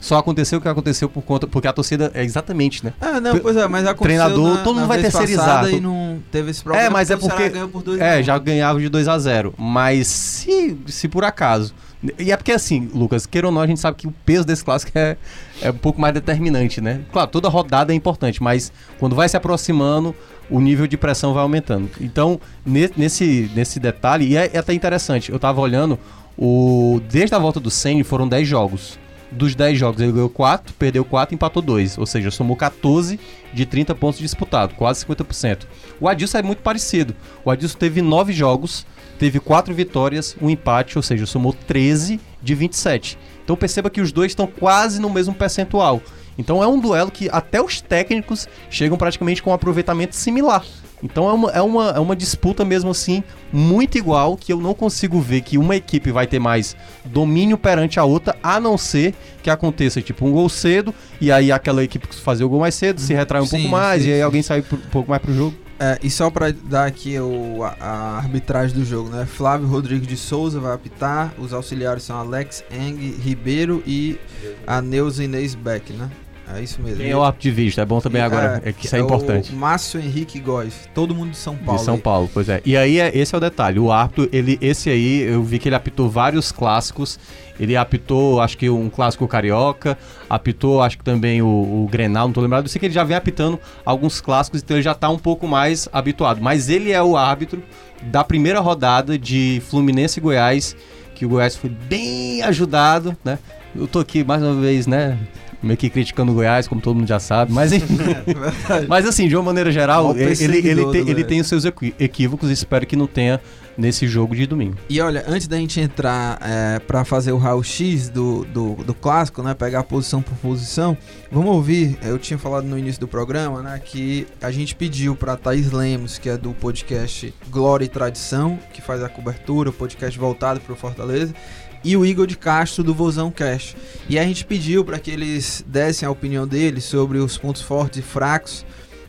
só 0.01 0.17
aconteceu 0.17 0.59
o 0.59 0.63
que 0.63 0.69
aconteceu 0.69 1.09
por 1.09 1.23
conta. 1.23 1.47
Porque 1.47 1.69
a 1.69 1.73
torcida 1.73 2.11
é 2.15 2.25
exatamente, 2.25 2.85
né? 2.85 2.95
Ah, 3.01 3.21
não, 3.21 3.39
pois 3.39 3.55
é, 3.57 3.69
mas 3.69 3.87
aconteceu. 3.87 4.19
Treinador, 4.19 4.57
na, 4.57 4.63
todo 4.63 4.77
mundo 4.77 4.89
vai 4.89 5.01
terceirizar. 5.01 5.69
E 5.69 5.79
não 5.79 6.21
teve 6.33 6.51
esse 6.51 6.63
problema. 6.63 6.87
É, 6.87 6.91
mas 6.91 7.11
é 7.11 7.17
porque. 7.17 7.53
é, 8.01 8.23
já 8.23 8.39
ganhava 8.39 8.81
de 8.81 8.89
2 8.89 9.07
a 9.07 9.19
0 9.19 9.55
Mas 9.59 10.07
se, 10.07 10.77
se 10.87 11.07
por 11.07 11.23
acaso. 11.23 11.75
E 12.19 12.33
é 12.33 12.37
porque 12.37 12.53
assim, 12.53 12.89
Lucas, 12.95 13.27
queira 13.27 13.49
ou 13.49 13.53
não, 13.53 13.61
a 13.61 13.67
gente 13.67 13.79
sabe 13.79 13.99
que 13.99 14.07
o 14.07 14.15
peso 14.25 14.47
desse 14.47 14.65
clássico 14.65 14.91
é, 14.95 15.19
é 15.61 15.71
um 15.71 15.77
pouco 15.77 16.01
mais 16.01 16.15
determinante, 16.15 16.81
né? 16.81 17.03
Claro, 17.13 17.31
toda 17.31 17.47
rodada 17.51 17.93
é 17.93 17.95
importante, 17.95 18.43
mas 18.43 18.73
quando 18.99 19.15
vai 19.15 19.29
se 19.29 19.37
aproximando, 19.37 20.17
o 20.49 20.61
nível 20.61 20.87
de 20.87 20.97
pressão 20.97 21.35
vai 21.35 21.43
aumentando. 21.43 21.91
Então, 22.01 22.41
nesse, 22.65 23.51
nesse 23.55 23.79
detalhe, 23.79 24.29
e 24.29 24.37
é, 24.37 24.51
é 24.55 24.59
até 24.59 24.73
interessante, 24.73 25.31
eu 25.31 25.39
tava 25.39 25.61
olhando, 25.61 25.99
o, 26.39 27.03
desde 27.11 27.35
a 27.35 27.39
volta 27.39 27.61
do 27.61 27.71
Senna 27.71 28.03
foram 28.03 28.27
10 28.27 28.49
jogos 28.49 28.99
dos 29.31 29.55
10 29.55 29.79
jogos 29.79 30.01
ele 30.01 30.13
ganhou 30.13 30.29
4, 30.29 30.75
perdeu 30.75 31.05
4 31.05 31.35
empatou 31.35 31.63
2. 31.63 31.99
Ou 31.99 32.07
seja, 32.07 32.31
somou 32.31 32.57
14 32.57 33.19
de 33.53 33.67
30 33.67 33.95
pontos 33.95 34.19
disputados, 34.19 34.77
quase 34.77 35.05
50%. 35.05 35.67
O 36.01 36.09
Adilson 36.09 36.39
é 36.39 36.43
muito 36.43 36.63
parecido. 36.63 37.15
O 37.45 37.51
Adilson 37.51 37.79
teve 37.79 38.03
9 38.03 38.33
jogos, 38.33 38.87
teve 39.19 39.39
4 39.41 39.75
vitórias, 39.75 40.37
um 40.41 40.51
empate, 40.51 40.99
ou 40.99 41.03
seja, 41.03 41.27
somou 41.27 41.53
13 41.53 42.21
de 42.43 42.55
27. 42.55 43.19
Então 43.45 43.57
perceba 43.57 43.91
que 43.91 44.01
os 44.01 44.13
dois 44.13 44.33
estão 44.33 44.47
quase 44.47 45.01
no 45.01 45.11
mesmo 45.11 45.35
percentual. 45.35 46.01
Então 46.39 46.63
é 46.63 46.67
um 46.67 46.79
duelo 46.79 47.11
que 47.11 47.29
até 47.31 47.61
os 47.61 47.81
técnicos 47.81 48.49
chegam 48.71 48.97
praticamente 48.97 49.43
com 49.43 49.51
um 49.51 49.55
aproveitamento 49.55 50.17
similar. 50.17 50.65
Então 51.03 51.29
é 51.29 51.33
uma, 51.33 51.51
é, 51.51 51.63
uma, 51.63 51.91
é 51.91 51.99
uma 51.99 52.17
disputa 52.17 52.65
mesmo 52.65 52.91
assim, 52.91 53.23
muito 53.53 53.97
igual, 53.97 54.37
que 54.37 54.53
eu 54.53 54.61
não 54.61 54.75
consigo 54.75 55.21
ver 55.21 55.41
que 55.41 55.59
uma 55.59 55.77
equipe 55.77 56.11
vai 56.13 56.27
ter 56.27 56.39
mais 56.39 56.77
domínio 57.05 57.57
perante 57.57 57.99
a 57.99 58.05
outra, 58.05 58.37
a 58.43 58.61
não 58.61 58.77
ser 58.77 59.15
que 59.43 59.51
aconteça 59.51 60.03
tipo 60.03 60.27
um 60.27 60.33
gol 60.33 60.49
cedo, 60.49 60.95
e 61.21 61.33
aí 61.33 61.51
aquela 61.51 61.83
equipe 61.83 62.07
que 62.07 62.15
fazer 62.15 62.45
o 62.45 62.49
gol 62.49 62.61
mais 62.61 62.75
cedo 62.75 63.01
se 63.01 63.15
retrai 63.15 63.41
um 63.41 63.47
sim, 63.47 63.57
pouco 63.59 63.69
mais, 63.69 64.03
sim, 64.03 64.09
e 64.09 64.13
aí 64.13 64.19
sim. 64.19 64.25
alguém 64.25 64.43
sai 64.43 64.61
um 64.61 64.77
pouco 64.91 65.11
mais 65.11 65.23
pro 65.23 65.35
jogo. 65.35 65.55
É, 65.83 65.99
e 66.03 66.11
só 66.11 66.29
para 66.29 66.53
dar 66.53 66.85
aqui 66.85 67.19
o, 67.19 67.65
a, 67.65 67.75
a, 67.81 68.17
arbitragem 68.19 68.77
do 68.77 68.85
jogo, 68.85 69.09
né? 69.09 69.25
Flávio 69.25 69.67
Rodrigues 69.67 70.07
de 70.07 70.15
Souza 70.15 70.61
vai 70.61 70.75
apitar, 70.75 71.33
os 71.39 71.55
auxiliares 71.55 72.03
são 72.03 72.19
Alex 72.19 72.63
Eng 72.71 73.17
Ribeiro 73.19 73.83
e 73.87 74.21
a 74.67 74.83
Neuza 74.83 75.25
Inês 75.25 75.55
Beck, 75.55 75.95
né? 75.95 76.11
É 76.57 76.63
isso 76.63 76.81
mesmo. 76.83 76.99
Quem 76.99 77.11
é 77.11 77.17
o 77.17 77.23
aptivista? 77.23 77.83
É 77.83 77.85
bom 77.85 78.01
também 78.01 78.23
agora, 78.23 78.61
é, 78.65 78.71
é 78.71 78.73
que 78.73 78.87
isso 78.87 78.97
é, 78.97 78.99
é 78.99 79.03
importante. 79.03 79.53
Márcio 79.55 80.01
Henrique 80.01 80.41
Góes, 80.41 80.89
todo 80.95 81.15
mundo 81.15 81.31
de 81.31 81.37
São 81.37 81.57
Paulo. 81.57 81.79
De 81.79 81.85
São 81.85 81.95
aí. 81.95 82.01
Paulo, 82.01 82.31
pois 82.33 82.49
é. 82.49 82.61
E 82.65 82.77
aí, 82.77 82.99
é, 82.99 83.17
esse 83.17 83.35
é 83.35 83.39
o 83.39 83.41
detalhe. 83.41 83.79
O 83.79 83.93
árbitro, 83.93 84.29
ele, 84.33 84.59
esse 84.61 84.91
aí, 84.91 85.23
eu 85.23 85.43
vi 85.43 85.59
que 85.59 85.69
ele 85.69 85.77
apitou 85.77 86.09
vários 86.09 86.51
clássicos. 86.51 87.19
Ele 87.59 87.77
apitou, 87.77 88.41
acho 88.41 88.57
que 88.57 88.71
um 88.71 88.89
clássico 88.89 89.29
carioca, 89.29 89.99
apitou, 90.31 90.81
acho 90.81 90.97
que 90.97 91.05
também 91.05 91.43
o, 91.43 91.47
o 91.47 91.89
Grenal, 91.91 92.27
não 92.27 92.33
tô 92.33 92.41
lembrado. 92.41 92.65
Eu 92.65 92.69
sei 92.71 92.81
que 92.81 92.87
ele 92.87 92.95
já 92.95 93.05
vem 93.05 93.17
apitando 93.17 93.61
alguns 93.85 94.19
clássicos, 94.19 94.63
então 94.63 94.79
ele 94.79 94.83
já 94.83 94.95
tá 94.95 95.11
um 95.11 95.19
pouco 95.19 95.47
mais 95.47 95.87
habituado. 95.93 96.41
Mas 96.41 96.71
ele 96.71 96.91
é 96.91 97.03
o 97.03 97.19
árbitro 97.19 97.63
da 98.03 98.25
primeira 98.25 98.61
rodada 98.61 99.19
de 99.19 99.63
Fluminense 99.69 100.19
e 100.19 100.23
Goiás, 100.23 100.75
que 101.15 101.27
o 101.27 101.29
Goiás 101.29 101.55
foi 101.55 101.69
bem 101.69 102.43
ajudado, 102.43 103.15
né? 103.23 103.39
Eu 103.77 103.87
tô 103.87 103.99
aqui 103.99 104.25
mais 104.25 104.43
uma 104.43 104.55
vez, 104.55 104.87
né? 104.87 105.19
Meio 105.63 105.77
que 105.77 105.91
criticando 105.91 106.33
o 106.33 106.35
Goiás, 106.35 106.67
como 106.67 106.81
todo 106.81 106.97
mundo 106.97 107.09
já 107.09 107.21
sabe. 107.21 107.53
Mas, 107.53 107.73
enfim, 107.73 107.99
é 108.01 108.87
mas 108.89 109.07
assim, 109.07 109.29
de 109.29 109.37
uma 109.37 109.43
maneira 109.43 109.71
geral, 109.71 110.17
ele, 110.17 110.69
ele, 110.69 110.87
tem, 110.87 111.09
ele 111.09 111.25
tem 111.25 111.41
os 111.41 111.47
seus 111.47 111.65
equívocos 111.65 112.51
e 112.51 112.53
espero 112.53 112.87
que 112.87 112.97
não 112.97 113.07
tenha 113.07 113.41
nesse 113.81 114.07
jogo 114.07 114.37
de 114.37 114.47
domingo. 114.47 114.77
E 114.89 115.01
olha, 115.01 115.25
antes 115.27 115.49
da 115.49 115.57
gente 115.57 115.81
entrar 115.81 116.39
é, 116.43 116.79
para 116.79 117.05
fazer 117.05 117.33
o 117.33 117.39
raio-x 117.39 118.09
do, 118.11 118.45
do, 118.45 118.75
do, 118.77 118.95
clássico, 118.95 119.43
né, 119.43 119.55
pegar 119.55 119.83
posição 119.85 120.21
por 120.21 120.37
posição, 120.37 120.97
vamos 121.33 121.51
ouvir, 121.51 121.99
eu 122.03 122.19
tinha 122.19 122.39
falado 122.39 122.67
no 122.67 122.79
início 122.79 123.01
do 123.01 123.09
programa, 123.09 123.63
né, 123.63 123.81
que 123.83 124.27
a 124.41 124.51
gente 124.51 124.75
pediu 124.75 125.17
para 125.17 125.37
Thaís 125.37 125.73
Lemos, 125.73 126.19
que 126.19 126.29
é 126.29 126.37
do 126.37 126.53
podcast 126.53 127.33
Glória 127.49 127.85
e 127.85 127.89
Tradição, 127.89 128.59
que 128.73 128.83
faz 128.83 129.03
a 129.03 129.09
cobertura, 129.09 129.71
o 129.71 129.73
podcast 129.73 130.19
voltado 130.19 130.61
para 130.61 130.73
o 130.73 130.77
Fortaleza, 130.77 131.35
e 131.83 131.97
o 131.97 132.05
Igor 132.05 132.27
de 132.27 132.37
Castro 132.37 132.85
do 132.85 132.95
Vozão 132.95 133.31
Cash. 133.31 133.77
E 134.09 134.19
a 134.19 134.25
gente 134.25 134.45
pediu 134.45 134.85
para 134.85 134.99
que 134.99 135.11
eles 135.11 135.65
dessem 135.67 136.07
a 136.07 136.11
opinião 136.11 136.47
deles 136.47 136.85
sobre 136.85 137.19
os 137.19 137.39
pontos 137.39 137.63
fortes 137.63 137.99
e 137.99 138.03
fracos 138.03 138.65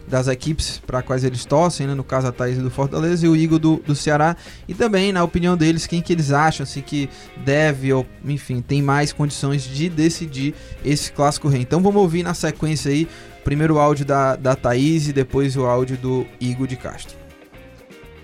das 0.07 0.27
equipes 0.27 0.81
para 0.85 1.01
quais 1.01 1.23
eles 1.23 1.45
torcem, 1.45 1.87
né? 1.87 1.95
no 1.95 2.03
caso 2.03 2.27
a 2.27 2.31
Thaís 2.31 2.57
do 2.57 2.69
Fortaleza 2.69 3.25
e 3.25 3.29
o 3.29 3.35
Igor 3.35 3.57
do, 3.57 3.77
do 3.77 3.95
Ceará, 3.95 4.35
e 4.67 4.73
também, 4.73 5.13
na 5.13 5.23
opinião 5.23 5.55
deles, 5.55 5.87
quem 5.87 6.01
que 6.01 6.11
eles 6.11 6.31
acham 6.31 6.63
assim, 6.63 6.81
que 6.81 7.09
deve, 7.37 7.93
ou 7.93 8.05
enfim, 8.25 8.61
tem 8.61 8.81
mais 8.81 9.13
condições 9.13 9.63
de 9.63 9.89
decidir 9.89 10.53
esse 10.83 11.11
clássico 11.11 11.47
rei. 11.47 11.61
Então 11.61 11.81
vamos 11.81 12.01
ouvir 12.01 12.23
na 12.23 12.33
sequência 12.33 12.91
aí, 12.91 13.07
primeiro 13.43 13.75
o 13.75 13.79
áudio 13.79 14.05
da, 14.05 14.35
da 14.35 14.55
Thaís 14.55 15.07
e 15.07 15.13
depois 15.13 15.55
o 15.55 15.65
áudio 15.65 15.97
do 15.97 16.25
Igor 16.39 16.67
de 16.67 16.75
Castro. 16.75 17.20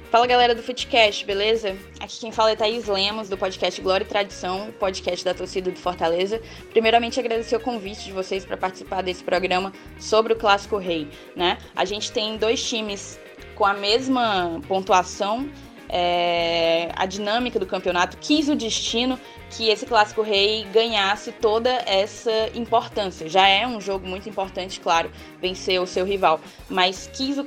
Fala 0.09 0.25
galera 0.25 0.55
do 0.55 0.63
Footcast, 0.63 1.25
beleza? 1.25 1.75
Aqui 1.99 2.21
quem 2.21 2.31
fala 2.31 2.51
é 2.51 2.55
Thaís 2.55 2.87
Lemos, 2.87 3.27
do 3.27 3.37
podcast 3.37 3.81
Glória 3.81 4.05
e 4.05 4.07
Tradição, 4.07 4.71
podcast 4.79 5.25
da 5.25 5.33
torcida 5.33 5.69
do 5.69 5.77
Fortaleza. 5.77 6.41
Primeiramente, 6.71 7.19
agradecer 7.19 7.57
o 7.57 7.59
convite 7.59 8.05
de 8.05 8.13
vocês 8.13 8.45
para 8.45 8.55
participar 8.55 9.01
desse 9.03 9.21
programa 9.21 9.73
sobre 9.99 10.31
o 10.31 10.35
Clássico 10.37 10.77
Rei. 10.77 11.09
Né? 11.35 11.57
A 11.75 11.83
gente 11.83 12.09
tem 12.09 12.37
dois 12.37 12.63
times 12.63 13.19
com 13.53 13.65
a 13.65 13.73
mesma 13.73 14.61
pontuação 14.65 15.49
é, 15.89 16.89
a 16.95 17.05
dinâmica 17.05 17.59
do 17.59 17.65
campeonato, 17.65 18.17
quis 18.17 18.49
o 18.49 18.55
destino 18.55 19.19
que 19.49 19.69
esse 19.69 19.86
clássico 19.86 20.21
rei 20.21 20.65
ganhasse 20.73 21.31
toda 21.31 21.69
essa 21.86 22.31
importância. 22.53 23.29
Já 23.29 23.47
é 23.47 23.65
um 23.65 23.79
jogo 23.79 24.07
muito 24.07 24.27
importante, 24.27 24.79
claro, 24.79 25.12
vencer 25.41 25.81
o 25.81 25.88
seu 25.88 26.05
rival, 26.05 26.39
mas 26.69 27.10
quis 27.13 27.38
o 27.38 27.45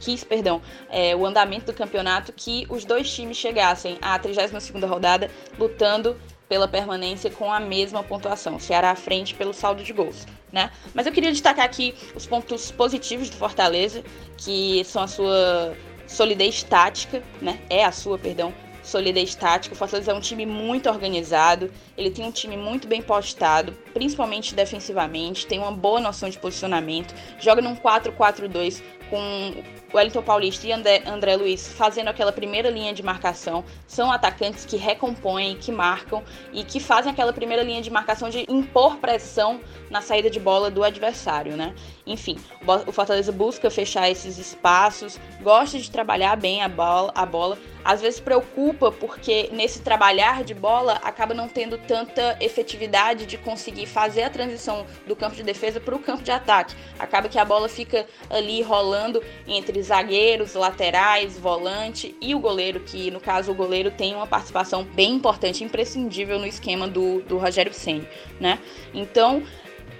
quis, 0.00 0.24
perdão, 0.24 0.62
é, 0.90 1.14
o 1.16 1.26
andamento 1.26 1.66
do 1.66 1.72
campeonato 1.72 2.32
que 2.32 2.66
os 2.68 2.84
dois 2.84 3.12
times 3.12 3.36
chegassem 3.36 3.98
à 4.00 4.18
32ª 4.18 4.86
rodada 4.86 5.30
lutando 5.58 6.16
pela 6.48 6.68
permanência 6.68 7.30
com 7.30 7.50
a 7.50 7.58
mesma 7.58 8.02
pontuação, 8.02 8.58
Ceará 8.58 8.90
à 8.90 8.94
frente 8.94 9.34
pelo 9.34 9.54
saldo 9.54 9.82
de 9.82 9.92
gols. 9.92 10.26
Né? 10.52 10.70
Mas 10.92 11.06
eu 11.06 11.12
queria 11.12 11.32
destacar 11.32 11.64
aqui 11.64 11.94
os 12.14 12.26
pontos 12.26 12.70
positivos 12.70 13.30
do 13.30 13.36
Fortaleza, 13.36 14.04
que 14.36 14.84
são 14.84 15.02
a 15.02 15.08
sua 15.08 15.74
solidez 16.06 16.62
tática, 16.62 17.22
né? 17.40 17.58
É 17.70 17.82
a 17.82 17.90
sua, 17.90 18.18
perdão, 18.18 18.52
solidez 18.82 19.34
tática. 19.34 19.74
O 19.74 19.78
Fortaleza 19.78 20.12
é 20.12 20.14
um 20.14 20.20
time 20.20 20.44
muito 20.44 20.88
organizado, 20.88 21.70
ele 21.96 22.10
tem 22.10 22.24
um 22.24 22.32
time 22.32 22.56
muito 22.56 22.88
bem 22.88 23.00
postado, 23.00 23.72
principalmente 23.94 24.54
defensivamente, 24.54 25.46
tem 25.46 25.58
uma 25.58 25.72
boa 25.72 26.00
noção 26.00 26.28
de 26.28 26.38
posicionamento, 26.38 27.14
joga 27.38 27.62
num 27.62 27.76
4-4-2 27.76 28.82
com 29.12 29.62
Wellington 29.94 30.22
Paulista 30.22 30.66
e 30.66 30.72
André, 30.72 31.02
André 31.06 31.36
Luiz 31.36 31.68
fazendo 31.68 32.08
aquela 32.08 32.32
primeira 32.32 32.70
linha 32.70 32.94
de 32.94 33.02
marcação. 33.02 33.62
São 33.86 34.10
atacantes 34.10 34.64
que 34.64 34.78
recompõem, 34.78 35.54
que 35.56 35.70
marcam 35.70 36.22
e 36.50 36.64
que 36.64 36.80
fazem 36.80 37.12
aquela 37.12 37.30
primeira 37.30 37.62
linha 37.62 37.82
de 37.82 37.90
marcação 37.90 38.30
de 38.30 38.46
impor 38.48 38.96
pressão 38.96 39.60
na 39.90 40.00
saída 40.00 40.30
de 40.30 40.40
bola 40.40 40.70
do 40.70 40.82
adversário, 40.82 41.58
né? 41.58 41.74
Enfim, 42.06 42.38
o 42.86 42.90
Fortaleza 42.90 43.30
busca 43.30 43.70
fechar 43.70 44.10
esses 44.10 44.38
espaços, 44.38 45.20
gosta 45.42 45.78
de 45.78 45.90
trabalhar 45.90 46.34
bem 46.36 46.62
a 46.62 46.68
bola, 46.68 47.12
a 47.14 47.26
bola 47.26 47.58
às 47.84 48.00
vezes 48.00 48.20
preocupa 48.20 48.90
porque 48.92 49.48
nesse 49.52 49.80
trabalhar 49.80 50.44
de 50.44 50.54
bola 50.54 50.94
acaba 51.02 51.34
não 51.34 51.48
tendo 51.48 51.78
tanta 51.78 52.36
efetividade 52.40 53.26
de 53.26 53.36
conseguir 53.36 53.86
fazer 53.86 54.22
a 54.22 54.30
transição 54.30 54.86
do 55.06 55.16
campo 55.16 55.36
de 55.36 55.42
defesa 55.42 55.80
para 55.80 55.94
o 55.94 55.98
campo 55.98 56.22
de 56.22 56.30
ataque. 56.30 56.74
Acaba 56.98 57.28
que 57.28 57.38
a 57.38 57.44
bola 57.44 57.68
fica 57.68 58.06
ali 58.30 58.62
rolando 58.62 59.22
entre 59.46 59.82
zagueiros, 59.82 60.54
laterais, 60.54 61.38
volante 61.38 62.14
e 62.20 62.34
o 62.34 62.38
goleiro, 62.38 62.80
que 62.80 63.10
no 63.10 63.20
caso 63.20 63.52
o 63.52 63.54
goleiro 63.54 63.90
tem 63.90 64.14
uma 64.14 64.26
participação 64.26 64.84
bem 64.84 65.14
importante, 65.14 65.64
imprescindível 65.64 66.38
no 66.38 66.46
esquema 66.46 66.86
do, 66.86 67.20
do 67.22 67.38
Rogério 67.38 67.72
Senni, 67.72 68.06
né? 68.40 68.58
Então 68.94 69.42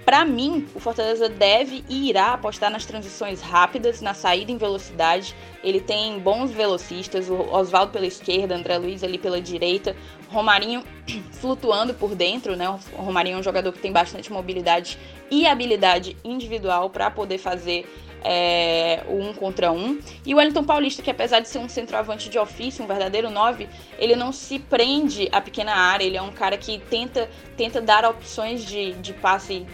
para 0.05 0.25
mim, 0.25 0.67
o 0.75 0.79
Fortaleza 0.79 1.29
deve 1.29 1.83
e 1.87 2.09
irá 2.09 2.33
apostar 2.33 2.69
nas 2.69 2.85
transições 2.85 3.41
rápidas, 3.41 4.01
na 4.01 4.13
saída 4.13 4.51
em 4.51 4.57
velocidade. 4.57 5.33
Ele 5.63 5.79
tem 5.79 6.19
bons 6.19 6.51
velocistas, 6.51 7.29
o 7.29 7.35
Oswaldo 7.35 7.93
pela 7.93 8.05
esquerda, 8.05 8.55
André 8.55 8.77
Luiz 8.77 9.03
ali 9.03 9.17
pela 9.17 9.39
direita, 9.39 9.95
Romarinho 10.29 10.83
flutuando 11.31 11.93
por 11.93 12.15
dentro, 12.15 12.55
né? 12.55 12.69
O 12.69 13.01
Romarinho 13.01 13.37
é 13.37 13.39
um 13.39 13.43
jogador 13.43 13.71
que 13.71 13.79
tem 13.79 13.93
bastante 13.93 14.31
mobilidade 14.31 14.97
e 15.31 15.47
habilidade 15.47 16.17
individual 16.23 16.89
para 16.89 17.09
poder 17.09 17.37
fazer 17.37 17.85
é, 18.23 19.03
o 19.07 19.19
um 19.19 19.33
contra 19.33 19.71
um. 19.71 19.99
E 20.25 20.33
o 20.33 20.37
Wellington 20.37 20.63
Paulista, 20.63 21.01
que 21.01 21.11
apesar 21.11 21.39
de 21.39 21.49
ser 21.49 21.59
um 21.59 21.69
centroavante 21.69 22.29
de 22.29 22.39
ofício, 22.39 22.83
um 22.83 22.87
verdadeiro 22.87 23.29
9, 23.29 23.67
ele 23.97 24.15
não 24.15 24.31
se 24.31 24.59
prende 24.59 25.29
à 25.31 25.41
pequena 25.41 25.73
área, 25.73 26.03
ele 26.03 26.17
é 26.17 26.21
um 26.21 26.31
cara 26.31 26.57
que 26.57 26.79
tenta, 26.89 27.29
tenta 27.57 27.81
dar 27.81 28.05
opções 28.05 28.65
de, 28.65 28.93
de 28.93 29.13
passe 29.13 29.65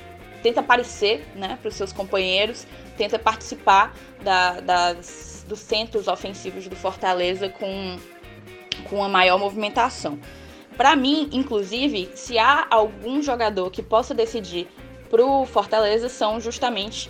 tenta 0.41 0.59
aparecer 0.59 1.25
né, 1.35 1.57
para 1.61 1.69
os 1.69 1.75
seus 1.75 1.91
companheiros, 1.93 2.65
tenta 2.97 3.19
participar 3.19 3.93
da, 4.23 4.59
das, 4.59 5.45
dos 5.47 5.59
centros 5.59 6.07
ofensivos 6.07 6.67
do 6.67 6.75
Fortaleza 6.75 7.49
com, 7.49 7.97
com 8.89 9.03
a 9.03 9.09
maior 9.09 9.37
movimentação. 9.37 10.19
Para 10.77 10.95
mim, 10.95 11.29
inclusive, 11.33 12.09
se 12.15 12.37
há 12.37 12.67
algum 12.69 13.21
jogador 13.21 13.69
que 13.69 13.83
possa 13.83 14.13
decidir 14.13 14.67
para 15.09 15.25
o 15.25 15.45
Fortaleza, 15.45 16.07
são 16.07 16.39
justamente 16.39 17.09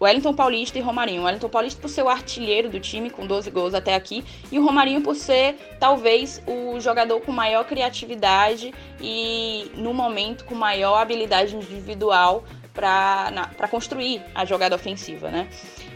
Wellington 0.00 0.34
Paulista 0.34 0.78
e 0.78 0.82
Romarinho. 0.82 1.22
O 1.22 1.24
Wellington 1.24 1.48
Paulista 1.48 1.80
por 1.80 1.88
ser 1.88 2.02
o 2.02 2.08
artilheiro 2.08 2.68
do 2.68 2.80
time, 2.80 3.10
com 3.10 3.26
12 3.26 3.50
gols 3.50 3.74
até 3.74 3.94
aqui, 3.94 4.24
e 4.50 4.58
o 4.58 4.64
Romarinho 4.64 5.00
por 5.00 5.14
ser, 5.14 5.56
talvez, 5.78 6.42
o 6.46 6.80
jogador 6.80 7.20
com 7.20 7.32
maior 7.32 7.64
criatividade 7.64 8.74
e, 9.00 9.70
no 9.76 9.94
momento, 9.94 10.44
com 10.44 10.54
maior 10.54 10.96
habilidade 10.96 11.54
individual 11.54 12.44
para 12.74 13.68
construir 13.70 14.20
a 14.34 14.44
jogada 14.44 14.74
ofensiva, 14.74 15.30
né? 15.30 15.48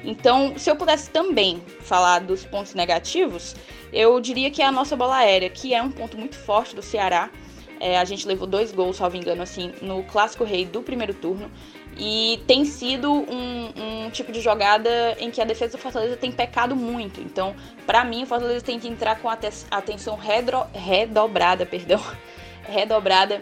Então, 0.04 0.56
se 0.56 0.70
eu 0.70 0.76
pudesse 0.76 1.10
também 1.10 1.60
falar 1.80 2.20
dos 2.20 2.44
pontos 2.44 2.72
negativos, 2.72 3.56
eu 3.92 4.20
diria 4.20 4.50
que 4.50 4.62
é 4.62 4.66
a 4.66 4.72
nossa 4.72 4.94
bola 4.96 5.16
aérea, 5.16 5.50
que 5.50 5.74
é 5.74 5.82
um 5.82 5.90
ponto 5.90 6.16
muito 6.16 6.36
forte 6.36 6.76
do 6.76 6.82
Ceará. 6.82 7.30
É, 7.80 7.98
a 7.98 8.04
gente 8.04 8.26
levou 8.26 8.46
dois 8.46 8.72
gols, 8.72 8.96
salvo 8.96 9.16
engano, 9.16 9.42
assim, 9.42 9.72
no 9.82 10.04
Clássico 10.04 10.44
Rei 10.44 10.64
do 10.64 10.82
primeiro 10.82 11.14
turno. 11.14 11.50
E 11.96 12.40
tem 12.46 12.64
sido 12.64 13.12
um, 13.12 13.72
um, 13.76 14.10
tipo 14.10 14.30
de 14.30 14.40
jogada 14.40 15.16
em 15.18 15.32
que 15.32 15.40
a 15.40 15.44
defesa 15.44 15.76
do 15.76 15.80
Fortaleza 15.80 16.16
tem 16.16 16.30
pecado 16.30 16.76
muito. 16.76 17.20
Então, 17.20 17.56
para 17.86 18.04
mim, 18.04 18.22
o 18.22 18.26
Fortaleza 18.26 18.64
tem 18.64 18.78
que 18.78 18.86
entrar 18.86 19.18
com 19.18 19.28
atenção 19.28 20.16
redro, 20.16 20.64
redobrada, 20.72 21.66
perdão, 21.66 22.00
redobrada 22.68 23.40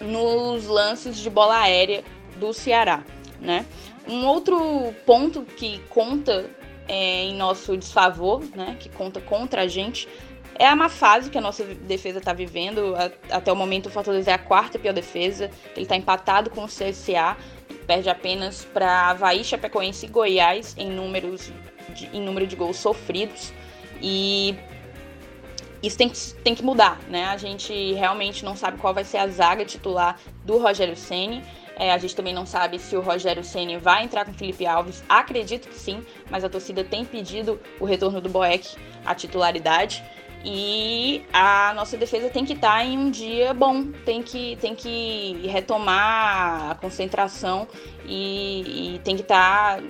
nos 0.00 0.66
lances 0.66 1.18
de 1.18 1.28
bola 1.28 1.58
aérea 1.60 2.02
do 2.40 2.52
Ceará, 2.52 3.04
né? 3.40 3.64
Um 4.08 4.26
outro 4.26 4.58
ponto 5.06 5.42
que 5.42 5.78
conta 5.90 6.50
é, 6.88 7.24
em 7.24 7.36
nosso 7.36 7.76
desfavor, 7.76 8.42
né, 8.56 8.76
que 8.80 8.88
conta 8.88 9.20
contra 9.20 9.62
a 9.62 9.68
gente, 9.68 10.08
é 10.58 10.66
a 10.66 10.74
má 10.76 10.88
fase 10.88 11.30
que 11.30 11.38
a 11.38 11.40
nossa 11.40 11.64
defesa 11.64 12.18
está 12.18 12.32
vivendo. 12.32 12.94
até 13.30 13.50
o 13.50 13.56
momento, 13.56 13.86
o 13.86 13.90
Fortaleza 13.90 14.30
é 14.30 14.34
a 14.34 14.38
quarta 14.38 14.78
pior 14.78 14.92
defesa. 14.92 15.50
Ele 15.74 15.82
está 15.82 15.96
empatado 15.96 16.50
com 16.50 16.64
o 16.64 16.66
CSA, 16.66 17.34
perde 17.86 18.10
apenas 18.10 18.64
para 18.64 19.08
Havaí, 19.08 19.42
Chapecoense 19.42 20.04
e 20.04 20.08
Goiás 20.10 20.74
em, 20.76 20.90
números 20.90 21.50
de, 21.94 22.06
em 22.14 22.20
número 22.20 22.46
de 22.46 22.56
gols 22.56 22.76
sofridos. 22.76 23.54
E 24.02 24.54
isso 25.82 25.96
tem 25.96 26.10
que, 26.10 26.18
tem 26.44 26.54
que 26.54 26.62
mudar, 26.62 27.00
né? 27.08 27.24
A 27.24 27.38
gente 27.38 27.94
realmente 27.94 28.44
não 28.44 28.54
sabe 28.54 28.76
qual 28.76 28.92
vai 28.92 29.04
ser 29.04 29.16
a 29.16 29.28
zaga 29.28 29.64
titular 29.64 30.20
do 30.44 30.58
Rogério 30.58 30.94
Ceni. 30.96 31.42
É, 31.80 31.94
a 31.94 31.96
gente 31.96 32.14
também 32.14 32.34
não 32.34 32.44
sabe 32.44 32.78
se 32.78 32.94
o 32.94 33.00
Rogério 33.00 33.42
Ceni 33.42 33.78
vai 33.78 34.04
entrar 34.04 34.26
com 34.26 34.32
o 34.32 34.34
Felipe 34.34 34.66
Alves. 34.66 35.02
Acredito 35.08 35.66
que 35.66 35.74
sim, 35.74 36.04
mas 36.30 36.44
a 36.44 36.48
torcida 36.50 36.84
tem 36.84 37.06
pedido 37.06 37.58
o 37.80 37.86
retorno 37.86 38.20
do 38.20 38.28
Boeck 38.28 38.76
à 39.02 39.14
titularidade. 39.14 40.04
E 40.44 41.24
a 41.32 41.72
nossa 41.74 41.96
defesa 41.96 42.28
tem 42.28 42.44
que 42.44 42.52
estar 42.52 42.76
tá 42.76 42.84
em 42.84 42.98
um 42.98 43.10
dia 43.10 43.54
bom, 43.54 43.86
tem 44.04 44.22
que, 44.22 44.56
tem 44.56 44.74
que 44.74 45.40
retomar 45.46 46.72
a 46.72 46.74
concentração 46.74 47.66
e, 48.04 48.96
e 48.96 48.98
tem 48.98 49.16
que 49.16 49.22
estar 49.22 49.78
tá 49.78 49.82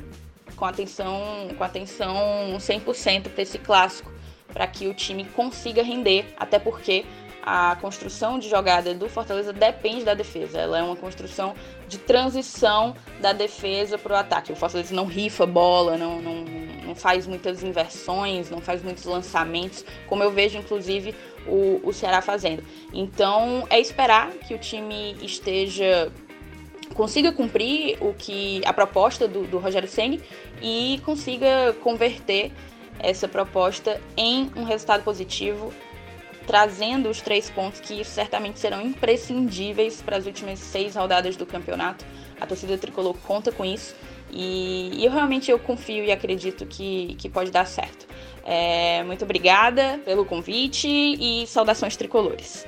com 0.55 0.65
atenção, 0.65 1.49
com 1.59 1.65
atenção 1.65 2.57
100% 2.57 3.31
para 3.31 3.43
esse 3.43 3.59
clássico, 3.59 4.13
para 4.53 4.65
que 4.69 4.87
o 4.87 4.95
time 4.95 5.25
consiga 5.25 5.83
render, 5.83 6.35
até 6.39 6.61
porque 6.61 7.05
a 7.43 7.77
construção 7.81 8.39
de 8.39 8.49
jogada 8.49 8.95
do 8.95 9.09
Fortaleza 9.09 9.53
depende 9.53 10.05
da 10.05 10.15
defesa. 10.15 10.59
Ela 10.59 10.79
é 10.79 10.83
uma 10.83 10.97
construção 10.97 11.55
de 11.89 11.99
transição 11.99 12.95
da 13.21 13.33
defesa 13.33 13.97
para 13.97 14.13
o 14.13 14.17
ataque. 14.17 14.53
O 14.53 14.57
Fortaleza 14.57 14.95
não 14.95 15.07
rifa 15.07 15.47
bola, 15.47 15.97
não, 15.97 16.21
não, 16.21 16.45
não 16.87 16.95
faz 16.95 17.27
muitas 17.27 17.63
inversões, 17.63 18.51
não 18.51 18.61
faz 18.61 18.83
muitos 18.83 19.05
lançamentos, 19.05 19.85
como 20.07 20.23
eu 20.23 20.31
vejo, 20.31 20.59
inclusive, 20.59 21.15
o, 21.47 21.81
o 21.83 21.93
Ceará 21.93 22.21
fazendo. 22.21 22.63
Então, 22.93 23.67
é 23.71 23.81
esperar 23.81 24.31
que 24.33 24.55
o 24.55 24.59
time 24.59 25.17
esteja 25.23 26.13
consiga 26.95 27.31
cumprir 27.31 27.97
o 28.01 28.13
que 28.13 28.61
a 28.67 28.73
proposta 28.73 29.29
do, 29.29 29.45
do 29.45 29.59
Rogério 29.59 29.89
Ceni 29.89 30.21
e 30.61 31.01
consiga 31.05 31.73
converter 31.83 32.51
essa 32.99 33.27
proposta 33.29 34.01
em 34.17 34.51
um 34.57 34.65
resultado 34.65 35.03
positivo 35.03 35.73
trazendo 36.51 37.09
os 37.09 37.21
três 37.21 37.49
pontos 37.49 37.79
que 37.79 38.03
certamente 38.05 38.59
serão 38.59 38.83
imprescindíveis 38.83 40.03
para 40.03 40.17
as 40.17 40.27
últimas 40.27 40.59
seis 40.59 40.97
rodadas 40.97 41.37
do 41.37 41.47
campeonato. 41.47 42.05
A 42.41 42.45
torcida 42.45 42.77
tricolor 42.77 43.17
conta 43.25 43.53
com 43.53 43.65
isso 43.65 43.95
E, 44.33 44.91
e 44.95 45.05
eu 45.05 45.13
realmente 45.13 45.49
eu 45.49 45.61
confio 45.61 46.05
e 46.05 46.11
acredito 46.11 46.67
que, 46.67 47.15
que 47.19 47.29
pode 47.29 47.53
dar 47.53 47.67
certo. 47.67 48.05
É, 48.45 49.03
muito 49.05 49.25
obrigada 49.25 50.01
pelo 50.05 50.25
convite 50.25 50.89
e 50.89 51.47
saudações 51.47 51.97
tricolores. 51.97 52.67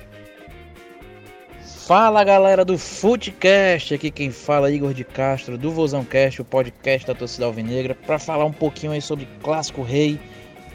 Fala 1.85 2.23
galera 2.23 2.65
do 2.65 2.79
Footcast, 2.79 3.95
aqui 3.95 4.13
quem 4.13 4.31
fala 4.31 4.71
é 4.71 4.75
Igor 4.75 4.95
de 4.95 5.03
Castro 5.03 5.59
do 5.59 5.73
Vozão 5.73 6.05
Cast, 6.05 6.41
o 6.41 6.45
podcast 6.45 7.05
da 7.05 7.15
torcida 7.15 7.47
alvinegra, 7.47 7.97
para 7.97 8.21
falar 8.21 8.45
um 8.45 8.53
pouquinho 8.53 8.93
aí 8.93 9.03
sobre 9.03 9.27
Clássico 9.43 9.83
Rei, 9.83 10.21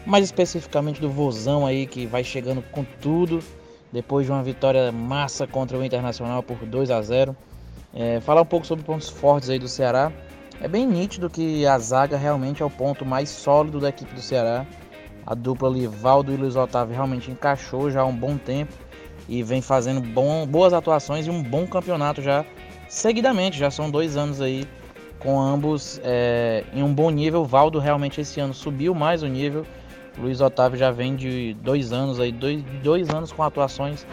mais 0.07 0.23
especificamente 0.23 1.01
do 1.01 1.09
Vozão 1.09 1.65
aí 1.65 1.85
que 1.85 2.05
vai 2.05 2.23
chegando 2.23 2.61
com 2.71 2.85
tudo 3.01 3.43
depois 3.91 4.25
de 4.25 4.31
uma 4.31 4.41
vitória 4.41 4.89
massa 4.89 5.45
contra 5.45 5.77
o 5.77 5.83
Internacional 5.83 6.41
por 6.41 6.57
2 6.65 6.89
a 6.91 7.01
0. 7.01 7.35
É, 7.93 8.21
falar 8.21 8.41
um 8.41 8.45
pouco 8.45 8.65
sobre 8.65 8.85
pontos 8.85 9.09
fortes 9.09 9.49
aí 9.49 9.59
do 9.59 9.67
Ceará. 9.67 10.11
É 10.61 10.67
bem 10.67 10.87
nítido 10.87 11.29
que 11.29 11.65
a 11.67 11.77
zaga 11.77 12.15
realmente 12.15 12.63
é 12.63 12.65
o 12.65 12.69
ponto 12.69 13.05
mais 13.05 13.29
sólido 13.29 13.81
da 13.81 13.89
equipe 13.89 14.13
do 14.15 14.21
Ceará. 14.21 14.65
A 15.25 15.35
dupla 15.35 15.69
Livaldo 15.69 16.31
e 16.31 16.37
Luiz 16.37 16.55
Otávio 16.55 16.95
realmente 16.95 17.29
encaixou 17.29 17.91
já 17.91 18.01
há 18.01 18.05
um 18.05 18.15
bom 18.15 18.37
tempo 18.37 18.71
e 19.27 19.43
vem 19.43 19.61
fazendo 19.61 19.99
bom, 19.99 20.47
boas 20.47 20.71
atuações 20.71 21.27
e 21.27 21.29
um 21.29 21.43
bom 21.43 21.67
campeonato 21.67 22.21
já 22.21 22.45
seguidamente. 22.87 23.57
Já 23.57 23.69
são 23.69 23.91
dois 23.91 24.15
anos 24.15 24.39
aí 24.39 24.65
com 25.19 25.37
ambos 25.37 25.99
é, 26.01 26.63
em 26.73 26.81
um 26.81 26.93
bom 26.93 27.09
nível. 27.09 27.43
Valdo 27.43 27.77
realmente 27.77 28.21
esse 28.21 28.39
ano 28.39 28.53
subiu 28.53 28.95
mais 28.95 29.21
o 29.21 29.27
nível. 29.27 29.65
Luiz 30.17 30.41
Otávio 30.41 30.77
já 30.77 30.91
vem 30.91 31.15
de 31.15 31.53
dois 31.61 31.91
anos 31.91 32.19
aí, 32.19 32.31
dois, 32.31 32.63
dois 32.83 33.09
anos 33.09 33.31
com 33.31 33.43
atuações 33.43 34.05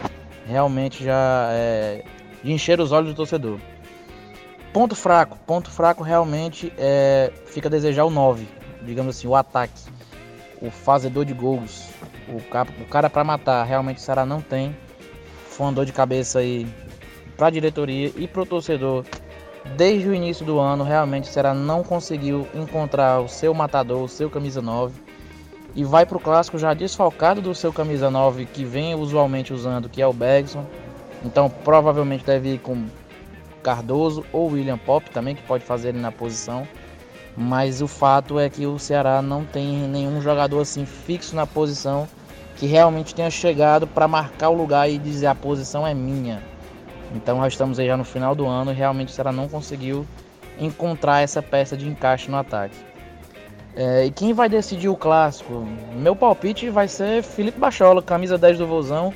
realmente 0.45 1.03
já 1.03 1.49
é, 1.51 2.03
de 2.43 2.51
encher 2.51 2.79
os 2.79 2.91
olhos 2.91 3.09
do 3.09 3.15
torcedor. 3.15 3.59
Ponto 4.71 4.95
fraco, 4.95 5.37
ponto 5.45 5.71
fraco 5.71 6.03
realmente 6.03 6.71
é, 6.77 7.31
fica 7.45 7.67
a 7.67 7.71
desejar 7.71 8.03
o 8.05 8.09
9, 8.09 8.47
digamos 8.83 9.17
assim, 9.17 9.27
o 9.27 9.35
ataque, 9.35 9.81
o 10.61 10.69
fazedor 10.69 11.25
de 11.25 11.33
gols, 11.33 11.89
o, 12.27 12.37
o 12.37 12.85
cara 12.87 13.09
para 13.09 13.23
matar, 13.23 13.63
realmente 13.63 13.97
o 13.97 14.01
Ceará 14.01 14.25
não 14.25 14.41
tem. 14.41 14.75
Foi 15.49 15.67
uma 15.67 15.71
dor 15.71 15.85
de 15.85 15.93
cabeça 15.93 16.39
aí 16.39 16.67
para 17.37 17.47
a 17.47 17.49
diretoria 17.49 18.11
e 18.17 18.27
para 18.27 18.41
o 18.41 18.45
torcedor. 18.45 19.05
Desde 19.77 20.07
o 20.09 20.13
início 20.13 20.45
do 20.45 20.59
ano, 20.59 20.83
realmente 20.83 21.29
o 21.29 21.33
Ceará 21.33 21.53
não 21.53 21.81
conseguiu 21.81 22.45
encontrar 22.53 23.21
o 23.21 23.27
seu 23.27 23.53
matador, 23.53 24.03
o 24.03 24.09
seu 24.09 24.29
camisa 24.29 24.61
9. 24.61 25.04
E 25.75 25.83
vai 25.83 26.05
para 26.05 26.17
o 26.17 26.21
clássico 26.21 26.57
já 26.57 26.73
desfalcado 26.73 27.41
do 27.41 27.53
seu 27.53 27.73
camisa 27.73 28.09
9 28.09 28.45
que 28.45 28.63
vem 28.63 28.95
usualmente 28.95 29.53
usando, 29.53 29.89
que 29.89 30.01
é 30.01 30.07
o 30.07 30.13
Bergson. 30.13 30.65
Então 31.23 31.49
provavelmente 31.49 32.25
deve 32.25 32.53
ir 32.53 32.59
com 32.59 32.85
Cardoso 33.61 34.23
ou 34.31 34.51
William 34.51 34.77
Pop 34.77 35.09
também, 35.09 35.35
que 35.35 35.43
pode 35.43 35.65
fazer 35.65 35.89
ele 35.89 35.99
na 35.99 36.11
posição. 36.11 36.65
Mas 37.35 37.81
o 37.81 37.87
fato 37.87 38.39
é 38.39 38.49
que 38.49 38.65
o 38.65 38.79
Ceará 38.79 39.21
não 39.21 39.43
tem 39.43 39.79
nenhum 39.89 40.21
jogador 40.21 40.61
assim 40.61 40.85
fixo 40.85 41.35
na 41.35 41.45
posição 41.45 42.07
que 42.55 42.65
realmente 42.65 43.13
tenha 43.13 43.29
chegado 43.29 43.85
para 43.85 44.07
marcar 44.07 44.49
o 44.49 44.53
lugar 44.53 44.89
e 44.89 44.97
dizer 44.97 45.27
a 45.27 45.35
posição 45.35 45.85
é 45.85 45.93
minha. 45.93 46.41
Então 47.13 47.37
nós 47.37 47.51
estamos 47.51 47.79
aí 47.79 47.87
já 47.87 47.97
no 47.97 48.05
final 48.05 48.33
do 48.33 48.45
ano 48.45 48.71
e 48.71 48.75
realmente 48.75 49.09
o 49.09 49.11
Ceará 49.11 49.31
não 49.31 49.49
conseguiu 49.49 50.05
encontrar 50.57 51.21
essa 51.21 51.41
peça 51.41 51.75
de 51.75 51.85
encaixe 51.85 52.31
no 52.31 52.37
ataque. 52.37 52.94
É, 53.75 54.05
e 54.05 54.11
quem 54.11 54.33
vai 54.33 54.47
decidir 54.47 54.87
o 54.87 54.95
clássico? 54.95 55.67
Meu 55.93 56.15
palpite 56.15 56.69
vai 56.69 56.87
ser 56.87 57.21
Felipe 57.21 57.59
Bachola, 57.59 58.01
camisa 58.01 58.37
10 58.37 58.59
do 58.59 58.67
Vozão 58.67 59.13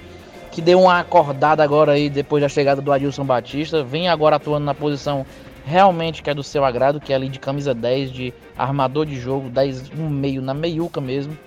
que 0.52 0.62
deu 0.62 0.82
uma 0.82 1.00
acordada 1.00 1.64
agora 1.64 1.94
aí 1.94 2.10
depois 2.10 2.42
da 2.42 2.50
chegada 2.50 2.82
do 2.82 2.92
Adilson 2.92 3.24
Batista, 3.24 3.84
vem 3.84 4.10
agora 4.10 4.36
atuando 4.36 4.66
na 4.66 4.74
posição 4.74 5.26
realmente 5.64 6.24
que 6.24 6.30
é 6.30 6.34
do 6.34 6.44
seu 6.44 6.66
agrado, 6.66 7.00
que 7.00 7.14
é 7.14 7.16
ali 7.16 7.30
de 7.30 7.40
camisa 7.40 7.74
10, 7.74 8.12
de 8.12 8.34
armador 8.58 9.06
de 9.06 9.16
jogo, 9.20 9.50
10 9.50 9.92
um 9.98 10.10
meio 10.10 10.42
na 10.42 10.54
meiuca 10.54 11.00
mesmo, 11.00 11.38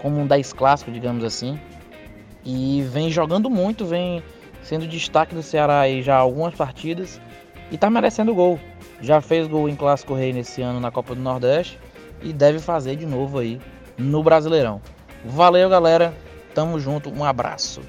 como 0.00 0.18
um 0.18 0.26
10 0.26 0.52
clássico, 0.52 0.90
digamos 0.90 1.24
assim. 1.24 1.58
E 2.44 2.82
vem 2.90 3.10
jogando 3.10 3.50
muito, 3.50 3.84
vem 3.84 4.22
sendo 4.62 4.86
destaque 4.86 5.34
do 5.34 5.42
Ceará 5.42 5.80
aí 5.80 6.02
já 6.02 6.16
algumas 6.16 6.54
partidas 6.54 7.20
e 7.70 7.76
tá 7.76 7.90
merecendo 7.90 8.34
gol. 8.34 8.58
Já 9.00 9.20
fez 9.20 9.46
gol 9.46 9.68
em 9.68 9.76
Clássico 9.76 10.14
Rei 10.14 10.32
nesse 10.32 10.62
ano 10.62 10.80
na 10.80 10.90
Copa 10.90 11.14
do 11.14 11.20
Nordeste 11.20 11.78
e 12.22 12.32
deve 12.32 12.58
fazer 12.58 12.96
de 12.96 13.06
novo 13.06 13.38
aí 13.38 13.60
no 13.96 14.22
Brasileirão. 14.22 14.80
Valeu, 15.24 15.68
galera. 15.68 16.14
Tamo 16.54 16.78
junto. 16.78 17.10
Um 17.10 17.24
abraço. 17.24 17.80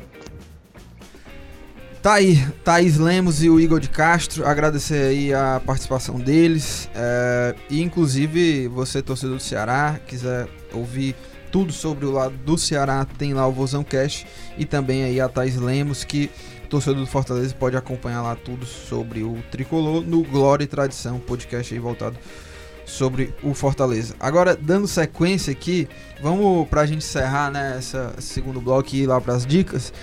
Tá 2.01 2.13
aí, 2.13 2.37
Thaís 2.63 2.97
Lemos 2.97 3.43
e 3.43 3.49
o 3.49 3.59
Igor 3.59 3.77
de 3.77 3.89
Castro, 3.89 4.47
agradecer 4.47 5.09
aí 5.09 5.33
a 5.33 5.61
participação 5.65 6.17
deles. 6.17 6.89
É, 6.95 7.53
e 7.69 7.81
inclusive, 7.81 8.69
você, 8.69 9.01
torcedor 9.01 9.35
do 9.35 9.41
Ceará, 9.41 9.99
quiser 10.07 10.47
ouvir 10.73 11.13
tudo 11.51 11.73
sobre 11.73 12.05
o 12.05 12.11
lado 12.11 12.37
do 12.37 12.57
Ceará, 12.57 13.05
tem 13.17 13.33
lá 13.33 13.45
o 13.45 13.51
Vozão 13.51 13.83
Cash 13.83 14.25
e 14.57 14.63
também 14.63 15.03
aí 15.03 15.19
a 15.19 15.27
Thaís 15.27 15.57
Lemos, 15.57 16.05
que 16.05 16.31
torcedor 16.69 17.01
do 17.01 17.07
Fortaleza 17.07 17.53
pode 17.53 17.75
acompanhar 17.75 18.21
lá 18.21 18.33
tudo 18.33 18.65
sobre 18.65 19.21
o 19.21 19.37
tricolor 19.51 20.01
no 20.01 20.23
Glória 20.23 20.63
e 20.63 20.67
Tradição, 20.67 21.19
podcast 21.19 21.73
aí 21.73 21.79
voltado 21.81 22.17
sobre 22.89 23.33
o 23.43 23.53
Fortaleza. 23.53 24.15
Agora, 24.19 24.55
dando 24.55 24.87
sequência 24.87 25.51
aqui, 25.51 25.87
vamos 26.21 26.67
pra 26.67 26.85
gente 26.85 26.97
encerrar 26.97 27.51
né, 27.51 27.75
essa, 27.77 28.13
segundo 28.19 28.59
bloco 28.59 28.89
e 28.93 29.03
ir 29.03 29.07
lá 29.07 29.21
pras 29.21 29.45
dicas 29.45 29.93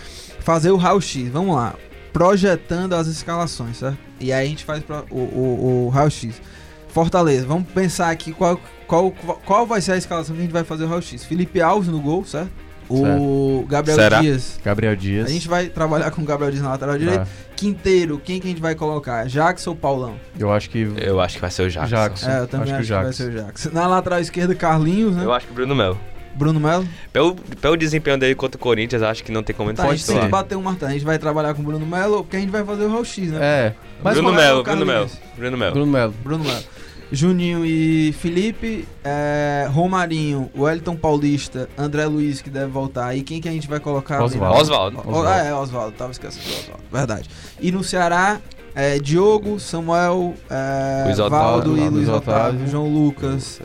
fazer 0.40 0.70
o 0.70 0.76
raio-x. 0.76 1.28
Vamos 1.28 1.56
lá. 1.56 1.74
Projetando 2.12 2.94
as 2.94 3.08
escalações, 3.08 3.78
certo? 3.78 3.98
E 4.20 4.32
aí 4.32 4.46
a 4.46 4.48
gente 4.48 4.64
faz 4.64 4.82
o, 5.10 5.16
o, 5.16 5.86
o 5.86 5.88
raio-x. 5.88 6.40
Fortaleza, 6.88 7.46
vamos 7.46 7.68
pensar 7.68 8.10
aqui 8.10 8.32
qual, 8.32 8.58
qual, 8.86 9.10
qual 9.44 9.66
vai 9.66 9.82
ser 9.82 9.92
a 9.92 9.96
escalação 9.98 10.34
que 10.34 10.40
a 10.40 10.44
gente 10.44 10.52
vai 10.52 10.64
fazer 10.64 10.84
o 10.84 10.88
raio-x. 10.88 11.24
Felipe 11.24 11.60
Alves 11.60 11.90
no 11.90 12.00
gol, 12.00 12.24
certo? 12.24 12.50
O 12.88 13.64
Gabriel 13.68 13.98
Será? 13.98 14.20
Dias. 14.20 14.60
Gabriel 14.64 14.96
Dias. 14.96 15.26
A 15.26 15.30
gente 15.30 15.48
vai 15.48 15.66
trabalhar 15.66 16.10
com 16.10 16.22
o 16.22 16.24
Gabriel 16.24 16.50
Dias 16.50 16.62
na 16.62 16.70
lateral 16.70 16.98
direita. 16.98 17.22
Ah. 17.22 17.46
Quinteiro, 17.56 18.20
quem 18.22 18.40
que 18.40 18.46
a 18.46 18.50
gente 18.50 18.60
vai 18.60 18.74
colocar? 18.74 19.26
Jackson 19.26 19.70
ou 19.70 19.76
Paulão? 19.76 20.16
Eu 20.38 20.52
acho 20.52 20.70
que. 20.70 20.88
Eu 20.96 21.20
acho 21.20 21.36
que 21.36 21.40
vai 21.40 21.50
ser 21.50 21.62
o 21.62 21.70
Jackson. 21.70 21.96
Jackson. 21.96 22.30
É, 22.30 22.40
eu 22.40 22.46
também 22.46 22.72
acho, 22.72 22.80
acho 22.80 22.88
que, 22.88 22.96
que 22.98 23.02
vai 23.02 23.12
ser 23.12 23.28
o 23.30 23.44
Jackson. 23.44 23.70
Na 23.72 23.86
lateral 23.86 24.20
esquerda, 24.20 24.54
Carlinhos, 24.54 25.16
né? 25.16 25.24
Eu 25.24 25.32
acho 25.32 25.46
que 25.46 25.52
Bruno 25.52 25.74
Melo. 25.74 25.98
Bruno 26.36 26.60
Melo? 26.60 26.86
Pelo, 27.12 27.34
pelo 27.34 27.76
desempenho 27.76 28.18
dele 28.18 28.34
contra 28.34 28.58
o 28.58 28.60
Corinthians, 28.60 29.02
acho 29.02 29.24
que 29.24 29.32
não 29.32 29.42
tem 29.42 29.56
como 29.56 29.70
ele 29.70 29.76
tá, 29.76 29.84
Pode 29.84 30.02
ser. 30.02 30.28
bater 30.28 30.56
um 30.56 30.62
martelo. 30.62 30.90
A 30.90 30.94
gente 30.94 31.04
vai 31.04 31.18
trabalhar 31.18 31.54
com 31.54 31.62
o 31.62 31.64
Bruno 31.64 31.86
Melo, 31.86 32.22
porque 32.22 32.36
a 32.36 32.40
gente 32.40 32.50
vai 32.50 32.62
fazer 32.62 32.84
o 32.84 32.90
raio-x, 32.90 33.30
né? 33.30 33.38
É. 33.40 33.74
Mas 34.02 34.14
Bruno 34.14 34.34
Melo, 34.34 34.62
Bruno 34.62 34.86
Melo. 34.86 35.10
Bruno 35.34 35.56
Melo. 35.56 35.72
Bruno 35.72 35.92
Melo. 35.92 36.14
Bruno 36.22 36.44
Melo. 36.44 36.64
Juninho 37.10 37.64
e 37.64 38.12
Felipe, 38.12 38.86
é, 39.04 39.68
Romarinho, 39.70 40.50
Wellington 40.56 40.96
Paulista, 40.96 41.68
André 41.78 42.04
Luiz, 42.06 42.42
que 42.42 42.50
deve 42.50 42.66
voltar. 42.66 43.16
E 43.16 43.22
quem 43.22 43.40
que 43.40 43.48
a 43.48 43.52
gente 43.52 43.68
vai 43.68 43.78
colocar? 43.78 44.22
Oswaldo. 44.22 44.60
Oswaldo. 44.60 44.98
Oswaldo. 44.98 45.28
É, 45.28 45.54
Oswaldo. 45.54 45.96
Tava 45.96 46.12
esquecendo 46.12 46.44
do 46.44 46.54
Oswaldo. 46.60 46.84
Verdade. 46.90 47.30
E 47.60 47.70
no 47.70 47.84
Ceará, 47.84 48.40
é, 48.74 48.98
Diogo, 48.98 49.58
Samuel, 49.60 50.34
é, 50.50 51.14
Valdo 51.30 51.78
e 51.78 51.88
Luiz 51.88 52.08
Otávio, 52.08 52.66
João 52.66 52.92
Lucas. 52.92 53.60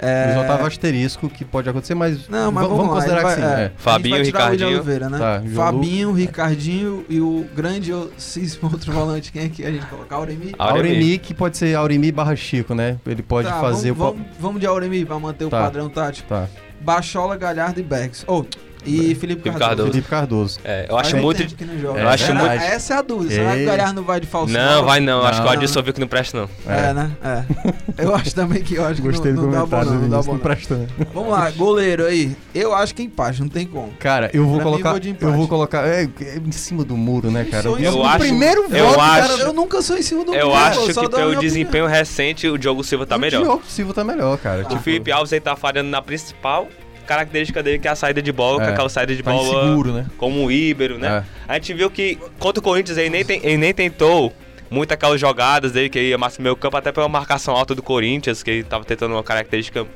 É... 0.00 0.38
Otávio 0.38 0.66
asterisco, 0.66 1.28
que 1.28 1.44
pode 1.44 1.68
acontecer, 1.68 1.94
mas, 1.94 2.28
não, 2.28 2.52
mas 2.52 2.64
vamos, 2.64 2.78
vamos 2.78 2.94
considerar 2.94 3.22
vai, 3.22 3.34
que 3.34 3.40
sim. 3.40 3.46
É. 3.46 3.60
É. 3.64 3.72
Fabinho, 3.76 4.22
Ricardinho. 4.22 4.68
Oliveira, 4.68 5.08
né? 5.08 5.18
Tá, 5.18 5.42
Fabinho, 5.54 6.08
Lu... 6.08 6.14
Ricardinho 6.14 7.04
e 7.08 7.20
o 7.20 7.46
grandiosíssimo 7.54 8.70
outro 8.72 8.92
volante, 8.92 9.32
quem 9.32 9.44
é 9.44 9.48
que 9.48 9.64
a 9.64 9.70
gente 9.70 9.86
coloca? 9.86 10.14
Auremi? 10.14 10.54
Auremi, 10.58 10.88
Auremi 10.88 11.18
que 11.18 11.34
pode 11.34 11.56
ser 11.56 11.74
Auremi 11.74 12.12
barra 12.12 12.36
Chico, 12.36 12.74
né? 12.74 12.98
Ele 13.06 13.22
pode 13.22 13.48
tá, 13.48 13.60
fazer 13.60 13.92
vamos, 13.92 14.14
o... 14.14 14.16
Vamos, 14.16 14.36
vamos 14.38 14.60
de 14.60 14.66
Auremi 14.66 15.04
pra 15.04 15.18
manter 15.18 15.48
tá. 15.48 15.58
o 15.58 15.62
padrão 15.62 15.88
tático. 15.88 16.28
Tá. 16.28 16.46
Bachola, 16.80 17.36
Galhardo 17.36 17.80
e 17.80 17.82
Bergs. 17.82 18.24
Oh, 18.26 18.44
e 18.84 19.14
Felipe, 19.14 19.42
Felipe 19.42 19.58
Cardoso. 19.58 19.90
Felipe 19.90 20.08
Cardoso. 20.08 20.60
É, 20.64 20.86
eu 20.88 20.96
acho 20.96 21.16
muito. 21.16 21.46
Que 21.54 21.64
não 21.64 21.78
joga. 21.78 22.00
Eu 22.00 22.08
acho 22.08 22.34
muito. 22.34 22.52
Essa 22.52 22.94
é 22.94 22.96
a 22.98 23.02
dúvida. 23.02 23.34
Será 23.34 23.54
que 23.54 23.62
o 23.62 23.66
Galhardo 23.66 23.94
não 23.94 24.02
vai 24.02 24.20
de 24.20 24.26
falso? 24.26 24.52
Não, 24.52 24.84
vai 24.84 25.00
não. 25.00 25.20
não. 25.20 25.26
Acho 25.26 25.42
que 25.42 25.48
o 25.48 25.50
Adilson 25.50 25.82
viu 25.82 25.92
que 25.92 26.00
não 26.00 26.08
presta, 26.08 26.38
não. 26.38 26.50
É, 26.72 26.90
é 26.90 26.94
né? 26.94 27.10
É. 27.22 28.04
Eu 28.04 28.14
acho 28.14 28.34
também 28.34 28.62
que 28.62 28.74
eu 28.74 28.84
acho 28.84 29.02
Gostei 29.02 29.32
que 29.32 29.36
não, 29.38 29.44
não 29.44 29.50
dá 29.50 29.66
bom, 29.66 29.84
não, 29.84 29.94
não 29.94 30.08
dá 30.08 30.22
bom. 30.22 30.32
Não 30.32 30.38
presta, 30.38 30.88
Vamos 31.12 31.30
lá, 31.30 31.50
goleiro 31.50 32.06
aí. 32.06 32.36
Eu 32.54 32.74
acho 32.74 32.94
que 32.94 33.02
empate, 33.02 33.40
não 33.40 33.48
tem 33.48 33.66
como. 33.66 33.92
Cara, 33.98 34.30
eu 34.32 34.46
vou 34.46 34.56
pra 34.56 34.64
colocar. 34.64 34.94
Mim, 34.94 35.16
vou 35.18 35.30
eu 35.30 35.36
vou 35.36 35.48
colocar. 35.48 35.86
É, 35.86 36.04
é, 36.04 36.36
em 36.36 36.52
cima 36.52 36.84
do 36.84 36.96
muro, 36.96 37.30
né, 37.30 37.44
cara? 37.44 37.68
Eu, 37.68 37.78
eu 37.78 38.04
acho. 38.04 38.18
primeiro 38.18 38.64
eu 38.70 38.86
voto, 38.86 39.00
acho, 39.00 39.28
cara, 39.28 39.42
eu 39.42 39.52
nunca 39.52 39.82
sou 39.82 39.96
em 39.96 40.02
cima 40.02 40.24
do 40.24 40.32
muro. 40.32 40.38
Eu 40.38 40.54
acho 40.54 40.86
que 40.86 41.08
pelo 41.08 41.36
desempenho 41.36 41.86
recente, 41.86 42.48
o 42.48 42.58
Diogo 42.58 42.84
Silva 42.84 43.06
tá 43.06 43.18
melhor. 43.18 43.40
O 43.40 43.44
Diogo 43.44 43.62
Silva 43.66 43.94
tá 43.94 44.04
melhor, 44.04 44.38
cara. 44.38 44.66
O 44.70 44.78
Felipe 44.78 45.10
Alves 45.10 45.32
aí 45.32 45.40
tá 45.40 45.56
falhando 45.56 45.90
na 45.90 46.00
principal 46.00 46.68
característica 47.08 47.62
dele 47.62 47.78
que 47.78 47.88
é 47.88 47.90
a 47.90 47.96
saída 47.96 48.20
de 48.20 48.30
bola, 48.30 48.62
é, 48.62 48.68
aquela 48.68 48.90
saída 48.90 49.16
de 49.16 49.22
tá 49.22 49.32
bola 49.32 49.64
inseguro, 49.64 49.92
né? 49.92 50.06
como 50.18 50.44
o 50.44 50.52
Ibero, 50.52 50.98
né? 50.98 51.24
É. 51.48 51.52
A 51.52 51.54
gente 51.54 51.72
viu 51.72 51.90
que 51.90 52.18
contra 52.38 52.60
o 52.60 52.62
Corinthians 52.62 52.98
ele 52.98 53.08
nem, 53.08 53.24
tem, 53.24 53.40
ele 53.42 53.56
nem 53.56 53.72
tentou 53.72 54.32
muito 54.70 54.92
aquelas 54.92 55.18
jogadas 55.18 55.72
dele 55.72 55.88
que 55.88 55.98
ia 55.98 56.18
mais 56.18 56.36
meio 56.36 56.54
campo, 56.54 56.76
até 56.76 56.92
pela 56.92 57.08
marcação 57.08 57.56
alta 57.56 57.74
do 57.74 57.82
Corinthians, 57.82 58.42
que 58.42 58.50
ele 58.50 58.62
tava 58.62 58.84
tentando 58.84 59.14
uma 59.14 59.22
característica 59.24 59.86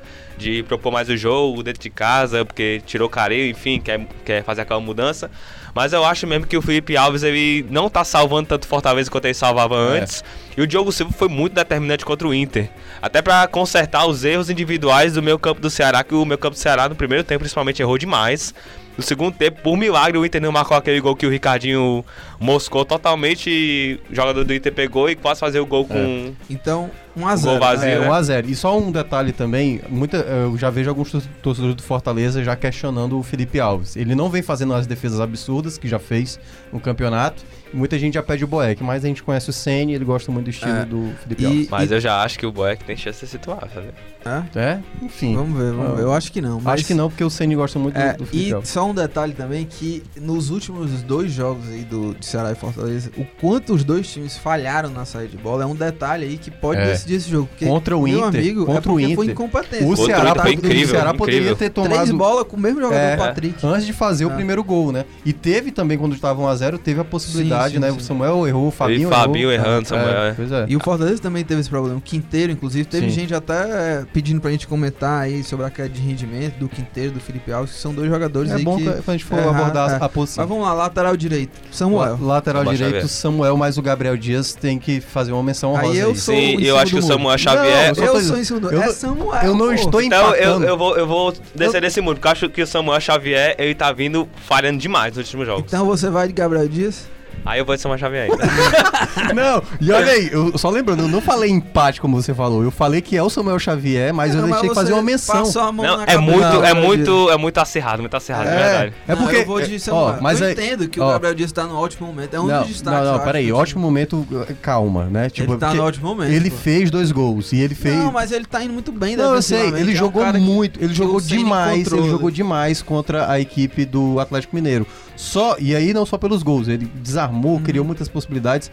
de 0.42 0.62
propor 0.64 0.90
mais 0.92 1.08
o 1.08 1.16
jogo 1.16 1.62
dentro 1.62 1.80
de 1.82 1.88
casa, 1.90 2.44
porque 2.44 2.82
tirou 2.86 3.08
carinho, 3.08 3.46
enfim, 3.46 3.80
quer, 3.80 4.06
quer 4.24 4.42
fazer 4.44 4.62
aquela 4.62 4.80
mudança. 4.80 5.30
Mas 5.74 5.94
eu 5.94 6.04
acho 6.04 6.26
mesmo 6.26 6.46
que 6.46 6.56
o 6.56 6.60
Felipe 6.60 6.96
Alves 6.98 7.22
ele 7.22 7.64
não 7.70 7.88
tá 7.88 8.04
salvando 8.04 8.48
tanto 8.48 8.66
Fortaleza 8.66 9.10
quanto 9.10 9.24
ele 9.24 9.32
salvava 9.34 9.74
É. 9.76 10.00
antes. 10.00 10.22
E 10.54 10.60
o 10.60 10.66
Diogo 10.66 10.92
Silva 10.92 11.12
foi 11.12 11.28
muito 11.28 11.54
determinante 11.54 12.04
contra 12.04 12.28
o 12.28 12.34
Inter. 12.34 12.68
Até 13.00 13.22
pra 13.22 13.46
consertar 13.46 14.04
os 14.06 14.22
erros 14.22 14.50
individuais 14.50 15.14
do 15.14 15.22
meio 15.22 15.38
campo 15.38 15.62
do 15.62 15.70
Ceará, 15.70 16.04
que 16.04 16.14
o 16.14 16.26
meio 16.26 16.36
campo 16.36 16.54
do 16.56 16.58
Ceará 16.60 16.88
no 16.90 16.94
primeiro 16.94 17.24
tempo 17.24 17.40
principalmente 17.40 17.80
errou 17.80 17.96
demais. 17.96 18.54
No 18.98 19.02
segundo 19.02 19.34
tempo, 19.34 19.62
por 19.62 19.74
milagre, 19.74 20.18
o 20.18 20.26
Inter 20.26 20.42
não 20.42 20.52
marcou 20.52 20.76
aquele 20.76 21.00
gol 21.00 21.16
que 21.16 21.26
o 21.26 21.30
Ricardinho 21.30 22.04
moscou 22.38 22.84
totalmente. 22.84 23.98
O 24.10 24.14
jogador 24.14 24.44
do 24.44 24.52
Inter 24.54 24.70
pegou 24.74 25.08
e 25.08 25.16
quase 25.16 25.40
fazer 25.40 25.60
o 25.60 25.64
gol 25.66 25.86
com. 25.86 26.34
Então, 26.50 26.90
1 27.16 27.26
a 27.26 27.30
gol 27.32 27.38
0 27.38 27.60
vazio. 27.60 27.88
É, 27.88 27.98
né? 28.00 28.08
1x0. 28.08 28.48
E 28.48 28.54
só 28.54 28.78
um 28.78 28.90
detalhe 28.90 29.32
também, 29.32 29.80
muita, 29.88 30.16
eu 30.18 30.56
já 30.56 30.70
vejo 30.70 30.88
alguns 30.88 31.10
tor- 31.10 31.22
torcedores 31.42 31.76
do 31.76 31.82
Fortaleza 31.82 32.42
já 32.42 32.56
questionando 32.56 33.18
o 33.18 33.22
Felipe 33.22 33.60
Alves. 33.60 33.96
Ele 33.96 34.14
não 34.14 34.28
vem 34.30 34.42
fazendo 34.42 34.72
as 34.74 34.86
defesas 34.86 35.20
absurdas 35.20 35.76
que 35.76 35.86
já 35.88 35.98
fez 35.98 36.40
no 36.72 36.80
campeonato. 36.80 37.42
E 37.72 37.76
muita 37.76 37.98
gente 37.98 38.14
já 38.14 38.22
pede 38.22 38.44
o 38.44 38.46
Boeck, 38.46 38.82
mas 38.82 39.04
a 39.04 39.08
gente 39.08 39.22
conhece 39.22 39.48
o 39.50 39.52
Senna 39.52 39.90
e 39.92 39.94
ele 39.94 40.04
gosta 40.04 40.30
muito 40.30 40.44
do 40.46 40.50
estilo 40.50 40.72
É. 40.72 40.84
do 40.84 41.12
Felipe 41.22 41.42
E- 41.42 41.46
Alves. 41.46 41.68
Mas 41.70 41.90
eu 41.92 42.00
já 42.00 42.22
acho 42.22 42.38
que 42.38 42.44
o 42.46 42.52
Boeck 42.52 42.84
tem 42.84 42.96
chance 42.96 43.20
de 43.20 43.26
se 43.26 43.32
situar, 43.32 43.68
sabe? 43.72 43.88
É? 44.24 44.58
É, 44.58 44.78
enfim. 45.02 45.34
Vamos 45.34 45.58
ver, 45.58 45.72
vamos 45.72 45.96
ver. 45.96 46.02
Eu 46.02 46.12
acho 46.12 46.30
que 46.30 46.40
não. 46.40 46.60
Mas... 46.60 46.74
Acho 46.74 46.84
que 46.86 46.94
não, 46.94 47.08
porque 47.08 47.24
o 47.24 47.30
Senna 47.30 47.54
gosta 47.56 47.76
muito 47.78 47.96
É, 47.98 48.12
do, 48.12 48.18
do 48.18 48.26
Felipe 48.26 48.50
e 48.50 48.52
Alves. 48.52 48.68
só 48.68 48.88
um 48.88 48.94
detalhe 48.94 49.32
também 49.32 49.64
que 49.64 50.02
nos 50.20 50.50
últimos 50.50 51.02
dois 51.02 51.32
jogos 51.32 51.68
aí 51.68 51.82
do 51.82 52.14
de 52.14 52.24
Ceará 52.24 52.52
e 52.52 52.54
Fortaleza, 52.54 53.10
o 53.16 53.24
quanto 53.40 53.74
os 53.74 53.82
dois 53.82 54.06
times 54.12 54.36
falharam 54.36 54.90
na 54.90 55.04
saída 55.04 55.30
de 55.30 55.38
bola 55.38 55.64
é 55.64 55.66
um 55.66 55.74
detalhe 55.74 56.24
aí 56.24 56.36
que 56.38 56.50
pode 56.52 56.80
É. 56.80 56.86
decidir 56.86 57.14
esse 57.14 57.28
jogo. 57.30 57.48
Porque, 57.48 57.66
Contra 57.66 57.96
o 57.96 58.06
Inter, 58.06 58.24
amigo, 58.26 58.60
contra 58.64 58.78
é 58.78 58.80
porque 58.80 59.06
o 59.12 59.14
foi 59.16 59.24
Inter. 59.24 59.34
incompetente. 59.34 59.82
O 59.84 59.86
Contra 59.88 60.02
o 60.02 60.06
Ceará, 60.06 60.42
foi 60.42 60.52
incrível, 60.52 60.86
o 60.86 60.90
Ceará 60.90 61.14
poderia 61.14 61.38
incrível. 61.40 61.56
ter 61.56 61.70
Três 61.70 61.88
tomado 61.88 62.16
bolas 62.16 62.44
com 62.46 62.56
o 62.56 62.60
mesmo 62.60 62.80
jogador 62.80 63.00
É. 63.02 63.16
Patrick. 63.16 63.66
antes 63.66 63.86
de 63.86 63.92
fazer 63.92 64.24
o 64.24 64.30
primeiro 64.30 64.62
gol, 64.62 64.92
né? 64.92 65.04
E 65.24 65.32
teve 65.32 65.72
também, 65.72 65.98
quando 65.98 66.14
estava 66.14 66.40
1x0, 66.42 66.78
teve 66.78 67.00
a 67.00 67.04
possibilidade, 67.04 67.61
Sim, 67.68 67.74
sim, 67.74 67.80
né? 67.80 67.90
sim. 67.90 67.96
O 67.96 68.00
Samuel 68.00 68.46
errou, 68.48 68.68
o 68.68 68.70
Fabinho 68.70 69.08
E 69.08 69.12
Fabinho 69.12 69.50
errou. 69.52 69.66
errando, 69.66 69.88
Samuel, 69.88 70.08
é. 70.22 70.32
Pois 70.34 70.52
é. 70.52 70.66
E 70.68 70.76
o 70.76 70.80
Fortaleza 70.80 71.20
também 71.22 71.44
teve 71.44 71.60
esse 71.60 71.70
problema. 71.70 71.96
O 71.98 72.00
Quinteiro, 72.00 72.52
inclusive, 72.52 72.84
teve 72.84 73.08
Sim. 73.08 73.14
gente 73.20 73.34
até 73.34 73.54
é, 73.54 74.04
pedindo 74.12 74.40
pra 74.40 74.50
gente 74.50 74.66
comentar 74.66 75.22
aí 75.22 75.42
sobre 75.44 75.66
a 75.66 75.70
queda 75.70 75.88
de 75.88 76.00
rendimento 76.00 76.54
do 76.58 76.68
Quinteiro, 76.68 77.12
do 77.12 77.20
Felipe 77.20 77.52
Alves, 77.52 77.72
que 77.74 77.78
são 77.80 77.94
dois 77.94 78.08
jogadores 78.08 78.50
É 78.50 78.54
aí 78.56 78.62
bom 78.64 78.76
que... 78.76 78.84
que 78.84 79.10
a 79.10 79.12
gente 79.12 79.24
for 79.24 79.38
é, 79.38 79.48
abordar 79.48 79.92
é. 80.00 80.04
a 80.04 80.08
posição. 80.08 80.42
Mas 80.42 80.48
vamos 80.48 80.64
lá, 80.66 80.72
lateral 80.74 81.16
direito. 81.16 81.52
Samuel. 81.70 82.18
La- 82.20 82.34
Lateral 82.34 82.64
direito, 82.64 82.92
Xavier. 82.94 83.08
Samuel, 83.08 83.56
mas 83.56 83.78
o 83.78 83.82
Gabriel 83.82 84.16
Dias 84.16 84.54
tem 84.54 84.78
que 84.78 85.00
fazer 85.00 85.32
uma 85.32 85.42
menção 85.42 85.72
honrosa 85.72 85.92
Aí 85.92 85.98
eu 85.98 86.14
sou 86.14 86.34
Sim, 86.34 86.56
eu 86.62 86.76
acho 86.78 86.92
que 86.92 86.98
o. 86.98 87.02
Samuel 87.02 87.38
Xavier. 87.38 87.88
eu 87.90 87.94
só 87.94 88.02
Eu 88.04 88.20
sou 88.20 88.38
em 88.38 88.44
cima 88.44 88.60
do... 88.60 88.70
eu 88.72 88.82
É 88.82 88.86
não- 88.86 88.92
Samuel. 88.92 89.42
eu 89.42 89.54
não 89.54 89.66
pô. 89.66 89.72
estou 89.72 90.02
Então 90.02 90.28
eu, 90.34 90.34
empatando. 90.34 90.64
eu 90.66 90.78
vou, 90.78 90.96
eu 90.96 91.06
vou 91.06 91.32
descer 91.54 91.80
desse 91.80 92.00
mundo, 92.00 92.14
porque 92.16 92.26
eu 92.28 92.32
acho 92.32 92.48
que 92.48 92.62
o 92.62 92.66
Samuel 92.66 93.00
Xavier 93.00 93.54
ele 93.58 93.74
tá 93.74 93.92
vindo 93.92 94.28
falhando 94.46 94.78
demais 94.78 95.16
nos 95.16 95.24
últimos 95.26 95.46
jogos. 95.46 95.64
Então 95.66 95.84
você 95.86 96.08
vai 96.10 96.26
de 96.26 96.32
Gabriel 96.32 96.66
Dias? 96.68 97.06
Aí 97.44 97.58
eu 97.58 97.64
vou 97.64 97.74
de 97.74 97.82
Samuel 97.82 97.98
Xavier 97.98 98.30
ainda. 98.30 99.34
Não, 99.34 99.62
e 99.80 99.90
olha 99.90 100.12
aí, 100.12 100.30
eu 100.32 100.56
só 100.56 100.70
lembrando, 100.70 101.02
eu 101.02 101.08
não 101.08 101.20
falei 101.20 101.50
empate 101.50 102.00
como 102.00 102.20
você 102.20 102.32
falou, 102.32 102.62
eu 102.62 102.70
falei 102.70 103.00
que 103.00 103.16
é 103.16 103.22
o 103.22 103.28
Samuel 103.28 103.58
Xavier, 103.58 104.14
mas 104.14 104.34
eu 104.34 104.42
Não, 104.42 104.48
deixei 104.48 104.68
que 104.68 104.74
fazer 104.74 104.92
uma 104.92 105.02
menção. 105.02 105.38
Passou 105.38 105.62
a 105.62 105.72
mão 105.72 105.84
Não, 105.84 105.96
na 105.98 106.04
é 106.04 106.16
muito, 106.16 106.38
do 106.38 106.64
é 106.64 106.74
muito, 106.74 107.30
é 107.30 107.36
muito 107.36 107.58
acirrado, 107.58 108.00
muito 108.00 108.16
acirrado, 108.16 108.48
de 108.48 108.56
verdade. 108.56 108.92
É 109.08 109.14
Não, 109.14 109.22
porque. 109.22 109.36
eu 109.38 109.46
vou 109.46 109.60
de 109.60 109.78
Samuel. 109.80 110.16
Ó, 110.18 110.22
mas 110.22 110.40
eu 110.40 110.46
aí- 110.46 110.52
entendo 110.52 110.88
que 110.88 111.00
ó, 111.00 111.08
o 111.08 111.12
Gabriel 111.12 111.34
Dias 111.34 111.50
tá 111.52 111.64
no 111.64 111.76
ótimo 111.76 112.06
momento. 112.06 112.34
É 112.34 112.40
um 112.40 112.46
não, 112.46 112.60
dos 112.60 112.68
destaques. 112.68 112.92
não, 112.92 112.98
eu 113.06 113.10
não, 113.10 113.14
acho, 113.16 113.24
peraí, 113.24 113.52
ótimo 113.52 113.80
momento, 113.82 114.26
calma, 114.60 115.04
né? 115.06 115.28
Tipo, 115.28 115.52
ele 115.52 115.58
tá 115.60 115.74
no 115.74 115.82
ótimo 115.82 116.08
momento. 116.08 116.30
ele 116.32 116.50
pô. 116.50 116.56
fez 116.56 116.90
dois 116.90 117.10
gols 117.10 117.52
e 117.52 117.60
ele 117.60 117.74
fez. 117.74 117.96
Não, 117.96 118.12
mas 118.12 118.30
ele 118.30 118.44
tá 118.44 118.62
indo 118.62 118.72
muito 118.72 118.92
bem 118.92 119.16
Não, 119.16 119.34
eu 119.34 119.42
sei, 119.42 119.68
ele 119.68 119.92
É 119.92 119.96
jogou 119.96 120.24
muito, 120.34 120.82
ele 120.82 120.94
jogou 120.94 121.20
demais, 121.20 121.90
ele 121.92 122.08
jogou 122.08 122.30
demais 122.30 122.82
contra 122.82 123.30
a 123.30 123.40
equipe 123.40 123.84
do 123.84 124.20
Atlético 124.20 124.54
Mineiro. 124.54 124.86
Só, 125.16 125.56
e 125.58 125.74
aí 125.74 125.92
não 125.92 126.04
só 126.06 126.16
pelos 126.18 126.42
gols, 126.42 126.68
ele 126.68 126.86
desarmou, 126.96 127.56
Uhum. 127.56 127.62
criou 127.62 127.84
muitas 127.84 128.08
possibilidades. 128.08 128.70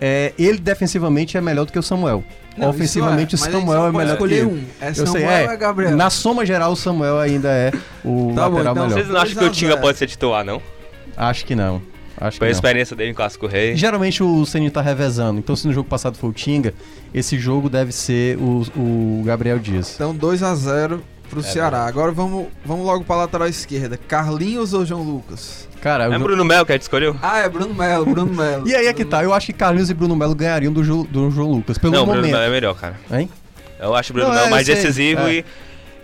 É, 0.00 0.32
ele 0.36 0.58
defensivamente 0.58 1.36
é 1.36 1.40
melhor 1.40 1.64
do 1.64 1.72
que 1.72 1.78
o 1.78 1.82
Samuel. 1.82 2.24
Não, 2.56 2.70
Ofensivamente 2.70 3.36
é, 3.36 3.38
o 3.38 3.40
a 3.40 3.44
gente 3.44 3.52
Samuel 3.60 3.86
é 3.86 3.92
melhor 3.92 4.16
que 4.16 4.42
um. 4.42 4.64
É 4.80 4.92
Samuel 4.92 5.12
sei, 5.12 5.24
é. 5.24 5.44
é 5.44 5.56
Gabriel? 5.56 5.96
Na 5.96 6.10
soma 6.10 6.44
geral, 6.44 6.72
o 6.72 6.76
Samuel 6.76 7.20
ainda 7.20 7.48
é 7.50 7.70
o 8.04 8.32
Tá 8.34 8.48
bom, 8.50 8.56
lateral 8.56 8.72
então 8.72 8.74
melhor. 8.74 8.90
Vocês 8.90 9.08
não 9.08 9.16
acham 9.20 9.32
que 9.34 9.38
o 9.38 9.40
2 9.42 9.50
a 9.50 9.54
Tinga 9.54 9.70
0. 9.72 9.80
pode 9.80 9.98
ser 9.98 10.06
titular, 10.08 10.44
não? 10.44 10.60
Acho 11.16 11.44
que 11.44 11.54
não. 11.54 11.80
Acho 12.20 12.32
que 12.32 12.38
Foi 12.38 12.48
a 12.48 12.50
experiência 12.50 12.94
dele 12.96 13.10
em 13.10 13.14
Clássico 13.14 13.46
Rei. 13.46 13.74
Geralmente 13.76 14.22
o 14.22 14.44
Ceni 14.44 14.70
tá 14.70 14.80
revezando. 14.80 15.38
Então, 15.38 15.54
se 15.56 15.66
no 15.66 15.72
jogo 15.72 15.88
passado 15.88 16.16
foi 16.16 16.30
o 16.30 16.32
Tinga, 16.32 16.74
esse 17.14 17.38
jogo 17.38 17.68
deve 17.70 17.92
ser 17.92 18.36
o, 18.38 18.62
o 18.76 19.22
Gabriel 19.24 19.58
Dias. 19.58 19.94
Então 19.94 20.14
2x0 20.14 21.00
pro 21.32 21.40
É, 21.40 21.42
Ceará. 21.42 21.86
Agora 21.86 22.12
vamos, 22.12 22.46
vamos 22.64 22.84
logo 22.84 23.04
pra 23.04 23.16
lateral 23.16 23.48
esquerda. 23.48 23.96
Carlinhos 23.96 24.72
ou 24.74 24.84
João 24.84 25.02
Lucas? 25.02 25.66
Cara, 25.80 26.04
É 26.04 26.14
eu- 26.14 26.20
Bruno 26.20 26.44
Melo 26.44 26.64
que 26.66 26.72
a 26.72 26.74
gente 26.74 26.82
escolheu? 26.82 27.16
Ah, 27.22 27.38
é 27.38 27.48
Bruno 27.48 27.74
Melo, 27.74 28.04
Bruno 28.06 28.32
Melo. 28.34 28.66
e 28.68 28.74
aí 28.74 28.86
é 28.86 28.92
que 28.92 29.04
tá. 29.04 29.24
Eu 29.24 29.32
acho 29.34 29.46
que 29.46 29.52
Carlinhos 29.52 29.90
e 29.90 29.94
Bruno 29.94 30.14
Melo 30.14 30.34
ganhariam 30.34 30.72
do, 30.72 30.84
Ju- 30.84 31.08
do 31.10 31.30
João 31.30 31.50
Lucas. 31.50 31.78
Pelo 31.78 31.92
não, 31.94 32.02
o 32.02 32.06
Bruno 32.06 32.20
momento. 32.20 32.32
Melo 32.34 32.44
é 32.46 32.50
melhor, 32.50 32.74
cara. 32.76 33.00
Hein? 33.10 33.28
Eu 33.80 33.94
acho 33.96 34.12
o 34.12 34.14
Bruno 34.14 34.28
Não, 34.28 34.34
Melo 34.36 34.46
é, 34.46 34.50
mais 34.50 34.66
decisivo 34.66 35.22
é. 35.22 35.34
e, 35.38 35.44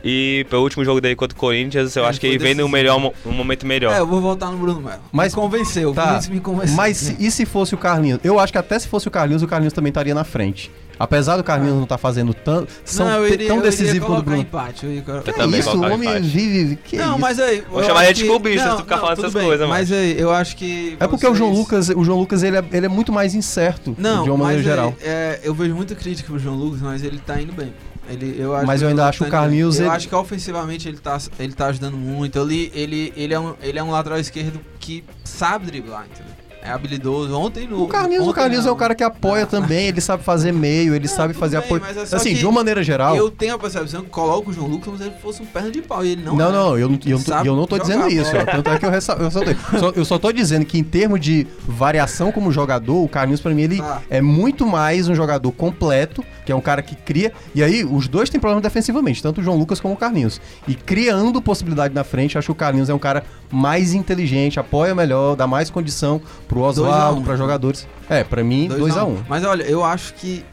e 0.03 0.47
pelo 0.51 0.63
último 0.63 0.85
jogo 0.85 1.01
dele 1.01 1.15
contra 1.15 1.37
o 1.37 1.41
Corinthians, 1.41 1.95
eu 1.95 2.03
Ele 2.03 2.11
acho 2.11 2.19
que 2.21 2.27
ele 2.27 2.39
vem 2.39 2.55
num 2.55 2.69
melhor, 2.69 2.99
um 3.25 3.31
momento 3.33 3.65
melhor. 3.67 3.93
É, 3.95 4.01
eu 4.01 4.07
vou 4.07 4.21
voltar 4.21 4.51
no 4.51 4.57
Bruno 4.59 4.81
Melo. 4.81 5.01
Mas- 5.13 5.33
me 5.35 5.41
convenceu, 5.41 5.95
Tá. 5.95 6.03
o 6.03 6.07
Vinícius 6.09 6.35
me 6.35 6.41
convenceu. 6.41 6.75
Mas 6.77 6.97
se- 6.97 7.17
e 7.21 7.31
se 7.31 7.47
fosse 7.47 7.75
o 7.75 7.79
Carlinhos? 7.79 8.19
Eu 8.25 8.41
acho 8.41 8.53
que 8.53 8.59
até 8.59 8.77
se 8.79 8.89
fosse 8.89 9.07
o 9.07 9.11
Carlinhos, 9.13 9.43
o 9.45 9.47
Carlinhos 9.47 9.73
também 9.73 9.91
estaria 9.91 10.15
na 10.15 10.25
frente. 10.25 10.73
Apesar 10.99 11.37
do 11.37 11.45
Carlinhos 11.45 11.77
não 11.77 11.85
estar 11.85 11.97
fazendo 11.99 12.35
tão, 12.35 12.67
são 12.85 13.07
não, 13.07 13.17
eu 13.25 13.33
iria, 13.33 13.47
tão 13.49 13.57
eu 13.59 13.63
decisivo 13.63 14.07
quanto 14.07 14.19
o 14.19 14.23
Bruno. 14.23 14.41
empate. 14.43 14.85
Eu 14.85 14.93
Eu 14.93 15.23
também 15.35 15.61
isso, 15.61 15.71
o 15.77 15.81
homem 15.83 16.09
empate. 16.11 16.27
vive. 16.27 16.77
Que 16.77 16.97
Não, 16.97 17.11
isso? 17.13 17.19
mas 17.21 17.39
aí. 17.39 17.63
Vou 17.71 17.81
eu 17.81 17.87
chamar 17.87 18.05
ele 18.07 18.15
de 18.15 18.25
clubista 18.27 18.71
se 18.71 18.77
tu 18.77 18.83
ficar 18.83 18.97
não, 18.97 19.03
falando 19.03 19.17
tudo 19.17 19.25
essas 19.27 19.35
bem, 19.35 19.47
coisas, 19.47 19.69
Mas 19.69 19.93
aí, 19.93 20.19
eu 20.19 20.33
acho 20.33 20.57
que. 20.57 20.97
É 20.99 21.07
porque 21.07 21.27
o 21.27 21.35
João 21.35 21.51
vocês- 21.51 21.59
Lucas, 21.59 21.89
o 21.91 22.05
João 22.05 22.19
Lucas 22.19 22.43
ele 22.43 22.57
é, 22.57 22.65
ele 22.73 22.87
é 22.87 22.89
muito 22.89 23.13
mais 23.13 23.35
incerto 23.35 23.95
Não, 23.99 24.25
de 24.25 24.31
uma 24.31 24.39
maneira 24.39 24.63
mas 24.63 24.65
geral. 24.65 24.89
aí, 24.89 25.07
é, 25.09 25.41
eu 25.45 25.55
vejo 25.55 25.75
muita 25.75 25.95
crítica 25.95 26.29
pro 26.31 26.39
João 26.39 26.57
Lucas, 26.57 26.81
mas 26.83 27.03
ele 27.05 27.19
tá 27.19 27.41
indo 27.41 27.53
bem. 27.53 27.73
Ele, 28.11 28.37
eu 28.39 28.55
acho 28.57 28.67
Mas 28.67 28.79
que 28.81 28.85
eu 28.85 28.89
ainda 28.89 29.07
acho 29.07 29.23
o 29.23 29.27
tá 29.27 29.31
bem. 29.31 29.41
Carlinhos, 29.41 29.79
Eu 29.79 29.85
ele- 29.87 29.95
acho 29.95 30.09
que 30.09 30.15
ofensivamente 30.15 30.89
ele 30.89 30.97
tá, 30.97 31.19
ele 31.39 31.53
tá 31.53 31.67
ajudando 31.67 31.95
muito. 31.97 32.39
Ele, 32.39 32.73
ele, 32.75 33.13
ele, 33.15 33.35
é 33.35 33.39
um, 33.39 33.55
ele 33.63 33.79
é 33.79 33.83
um 33.83 33.91
lateral 33.91 34.19
esquerdo 34.19 34.59
que 34.81 35.05
sabe 35.23 35.67
driblar, 35.67 36.07
entendeu? 36.11 36.33
É 36.63 36.71
habilidoso. 36.71 37.35
Ontem 37.39 37.67
no. 37.67 37.85
O 37.85 37.89
Carlinhos, 37.89 38.25
o 38.27 38.31
ontem 38.31 38.35
Carlinhos 38.41 38.65
não. 38.65 38.71
é 38.73 38.75
o 38.75 38.77
cara 38.77 38.95
que 38.95 39.05
apoia 39.05 39.47
também, 39.47 39.87
ele 39.87 40.01
sabe 40.01 40.23
fazer 40.25 40.53
meio, 40.53 40.95
ele 40.95 41.07
Não, 41.07 41.15
sabe 41.15 41.33
fazer 41.33 41.57
bem, 41.59 41.65
apoio. 41.67 41.81
mas 41.81 42.13
é 42.13 42.17
Assim, 42.17 42.35
de 42.35 42.45
uma 42.45 42.53
maneira 42.53 42.83
geral. 42.83 43.17
Eu 43.17 43.31
tenho 43.31 43.55
a 43.55 43.59
percepção 43.59 44.03
que 44.03 44.11
coloca 44.11 44.51
o 44.51 44.53
João 44.53 44.67
Lucas 44.69 44.85
como 44.87 44.99
se 44.99 45.05
ele 45.05 45.15
fosse 45.23 45.41
um 45.43 45.47
perna 45.47 45.71
de 45.71 45.81
pau. 45.83 46.05
E 46.05 46.11
ele 46.13 46.23
não 46.23 46.37
Não, 46.37 46.49
é. 46.49 46.53
não, 46.53 46.79
eu, 46.79 46.89
não- 46.89 46.99
eu, 47.07 47.19
Sabe 47.19 47.49
eu 47.49 47.55
não 47.57 47.67
tô 47.67 47.79
dizendo 47.79 48.09
isso. 48.09 48.33
ó. 48.37 48.45
Tanto 48.45 48.71
é 48.71 48.79
que 48.79 48.85
eu, 48.87 48.91
ressa- 48.91 49.13
eu, 49.15 49.31
só, 49.31 49.41
só- 49.79 49.93
eu 49.95 50.05
só 50.05 50.19
tô 50.19 50.33
dizendo 50.33 50.65
que 50.65 50.79
em 50.79 50.85
termos 50.85 51.21
de 51.21 51.47
variação 51.67 52.33
como 52.33 52.51
jogador, 52.51 53.05
o 53.05 53.09
Carlinhos 53.09 53.41
pra 53.41 53.53
mim 53.55 53.63
ele 53.63 53.79
Tá. 53.79 54.03
é 54.11 54.21
muito 54.21 54.67
mais 54.67 55.09
um 55.09 55.15
jogador 55.15 55.53
completo, 55.53 56.25
que 56.45 56.51
é 56.53 56.55
um 56.57 56.61
cara 56.61 56.83
que 56.83 56.97
cria. 56.97 57.33
E 57.55 57.63
aí, 57.63 57.85
os 57.85 58.09
dois 58.09 58.29
têm 58.29 58.41
problema 58.41 58.61
defensivamente, 58.61 59.23
tanto 59.23 59.41
o 59.41 59.45
João 59.45 59.57
Lucas 59.57 59.81
como 59.81 59.95
o 59.95 59.97
Carlinhos. 59.97 60.41
E 60.67 60.75
criando 60.75 61.41
possibilidade 61.41 61.95
na 61.95 62.03
frente, 62.05 62.37
acho 62.37 62.47
que 62.47 62.53
o 62.53 62.55
Carlinhos 62.55 62.89
é 62.91 62.95
um 62.95 62.99
cara 62.99 63.23
mais 63.51 63.95
inteligente, 63.95 64.59
apoia 64.59 64.95
melhor, 64.95 65.37
dá 65.37 65.47
mais 65.47 65.71
condição 65.71 66.21
pro 66.49 66.61
Oswaldo, 66.61 67.21
um, 67.21 67.25
pra 67.25 67.37
jogadores. 67.37 67.87
É, 68.09 68.25
pra 68.25 68.43
mim, 68.43 68.69
2x1. 68.69 68.79
Dois 68.79 68.97
Um. 68.97 69.17
Mas 69.29 69.45
olha, 69.45 69.63
eu 69.65 69.85
acho 69.85 70.15
que. 70.15 70.45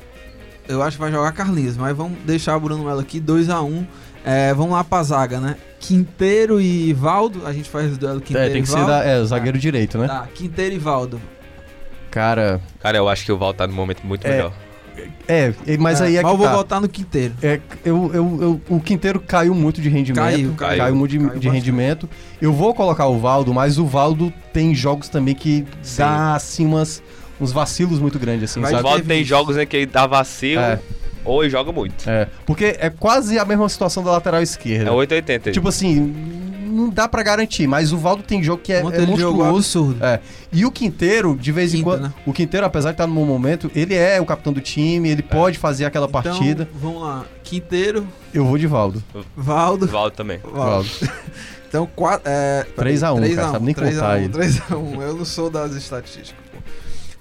Eu 0.68 0.82
acho 0.82 0.98
que 0.98 1.02
vai 1.02 1.12
jogar 1.12 1.32
Carlinhos, 1.32 1.78
mas 1.78 1.96
vamos 1.96 2.18
deixar 2.26 2.58
o 2.58 2.60
Bruno 2.60 2.84
Melo 2.84 3.00
aqui, 3.00 3.20
2x1. 3.22 3.86
É, 4.24 4.54
vamos 4.54 4.74
lá 4.74 4.84
pra 4.84 5.04
zaga, 5.04 5.40
né? 5.40 5.56
Quinteiro 5.80 6.60
e 6.60 6.92
Valdo. 6.94 7.46
A 7.46 7.54
gente 7.54 7.70
faz 7.70 7.94
o 7.94 7.98
duelo 7.98 8.20
Quinteiro 8.20 8.50
É, 8.50 8.52
tem 8.52 8.60
e 8.60 8.64
que 8.64 8.68
ser 8.70 8.76
Valdo. 8.78 8.90
da, 8.92 9.04
é, 9.06 9.24
zagueiro 9.24 9.58
direito, 9.60 9.98
né? 10.00 10.08
Tá, 10.08 10.28
Quinteiro 10.34 10.74
e 10.76 10.80
Valdo. 10.80 11.22
Cara, 12.10 12.60
Cara, 12.80 12.98
eu 12.98 13.08
acho 13.10 13.26
que 13.26 13.32
o 13.32 13.38
Val 13.38 13.54
tá 13.54 13.68
num 13.68 13.74
momento 13.74 14.02
muito 14.06 14.26
É, 14.26 14.32
melhor. 14.32 14.54
É, 15.28 15.54
mas 15.80 16.02
aí 16.02 16.18
é 16.18 16.22
mas 16.22 16.30
que 16.32 16.34
eu 16.34 16.38
vou 16.38 16.48
tá. 16.48 16.54
voltar 16.54 16.80
no 16.82 16.88
Quinteiro. 16.90 17.34
É, 17.42 17.60
eu, 17.84 18.12
eu, 18.14 18.38
eu- 18.42 18.62
o 18.70 18.80
Quinteiro 18.80 19.20
caiu 19.20 19.54
muito 19.54 19.82
de 19.82 19.90
rendimento. 19.90 20.24
Caiu, 20.24 20.54
caiu, 20.56 20.78
caiu. 20.78 20.96
muito 20.96 21.12
de, 21.12 21.20
Caiu 21.20 21.40
de 21.40 21.50
rendimento. 21.50 22.10
Eu 22.42 22.54
vou 22.54 22.74
colocar 22.74 23.08
o 23.08 23.20
Valdo, 23.20 23.54
mas 23.54 23.78
o 23.78 23.86
Valdo 23.86 24.32
tem 24.54 24.74
jogos 24.76 25.10
também 25.10 25.34
que 25.36 25.66
Sim. 25.82 25.98
dá 26.00 26.36
assim 26.36 26.66
umas, 26.66 27.02
uns 27.40 27.52
vacilos 27.52 28.00
muito 28.00 28.18
grandes, 28.20 28.52
assim, 28.52 28.60
O 28.62 28.68
sabe? 28.68 28.84
Val 28.84 28.98
ter 28.98 29.06
tem 29.06 29.24
jogos 29.24 29.58
em 29.58 29.66
que 29.66 29.76
ele 29.78 29.86
dá 29.86 30.06
vacilo 30.08 30.62
É. 30.62 30.80
ou 31.26 31.44
ele 31.44 31.50
joga 31.50 31.72
muito. 31.72 32.08
É, 32.10 32.28
porque 32.46 32.76
é 32.80 32.90
quase 32.90 33.38
a 33.40 33.44
mesma 33.46 33.68
situação 33.68 34.04
da 34.04 34.12
lateral 34.12 34.42
esquerda. 34.42 34.90
É 34.90 34.94
880. 34.94 35.52
Tipo 35.52 35.68
assim, 35.68 36.14
não 36.66 36.90
dá 36.90 37.08
pra 37.08 37.24
garantir, 37.24 37.68
mas 37.68 37.92
o 37.94 37.98
Valdo 37.98 38.22
tem 38.24 38.44
jogo 38.44 38.62
que 38.62 38.72
é, 38.74 38.84
Ontem 38.84 38.98
é 39.00 39.02
ele 39.04 39.16
jogou 39.16 39.46
monstruoso. 39.46 39.90
absurdo. 39.96 40.06
É. 40.06 40.20
E 40.52 40.66
o 40.66 40.72
Quinteiro, 40.72 41.36
de 41.40 41.52
vez 41.52 41.74
em 41.74 41.78
Quinta, 41.78 41.90
quando. 41.90 42.02
né? 42.04 42.14
O 42.26 42.34
Quinteiro, 42.34 42.66
apesar 42.66 42.90
de 42.90 42.94
estar 42.96 43.08
no 43.08 43.14
bom 43.16 43.26
momento, 43.26 43.72
ele 43.76 43.94
é 43.96 44.20
o 44.22 44.26
capitão 44.26 44.52
do 44.54 44.62
time, 44.62 45.10
ele 45.10 45.22
pode 45.24 45.58
fazer 45.58 45.86
aquela 45.86 46.08
partida. 46.08 46.68
Então, 46.70 46.80
vamos 46.82 47.02
lá. 47.02 47.26
Quinteiro, 47.44 48.08
Eu 48.34 48.46
vou 48.46 48.58
de 48.58 48.68
Valdo. 48.68 49.04
Valdo. 49.36 49.86
O 49.86 49.90
Val 49.90 50.12
também. 50.12 50.40
Valdo. 50.40 50.60
Valdo. 50.90 50.90
Então, 51.68 51.90
4. 51.94 52.22
É, 52.24 52.66
3 52.78 53.04
a 53.04 53.12
1, 53.12 53.18
3 53.18 53.36
cara, 53.36 53.48
a 53.48 53.50
1, 53.50 53.54
sabe 53.54 53.66
nem 53.66 53.76
3 53.76 53.96
contar 53.96 54.08
a 54.08 54.16
1, 54.16 54.18
ele. 54.20 54.30
3 54.30 54.62
a 54.72 54.78
1. 54.78 55.02
Eu 55.02 55.14
não 55.16 55.26
sou 55.26 55.50
das 55.50 55.74
estatísticas. 55.74 56.45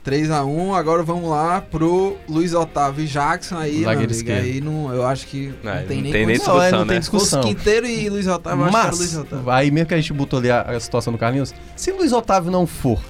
3x1, 0.05 0.75
agora 0.75 1.03
vamos 1.03 1.29
lá 1.31 1.61
pro 1.63 2.17
Luiz 2.29 2.53
Otávio 2.53 3.05
e 3.05 3.07
Jackson 3.09 3.57
aí, 3.57 3.73
meu 3.77 3.85
Zagueiro 3.85 3.99
amigo. 4.05 4.13
esquerdo. 4.13 4.45
Aí 4.45 4.61
não, 4.61 4.93
eu 4.95 5.07
acho 5.07 5.27
que 5.27 5.55
não, 5.63 5.73
É, 5.73 5.79
tem 5.83 5.97
não 5.97 6.03
nem 6.05 6.13
tem 6.13 6.27
nem 6.27 6.37
condição. 6.39 6.55
Não, 6.57 6.63
é, 6.63 6.67
discussão, 6.67 6.79
não 6.81 6.87
tem 6.87 6.95
né? 6.97 7.01
discussão. 7.01 7.43
Fosse 7.43 7.55
Quinteiro 7.55 7.87
e 7.87 8.09
Luiz 8.11 8.27
Otávio, 8.27 8.61
eu 8.61 8.65
acho 8.67 8.73
que 8.73 8.79
era 8.87 8.97
Luiz 8.97 9.15
Mas, 9.15 9.25
Otávio. 9.25 9.51
aí 9.51 9.71
mesmo 9.71 9.87
que 9.89 9.95
a 9.95 9.97
gente 9.97 10.13
botou 10.13 10.39
ali 10.39 10.51
a, 10.51 10.61
a 10.63 10.81
situação 10.81 11.13
do 11.13 11.19
Carlinhos, 11.19 11.55
se 11.75 11.91
Luiz 11.93 12.13
Otávio 12.13 12.51
não 12.51 12.67
for 12.67 13.01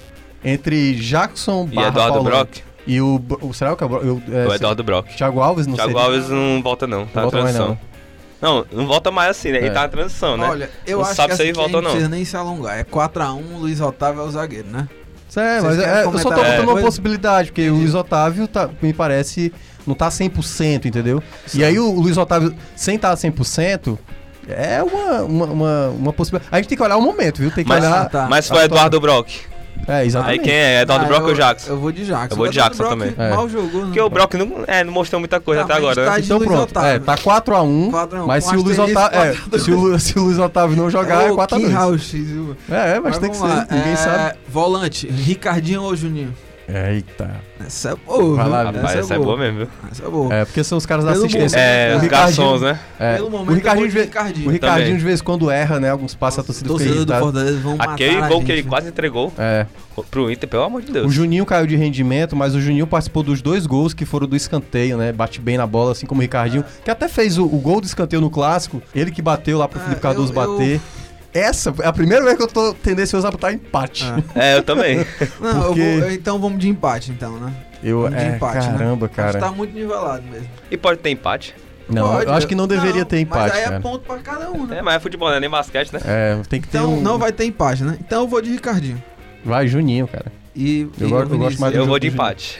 entre 0.43 0.93
Jackson 0.95 1.67
E 1.71 1.75
barra 1.75 1.87
Eduardo 1.89 2.13
Paulão 2.13 2.31
Brock? 2.31 2.57
e 2.87 3.01
o, 3.01 3.21
o 3.41 3.53
será 3.53 3.75
que 3.75 3.83
é 3.83 3.87
o, 3.87 3.95
eu, 3.97 4.21
é, 4.31 4.47
O 4.47 4.53
Eduardo 4.53 4.83
Brock. 4.83 5.07
Thiago 5.15 5.41
Alves 5.41 5.67
não 5.67 5.75
Thiago 5.75 5.91
seria? 5.91 6.05
Alves 6.05 6.29
não 6.29 6.61
volta 6.63 6.87
não, 6.87 7.05
tá 7.07 7.21
Não 7.21 7.25
na 7.25 7.31
volta 7.31 7.41
mais, 7.43 7.55
transição. 7.55 7.79
Não, 8.41 8.65
não 8.71 8.85
volta 8.87 9.11
mais 9.11 9.31
assim, 9.31 9.51
né? 9.51 9.57
Ele 9.57 9.67
É. 9.67 9.71
tá 9.71 9.81
na 9.81 9.89
transição, 9.89 10.37
né? 10.37 10.47
Olha, 10.47 10.69
eu 10.85 10.99
Não 10.99 11.05
acho 11.05 11.15
sabe 11.15 11.29
que 11.31 11.37
se 11.37 11.41
ele 11.43 11.51
aqui 11.51 11.59
volta 11.59 11.73
a 11.73 11.77
ou 11.77 11.81
gente 11.81 11.83
não. 11.85 11.91
precisa 11.91 12.09
nem 12.09 12.25
se 12.25 12.37
alongar. 12.37 12.77
É 12.79 12.83
4x1, 12.83 13.41
Luiz 13.59 13.81
Otávio 13.81 14.21
é 14.21 14.25
o 14.25 14.29
zagueiro, 14.31 14.67
né? 14.69 14.87
É, 15.37 15.59
Vocês 15.59 15.63
mas 15.63 15.79
é, 15.79 16.03
eu 16.03 16.17
só 16.17 16.29
tô 16.29 16.35
botando 16.35 16.69
uma 16.69 16.81
possibilidade, 16.81 17.51
porque 17.51 17.69
o 17.69 17.75
Luiz 17.75 17.93
Otávio 17.93 18.47
tá, 18.47 18.69
me 18.81 18.93
parece 18.93 19.53
não 19.85 19.93
tá 19.93 20.09
100%, 20.09 20.85
entendeu? 20.85 21.21
E 21.53 21.63
aí 21.63 21.77
o 21.77 21.91
Luiz 21.91 22.17
Otávio 22.17 22.55
sem 22.75 22.95
estar 22.95 23.13
100% 23.13 23.97
é 24.47 24.81
uma, 24.83 25.21
uma, 25.23 25.45
uma, 25.45 25.87
uma 25.89 26.13
possibilidade. 26.13 26.49
A 26.53 26.57
gente 26.57 26.67
tem 26.69 26.77
que 26.77 26.83
olhar 26.83 26.97
o 26.97 27.01
momento, 27.01 27.39
viu? 27.39 27.51
Tem 27.51 27.63
que 27.63 27.69
Mas, 27.69 27.83
olhar. 27.83 28.09
tá. 28.09 28.27
mas 28.29 28.47
foi 28.47 28.63
Eduardo 28.63 28.99
Brock. 28.99 29.29
É, 29.87 29.93
Aí 29.97 30.07
exatamente. 30.07 30.41
quem 30.43 30.53
é? 30.53 30.81
Eduardo 30.81 31.05
Ah, 31.05 31.07
Brock 31.07 31.21
eu, 31.21 31.27
ou 31.27 31.33
Jackson? 31.35 31.71
Eu 31.71 31.77
vou 31.79 31.91
de 31.91 32.05
Jackson. 32.05 32.33
Eu 32.33 32.37
vou 32.37 32.47
de 32.47 32.55
Jackson 32.55 32.77
Brock 32.77 32.89
também. 32.91 33.13
É. 33.17 33.29
Mal 33.35 33.49
jogou, 33.49 33.81
né? 33.81 33.85
Porque 33.85 34.01
o 34.01 34.09
Brock 34.09 34.33
não, 34.33 34.63
é, 34.67 34.83
não 34.83 34.91
mostrou 34.93 35.19
muita 35.19 35.39
coisa 35.39 35.63
Tá, 35.63 35.73
até 35.75 35.81
mas 35.81 35.91
agora, 35.91 36.05
tá 36.09 36.17
né? 36.17 36.23
Então 36.23 36.37
Luiz 36.37 36.49
pronto, 36.49 36.69
Otávio. 36.71 36.89
é, 36.89 36.99
tá 36.99 37.15
4x1, 37.17 37.91
4 37.91 38.17
a 38.17 38.23
1, 38.23 38.27
mas 38.27 38.43
se 38.45 38.55
o, 38.55 38.61
Luiz 38.61 38.79
Otávio, 38.79 39.19
é, 39.19 39.25
4 39.33 39.43
a 39.45 39.49
2. 39.49 39.63
se, 39.63 39.71
o, 39.71 39.99
se 39.99 40.19
o 40.19 40.23
Luiz 40.23 40.39
Otávio 40.39 40.77
não 40.77 40.89
jogar, 40.89 41.23
é 41.25 41.29
que 41.29 41.35
4x2. 41.35 41.71
raio-x, 41.71 42.11
viu? 42.13 42.57
É, 42.69 42.99
mas, 42.99 43.17
tem 43.19 43.29
que 43.29 43.37
vamos 43.37 43.55
ser, 43.59 43.73
ninguém 43.73 43.93
é, 43.93 43.95
sabe. 43.95 44.35
Volante, 44.47 45.07
Ricardinho 45.07 45.83
ou 45.83 45.95
Juninho? 45.95 46.33
Eita. 46.67 47.29
Essa 47.63 47.91
é 47.91 47.95
boa, 47.95 48.35
Vai 48.37 48.49
lá? 48.49 48.63
Vini. 48.65 48.77
Rapaz, 48.77 48.99
essa 48.99 49.13
é 49.13 49.19
boa 49.19 49.37
mesmo, 49.37 49.57
viu? 49.59 49.67
Essa 49.91 50.03
é 50.03 50.09
boa. 50.09 50.33
É, 50.33 50.45
porque 50.45 50.63
são 50.63 50.77
os 50.79 50.85
caras 50.85 51.05
da 51.05 51.11
Pelo 51.11 51.25
assistência. 51.25 51.57
É, 51.59 51.93
o 51.93 51.97
os 51.97 52.01
Ricardinho, 52.03 52.37
garçons, 52.47 52.61
né? 52.61 52.79
é, 52.99 53.15
Pelo 53.15 53.27
o 53.27 53.31
momento, 53.31 53.53
Ricardinho, 53.55 53.85
eu 53.85 53.87
de 53.87 53.93
vou 53.93 54.01
vez, 54.01 54.05
de 54.05 54.17
Ricardinho. 54.17 54.47
o 54.47 54.51
Ricardinho 54.51 54.97
de 54.97 55.03
vez 55.03 55.19
em 55.19 55.23
quando 55.23 55.51
erra, 55.51 55.79
né? 55.79 55.91
Alguns 55.91 56.15
passos 56.15 56.39
a 56.39 56.43
torcida 56.43 56.69
fica 56.75 56.83
irritada. 56.89 57.19
Fortaleza 57.21 57.59
vão 57.59 57.75
Aquele 57.77 58.13
matar 58.15 58.25
a 58.25 58.29
gol 58.29 58.39
que 58.39 58.45
gente, 58.47 58.51
ele 58.53 58.61
viu? 58.63 58.69
quase 58.71 58.87
entregou 58.87 59.31
É. 59.37 59.65
pro 60.09 60.31
Inter, 60.31 60.49
pelo 60.49 60.63
amor 60.63 60.81
de 60.81 60.89
O 60.89 60.93
Deus. 60.93 61.13
Juninho 61.13 61.45
caiu 61.45 61.67
de 61.67 61.75
rendimento, 61.75 62.35
mas 62.35 62.55
o 62.55 62.59
Juninho 62.59 62.87
participou 62.87 63.21
dos 63.21 63.43
dois 63.43 63.67
gols 63.67 63.93
que 63.93 64.03
foram 64.03 64.27
do 64.27 64.35
escanteio, 64.35 64.97
né? 64.97 65.11
Bate 65.11 65.39
bem 65.39 65.57
na 65.57 65.67
bola, 65.67 65.91
assim 65.91 66.07
como 66.07 66.19
o 66.19 66.21
Ricardinho, 66.23 66.65
que 66.83 66.89
até 66.89 67.07
fez 67.07 67.37
o, 67.37 67.45
o 67.45 67.59
gol 67.59 67.79
do 67.79 67.85
escanteio 67.85 68.21
no 68.21 68.29
clássico. 68.31 68.81
Ele 68.93 69.11
que 69.11 69.21
bateu 69.21 69.59
lá 69.59 69.67
pro 69.67 69.79
Ah, 69.79 69.83
Felipe 69.83 70.01
Cardoso 70.01 70.33
eu- 70.33 70.41
eu- 70.41 70.51
bater. 70.57 70.81
Essa 71.35 71.73
é 71.81 71.87
a 71.87 71.93
primeira 71.93 72.23
vez 72.23 72.37
que 72.37 72.43
eu 72.43 72.47
tô 72.47 72.73
tendencioso 72.73 73.27
a 73.27 73.31
botar 73.31 73.51
empate. 73.51 74.05
Ah. 74.05 74.21
É, 74.35 74.57
eu 74.57 74.63
também. 74.63 74.97
Não, 75.39 75.63
Porque- 75.67 75.81
eu 75.81 75.99
vou, 76.01 76.11
então 76.11 76.39
vamos 76.39 76.59
de 76.59 76.69
empate, 76.69 77.11
então, 77.11 77.37
né? 77.37 77.53
Eu, 77.83 78.01
Vamos 78.03 78.17
de 78.17 78.23
é, 78.25 78.35
empate, 78.35 78.67
né? 78.67 78.77
caramba, 78.77 79.05
Acho 79.05 79.15
que 79.15 79.21
cara. 79.21 79.39
tá 79.39 79.51
muito 79.51 79.73
nivelado 79.73 80.23
mesmo. 80.23 80.47
E 80.71 80.77
pode 80.77 80.99
ter 81.01 81.09
empate. 81.11 81.53
Não, 81.87 82.07
Pode, 82.13 82.25
eu 82.25 82.33
acho 82.33 82.47
que 82.47 82.55
não 82.55 82.65
deveria 82.67 83.05
ter 83.05 83.19
empate, 83.19 83.49
Mas 83.49 83.57
aí 83.59 83.63
cara. 83.65 83.75
é 83.75 83.79
ponto 83.79 83.99
pra 84.05 84.17
cada 84.17 84.49
um, 84.49 84.65
né? 84.65 84.79
É, 84.79 84.81
mas 84.81 84.95
é 84.95 84.99
futebol, 84.99 85.29
não 85.29 85.35
é 85.35 85.39
nem 85.39 85.49
basquete, 85.49 85.93
né? 85.93 85.99
É, 86.03 86.41
tem 86.49 86.59
que 86.59 86.67
ter 86.67 86.79
Então 86.79 86.95
um... 86.95 87.01
não 87.01 87.19
vai 87.19 87.31
ter 87.31 87.45
empate, 87.45 87.83
né? 87.83 87.95
Então 88.01 88.21
eu 88.23 88.27
vou 88.27 88.41
de 88.41 88.49
Ricardinho. 88.49 89.01
Vai, 89.43 89.67
Juninho, 89.67 90.07
cara. 90.07 90.31
E, 90.55 90.87
Eu 90.99 91.07
e 91.07 91.09
gosto- 91.11 91.33
eu 91.33 91.37
gosto 91.37 91.61
mais 91.61 91.73
do 91.73 91.79
Eu 91.79 91.85
vou 91.85 91.99
de 91.99 92.07
empate. 92.07 92.59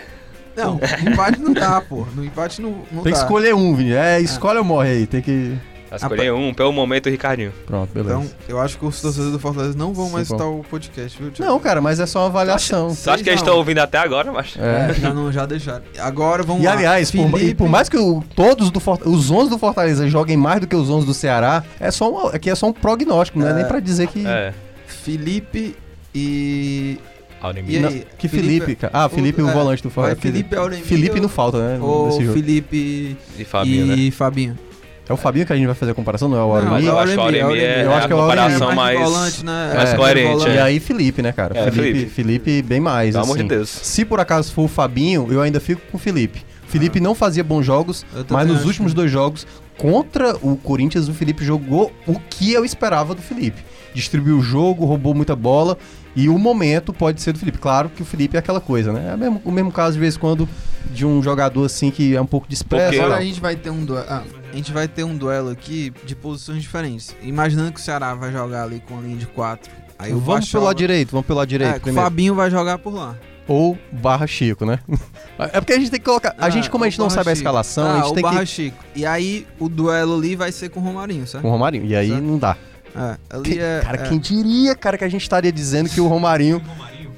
Não, 0.55 0.79
empate 1.11 1.39
não 1.41 1.53
dá, 1.53 1.81
pô. 1.81 2.05
No 2.15 2.23
empate 2.23 2.61
não, 2.61 2.69
não 2.91 3.01
Tem 3.01 3.11
que 3.13 3.17
dá. 3.19 3.25
escolher 3.25 3.55
um, 3.55 3.73
Vini. 3.75 3.93
É, 3.93 4.19
escolhe 4.19 4.59
ou 4.59 4.63
morre 4.63 4.89
aí. 4.89 5.07
Tem 5.07 5.21
que... 5.21 5.57
Vai 5.97 6.09
escolher 6.11 6.33
um, 6.33 6.53
pelo 6.53 6.71
momento, 6.71 7.07
o 7.07 7.09
Ricardinho. 7.09 7.51
Pronto, 7.65 7.89
beleza. 7.93 8.15
Então, 8.15 8.29
eu 8.47 8.59
acho 8.59 8.77
que 8.77 8.85
os 8.85 9.01
torcedores 9.01 9.31
do 9.33 9.39
Fortaleza 9.39 9.77
não 9.77 9.93
vão 9.93 10.09
mais 10.09 10.27
Sim, 10.27 10.35
escutar 10.35 10.49
o 10.49 10.63
podcast, 10.69 11.21
viu, 11.21 11.31
Thiago? 11.31 11.51
Não, 11.51 11.59
cara, 11.59 11.81
mas 11.81 11.99
é 11.99 12.05
só 12.05 12.19
uma 12.19 12.27
avaliação. 12.27 12.89
Você 12.89 13.09
acha 13.09 13.23
que 13.23 13.29
eles 13.29 13.39
estão 13.41 13.55
ouvindo 13.57 13.79
até 13.79 13.97
agora, 13.97 14.31
mas... 14.31 14.55
É. 14.57 14.91
É, 14.91 14.93
já, 14.93 15.13
não, 15.13 15.31
já 15.31 15.45
deixaram. 15.45 15.83
Agora 15.99 16.43
vamos 16.43 16.63
E 16.63 16.65
lá. 16.65 16.73
aliás, 16.73 17.11
por, 17.11 17.29
Felipe, 17.29 17.49
e 17.51 17.55
por 17.55 17.69
mais 17.69 17.87
que 17.89 17.97
o- 17.97 18.23
todos 18.35 18.69
do 18.71 18.81
os 19.05 19.31
11 19.31 19.49
do 19.49 19.57
Fortaleza 19.57 20.07
joguem 20.09 20.37
mais 20.37 20.59
do 20.61 20.67
que 20.67 20.75
os 20.75 20.89
11 20.89 21.05
do 21.05 21.13
Ceará, 21.13 21.63
é 21.79 21.89
só 21.91 22.11
um, 22.11 22.27
aqui 22.27 22.49
é 22.49 22.55
só 22.55 22.67
um 22.67 22.73
prognóstico, 22.73 23.39
não 23.39 23.47
é, 23.47 23.51
É. 23.51 23.53
nem 23.53 23.65
pra 23.65 23.79
dizer 23.79 24.07
que 24.07 24.25
É. 24.25 24.53
Felipe 24.87 25.75
e... 26.13 26.97
E 27.67 27.75
aí? 27.75 27.79
Não, 27.79 27.91
que 28.17 28.27
Felipe, 28.27 28.75
cara. 28.75 28.91
Ah, 28.91 29.07
Felipe, 29.07 29.39
o 29.39 29.47
é, 29.47 29.53
volante 29.53 29.83
do 29.83 29.89
vai 29.89 30.15
Fortaleza. 30.15 30.21
Felipe 30.21 30.55
Felipe 30.83 31.15
ou- 31.17 31.21
não 31.21 31.29
falta, 31.29 31.59
né? 31.59 31.77
Ou. 31.79 32.11
Felipe 32.33 33.15
E 33.37 33.45
Fabinho, 33.45 33.93
e 33.95 34.05
né? 34.05 34.11
Fabinho. 34.11 34.57
É 35.07 35.13
o 35.13 35.17
Fabinho 35.17 35.45
que 35.45 35.53
a 35.53 35.55
gente 35.55 35.65
vai 35.67 35.75
fazer 35.75 35.91
a 35.91 35.93
comparação, 35.93 36.27
não 36.27 36.37
é 36.37 36.41
o 36.41 36.47
Não, 36.47 36.55
Auremir? 36.55 36.87
eu 36.89 36.97
acho 36.99 37.11
que 37.13 37.17
o 37.17 37.21
Auremir 37.21 37.61
é, 37.61 37.83
Eu 37.85 37.93
acho 37.93 38.05
a 38.05 38.07
que 38.07 38.13
é 38.13 38.17
Auremir. 38.17 38.43
comparação 38.43 38.75
mais 38.75 38.99
volante, 38.99 39.45
né? 39.45 39.73
mais 39.75 39.89
É, 39.89 39.95
coerente, 39.95 40.31
volante. 40.33 40.49
E 40.51 40.57
é. 40.57 40.61
aí 40.61 40.79
Felipe, 40.79 41.21
né, 41.21 41.31
cara? 41.31 41.57
É, 41.59 41.71
Felipe, 41.71 41.93
Felipe. 41.93 42.09
Felipe 42.11 42.61
bem 42.63 42.79
mais, 42.79 43.11
Pelo 43.11 43.23
amor 43.23 43.35
assim. 43.37 43.43
de 43.47 43.49
Deus. 43.55 43.69
Se 43.69 44.03
por 44.03 44.19
acaso 44.19 44.51
for 44.51 44.63
o 44.63 44.67
Fabinho, 44.67 45.27
eu 45.31 45.41
ainda 45.41 45.59
fico 45.59 45.81
com 45.91 45.97
o 45.97 45.99
Felipe. 45.99 46.43
Felipe 46.67 46.99
não 46.99 47.13
fazia 47.13 47.43
bons 47.43 47.63
jogos, 47.63 48.03
mas 48.29 48.47
nos 48.47 48.57
acho 48.59 48.67
últimos 48.67 48.93
dois 48.93 49.11
jogos 49.11 49.45
contra 49.77 50.35
o 50.41 50.57
Corinthians, 50.57 51.07
o 51.07 51.13
Felipe 51.13 51.45
jogou 51.45 51.91
o 52.07 52.19
que 52.19 52.51
eu 52.51 52.65
esperava 52.65 53.13
do 53.13 53.21
Felipe. 53.21 53.61
Distribuiu 53.93 54.39
o 54.39 54.41
jogo, 54.41 54.85
roubou 54.85 55.13
muita 55.13 55.35
bola 55.35 55.77
e 56.15 56.29
o 56.29 56.37
momento 56.37 56.93
pode 56.93 57.21
ser 57.21 57.33
do 57.33 57.39
Felipe. 57.39 57.57
Claro 57.57 57.89
que 57.89 58.01
o 58.01 58.05
Felipe 58.05 58.35
é 58.35 58.39
aquela 58.39 58.61
coisa, 58.61 58.93
né? 58.93 59.09
É 59.11 59.15
o 59.15 59.17
mesmo, 59.17 59.41
o 59.45 59.51
mesmo 59.51 59.71
caso 59.71 59.93
de 59.95 59.99
vez 59.99 60.15
em 60.15 60.19
quando 60.19 60.47
de 60.91 61.05
um 61.05 61.21
jogador 61.21 61.65
assim 61.65 61.91
que 61.91 62.15
é 62.15 62.21
um 62.21 62.25
pouco 62.25 62.47
disperso. 62.47 62.85
Porque- 62.87 62.99
Agora 62.99 63.19
a 63.19 63.23
gente 63.23 63.41
vai 63.41 63.55
ter 63.55 63.69
um 63.69 63.83
duelo. 63.83 64.05
ah, 64.09 64.23
a 64.51 64.55
gente 64.55 64.71
vai 64.71 64.87
ter 64.87 65.03
um 65.03 65.15
duelo 65.17 65.49
aqui 65.49 65.91
de 66.05 66.15
posições 66.15 66.61
diferentes. 66.61 67.15
Imaginando 67.21 67.71
que 67.73 67.79
o 67.79 67.83
Ceará 67.83 68.13
vai 68.13 68.31
jogar 68.31 68.63
ali 68.63 68.81
com 68.87 68.97
a 68.97 69.01
linha 69.01 69.17
de 69.17 69.25
quatro. 69.25 69.71
Aí 69.97 70.11
o 70.13 70.19
vamos 70.19 70.45
Bachola- 70.45 70.51
pelo 70.51 70.63
lado 70.65 70.77
direito, 70.77 71.11
vamos 71.11 71.25
pelo 71.25 71.39
lado 71.39 71.47
direito 71.49 71.87
É, 71.87 71.91
o. 71.91 71.93
Fabinho 71.93 72.35
vai 72.35 72.49
jogar 72.51 72.77
por 72.77 72.93
lá. 72.93 73.15
Ou 73.47 73.77
barra 73.91 74.25
Chico, 74.25 74.65
né? 74.65 74.79
é 75.37 75.59
porque 75.61 75.73
a 75.73 75.77
gente 75.77 75.91
tem 75.91 75.99
que 75.99 76.05
colocar. 76.05 76.33
A 76.37 76.47
Ah, 76.47 76.49
gente, 76.49 76.69
como 76.69 76.83
a 76.83 76.89
gente 76.89 76.97
não 76.97 77.09
sabe 77.09 77.29
a 77.29 77.35
Chico. 77.35 77.43
escalação, 77.43 77.85
Ah, 77.85 77.93
a 77.93 77.97
gente 78.01 78.11
o 78.11 78.13
tem 78.13 78.23
Barra 78.23 78.39
que. 78.39 78.45
Chico. 78.47 78.77
E 78.95 79.05
aí 79.05 79.45
o 79.59 79.69
duelo 79.69 80.15
ali 80.17 80.35
vai 80.35 80.51
ser 80.51 80.69
com 80.69 80.79
o 80.79 80.83
Romarinho, 80.83 81.27
certo? 81.27 81.43
Com 81.43 81.49
o 81.49 81.51
Romarinho. 81.51 81.85
E 81.85 81.95
aí 81.95 82.09
Certo. 82.09 82.23
não 82.23 82.37
dá. 82.39 82.57
É, 82.95 83.17
ali 83.29 83.43
Quem- 83.51 83.59
é. 83.59 83.81
cara, 83.83 83.97
é, 84.03 84.07
quem 84.09 84.19
diria, 84.19 84.75
cara, 84.75 84.97
que 84.97 85.03
a 85.03 85.09
gente 85.09 85.21
estaria 85.23 85.51
dizendo 85.51 85.89
que 85.89 85.99
o 85.99 86.07
Romarinho. 86.07 86.61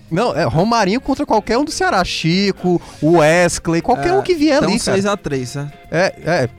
Não, 0.10 0.34
é 0.36 0.43
Romarinho 0.43 1.01
contra 1.01 1.26
qualquer 1.26 1.58
um 1.58 1.66
do 1.66 1.72
Ceará. 1.72 2.03
Chico, 2.03 2.82
o 3.01 3.18
Wesley, 3.18 3.82
qualquer 3.82 4.10
É, 4.10 4.14
um 4.14 4.22
que 4.22 4.34
vier 4.36 4.58
então 4.58 4.70
ali, 4.70 4.80
cara. 4.80 4.97
6x3, 4.97 5.45
certo? 5.45 5.74
É, 5.89 6.16
é, 6.26 6.49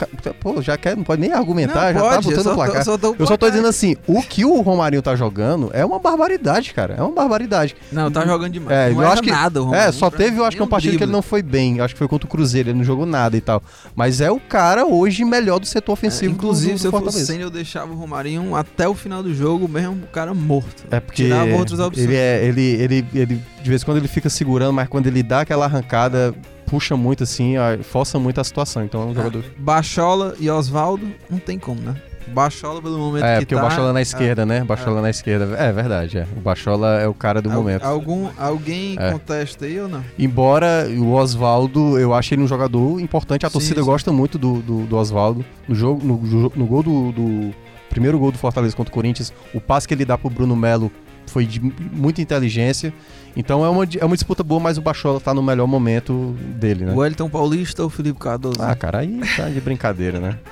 pô, 0.40 0.60
já 0.62 0.76
quer, 0.78 0.96
não 0.96 1.04
pode 1.04 1.20
nem 1.20 1.32
argumentar, 1.32 1.92
já 1.92 1.98
Não, 1.98 2.08
tá 2.08 2.14
pode, 2.16 2.30
eu 2.30 2.30
botando 2.30 2.44
só 2.44 2.50
o 2.50 2.52
tô- 2.52 2.54
placar. 2.64 2.84
só 2.84 2.98
tô 2.98 3.10
o 3.12 3.16
Eu 3.18 3.26
só 3.26 3.36
tô 3.36 3.48
dizendo 3.50 3.68
assim, 3.68 3.94
o 4.06 4.22
que 4.22 4.42
o 4.44 4.60
Romarinho 4.62 5.02
tá 5.02 5.14
jogando 5.14 5.70
é 5.74 5.84
uma 5.84 5.98
barbaridade, 5.98 6.72
cara. 6.72 6.94
É 6.98 7.02
uma 7.02 7.12
barbaridade. 7.12 7.76
Não, 7.92 8.10
tá 8.10 8.24
jogando 8.26 8.52
demais. 8.52 8.76
É, 8.76 8.90
não 8.90 9.02
eu 9.02 9.08
acho 9.08 9.22
que- 9.22 9.30
nada, 9.30 9.60
o 9.60 9.64
É, 9.64 9.66
Romarinho. 9.66 9.92
só 9.92 10.10
teve, 10.10 10.38
eu 10.38 10.44
acho 10.44 10.52
que 10.56 10.60
Nem 10.60 10.66
uma 10.66 10.70
partida 10.70 10.96
que 10.96 11.04
ele 11.04 11.12
não 11.12 11.20
foi 11.22 11.42
bem. 11.42 11.80
Acho 11.80 11.94
que 11.94 11.98
foi 11.98 12.08
contra 12.08 12.26
o 12.26 12.30
Cruzeiro, 12.30 12.70
ele 12.70 12.78
não 12.78 12.84
jogou 12.84 13.04
nada 13.04 13.36
e 13.36 13.40
tal. 13.40 13.62
Mas 13.94 14.20
é 14.22 14.30
o 14.30 14.40
cara 14.40 14.86
hoje 14.86 15.24
melhor 15.24 15.58
do 15.58 15.66
setor 15.66 15.92
É, 15.92 15.94
ofensivo. 15.94 16.32
do- 16.32 16.36
inclusive, 16.36 16.72
do, 16.74 16.78
se 16.78 16.86
eu 16.86 16.92
fosse 16.92 17.26
sendo, 17.26 17.40
eu 17.42 17.50
deixava 17.50 17.92
o 17.92 17.96
Romarinho 17.96 18.54
até 18.56 18.88
o 18.88 18.94
final 18.94 19.22
do 19.22 19.34
jogo, 19.34 19.68
mesmo 19.68 20.04
o 20.04 20.06
cara 20.08 20.32
morto. 20.32 20.84
É 20.90 21.00
porque 21.00 21.24
Tirava 21.24 21.50
outras 21.54 21.78
opções. 21.80 22.06
ele 22.06 22.16
é, 22.16 22.44
ele, 22.44 22.62
ele, 22.62 23.06
ele, 23.14 23.37
de 23.62 23.68
vez 23.68 23.82
em 23.82 23.84
quando 23.84 23.98
ele 23.98 24.08
fica 24.08 24.28
segurando, 24.30 24.72
mas 24.72 24.88
quando 24.88 25.06
ele 25.06 25.22
dá 25.22 25.40
aquela 25.40 25.64
arrancada, 25.66 26.34
puxa 26.66 26.96
muito 26.96 27.22
assim, 27.24 27.54
força 27.82 28.18
muito 28.18 28.40
a 28.40 28.44
situação. 28.44 28.84
Então 28.84 29.02
é 29.02 29.06
um 29.06 29.14
jogador. 29.14 29.44
Bachola 29.58 30.34
e 30.38 30.50
Oswaldo, 30.50 31.08
não 31.30 31.38
tem 31.38 31.58
como, 31.58 31.80
né? 31.80 31.94
Bachola 32.28 32.82
pelo 32.82 32.98
momento 32.98 33.24
É, 33.24 33.34
que 33.38 33.46
porque 33.46 33.54
tá, 33.54 33.60
o 33.60 33.64
Bachola 33.64 33.90
na 33.90 34.00
é, 34.00 34.02
esquerda, 34.02 34.44
né? 34.44 34.62
Bachola 34.62 35.00
na 35.00 35.08
esquerda. 35.08 35.46
É 35.56 35.72
verdade, 35.72 36.18
é. 36.18 36.26
O 36.36 36.40
Bachola 36.40 37.00
é 37.00 37.08
o 37.08 37.14
cara 37.14 37.40
do 37.40 37.48
Al- 37.48 37.56
momento. 37.56 37.84
Algum, 37.84 38.28
alguém 38.38 38.96
É. 38.98 39.10
contesta 39.12 39.64
aí 39.64 39.80
ou 39.80 39.88
não? 39.88 40.04
Embora 40.18 40.86
o 40.90 41.12
Oswaldo, 41.14 41.98
eu 41.98 42.12
acho 42.12 42.34
ele 42.34 42.42
um 42.42 42.46
jogador 42.46 43.00
importante, 43.00 43.46
a 43.46 43.48
Sim, 43.48 43.52
torcida 43.54 43.80
sim. 43.80 43.86
gosta 43.86 44.12
muito 44.12 44.36
do, 44.38 44.60
do, 44.60 44.82
do 44.84 44.96
Oswaldo. 44.98 45.42
No, 45.66 45.74
jogo, 45.74 46.06
no, 46.06 46.52
no 46.54 46.66
gol 46.66 46.82
do, 46.82 47.12
do- 47.12 47.54
Primeiro 47.88 48.18
gol 48.18 48.30
do 48.30 48.36
Fortaleza 48.36 48.76
contra 48.76 48.90
o 48.90 48.94
Corinthians, 48.94 49.32
o 49.54 49.60
passe 49.62 49.88
que 49.88 49.94
ele 49.94 50.04
dá 50.04 50.18
pro 50.18 50.28
Bruno 50.28 50.54
Melo 50.54 50.92
foi 51.38 51.46
de 51.46 51.60
mu- 51.60 51.72
muita 51.92 52.20
inteligência. 52.20 52.92
Então 53.36 53.64
é 53.64 53.68
uma, 53.68 53.86
é 54.00 54.04
uma 54.04 54.16
disputa 54.16 54.42
boa, 54.42 54.60
mas 54.60 54.76
o 54.76 54.82
Bachola 54.82 55.20
tá 55.20 55.32
no 55.32 55.40
melhor 55.42 55.66
momento 55.68 56.34
dele, 56.56 56.84
né? 56.84 56.92
O 56.92 56.96
Wellington 56.96 57.28
Paulista 57.28 57.82
ou 57.82 57.86
o 57.86 57.90
Felipe 57.90 58.18
Cardoso? 58.18 58.60
Ah, 58.60 58.74
cara, 58.74 58.98
aí 58.98 59.20
tá 59.36 59.48
de 59.48 59.60
brincadeira, 59.60 60.18
né? 60.18 60.36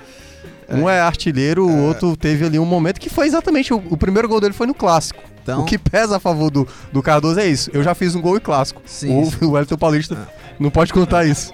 Um 0.69 0.91
é 0.91 1.01
artilheiro, 1.01 1.65
o 1.65 1.85
outro 1.87 2.17
teve 2.17 2.45
ali 2.45 2.59
um 2.59 2.65
momento 2.65 3.01
que 3.01 3.09
foi 3.09 3.29
exatamente. 3.29 3.73
O, 3.73 3.77
o 3.89 3.97
primeiro 3.97 4.29
gol 4.29 4.41
dele 4.41 4.53
foi 4.53 4.67
no 4.67 4.75
clássico. 4.75 5.23
então, 5.41 5.63
O 5.63 5.65
que 5.65 5.79
pesa 5.79 6.17
a 6.17 6.21
favor 6.21 6.51
do, 6.51 6.67
do 6.93 7.01
Cardoso 7.01 7.39
é 7.39 7.47
isso. 7.47 7.71
Eu 7.73 7.85
já 7.85 7.95
fiz 7.95 8.17
um 8.17 8.21
gol 8.21 8.37
em 8.37 8.41
clássico. 8.41 8.83
Sim, 8.85 9.23
o, 9.23 9.27
sim. 9.31 9.45
o 9.45 9.51
Wellington 9.53 9.77
Paulista 9.77 10.29
não 10.59 10.69
pode 10.69 10.93
contar 10.93 11.25
isso. 11.25 11.53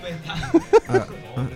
Ah, 0.88 1.06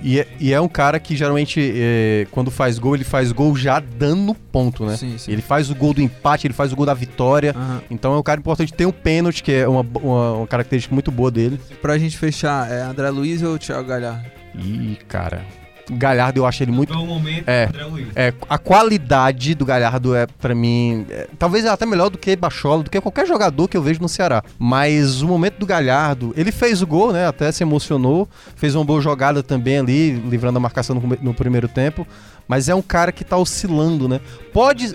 E 0.02 0.20
é, 0.20 0.28
e 0.40 0.52
é 0.52 0.60
um 0.60 0.68
cara 0.68 0.98
que 0.98 1.16
geralmente, 1.16 1.60
é, 1.74 2.26
quando 2.30 2.50
faz 2.50 2.78
gol, 2.78 2.94
ele 2.94 3.04
faz 3.04 3.32
gol 3.32 3.56
já 3.56 3.80
dando 3.80 4.34
ponto, 4.34 4.84
né? 4.84 4.96
Sim, 4.96 5.18
sim. 5.18 5.32
Ele 5.32 5.42
faz 5.42 5.70
o 5.70 5.74
gol 5.74 5.92
do 5.92 6.00
empate, 6.00 6.46
ele 6.46 6.54
faz 6.54 6.72
o 6.72 6.76
gol 6.76 6.86
da 6.86 6.94
vitória. 6.94 7.54
Aham. 7.56 7.82
Então 7.90 8.14
é 8.14 8.18
um 8.18 8.22
cara 8.22 8.40
importante. 8.40 8.72
Tem 8.72 8.86
um 8.86 8.92
pênalti, 8.92 9.42
que 9.42 9.52
é 9.52 9.68
uma, 9.68 9.84
uma, 10.00 10.32
uma 10.32 10.46
característica 10.46 10.94
muito 10.94 11.10
boa 11.10 11.30
dele. 11.30 11.60
Pra 11.82 11.98
gente 11.98 12.16
fechar, 12.16 12.70
é 12.70 12.82
André 12.82 13.10
Luiz 13.10 13.42
ou 13.42 13.58
Thiago 13.58 13.88
Galhardo? 13.88 14.24
Ih, 14.54 14.98
cara. 15.08 15.44
Galhardo 15.90 16.40
eu 16.40 16.46
acho 16.46 16.62
ele 16.62 16.72
muito. 16.72 16.92
Momento, 16.94 17.48
É. 17.48 17.66
André 17.66 17.84
Luiz. 17.84 18.08
É, 18.16 18.32
a 18.48 18.58
qualidade 18.58 19.54
do 19.54 19.64
Galhardo 19.64 20.14
é, 20.14 20.26
pra 20.26 20.54
mim, 20.54 21.06
é, 21.10 21.28
talvez 21.38 21.64
é 21.64 21.68
até 21.68 21.86
melhor 21.86 22.10
do 22.10 22.18
que 22.18 22.34
Bachola, 22.34 22.82
do 22.82 22.90
que 22.90 23.00
qualquer 23.00 23.26
jogador 23.26 23.68
que 23.68 23.76
eu 23.76 23.82
vejo 23.82 24.00
no 24.00 24.08
Ceará. 24.08 24.42
Mas 24.58 25.22
o 25.22 25.28
momento 25.28 25.58
do 25.58 25.66
Galhardo, 25.66 26.34
ele 26.36 26.50
fez 26.50 26.82
o 26.82 26.86
gol, 26.86 27.12
né? 27.12 27.26
Até 27.26 27.52
se 27.52 27.62
emocionou, 27.62 28.28
fez 28.56 28.74
uma 28.74 28.84
boa 28.84 29.00
jogada 29.00 29.42
também 29.42 29.78
ali, 29.78 30.10
livrando 30.12 30.58
a 30.58 30.60
marcação 30.60 30.96
no, 30.96 31.18
no 31.22 31.32
primeiro 31.34 31.68
tempo. 31.68 32.06
Mas 32.48 32.68
é 32.68 32.74
um 32.74 32.82
cara 32.82 33.12
que 33.12 33.24
tá 33.24 33.36
oscilando, 33.36 34.08
né? 34.08 34.20
Pode. 34.52 34.92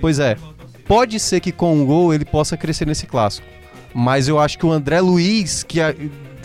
Pois 0.00 0.18
é. 0.18 0.36
Pode 0.86 1.20
ser 1.20 1.40
que 1.40 1.52
com 1.52 1.82
o 1.82 1.84
gol 1.86 2.14
ele 2.14 2.24
possa 2.24 2.56
crescer 2.56 2.86
nesse 2.86 3.06
clássico. 3.06 3.46
Mas 3.94 4.28
eu 4.28 4.38
acho 4.38 4.58
que 4.58 4.64
o 4.64 4.70
André 4.72 5.00
Luiz, 5.00 5.62
que 5.62 5.80
a- 5.80 5.94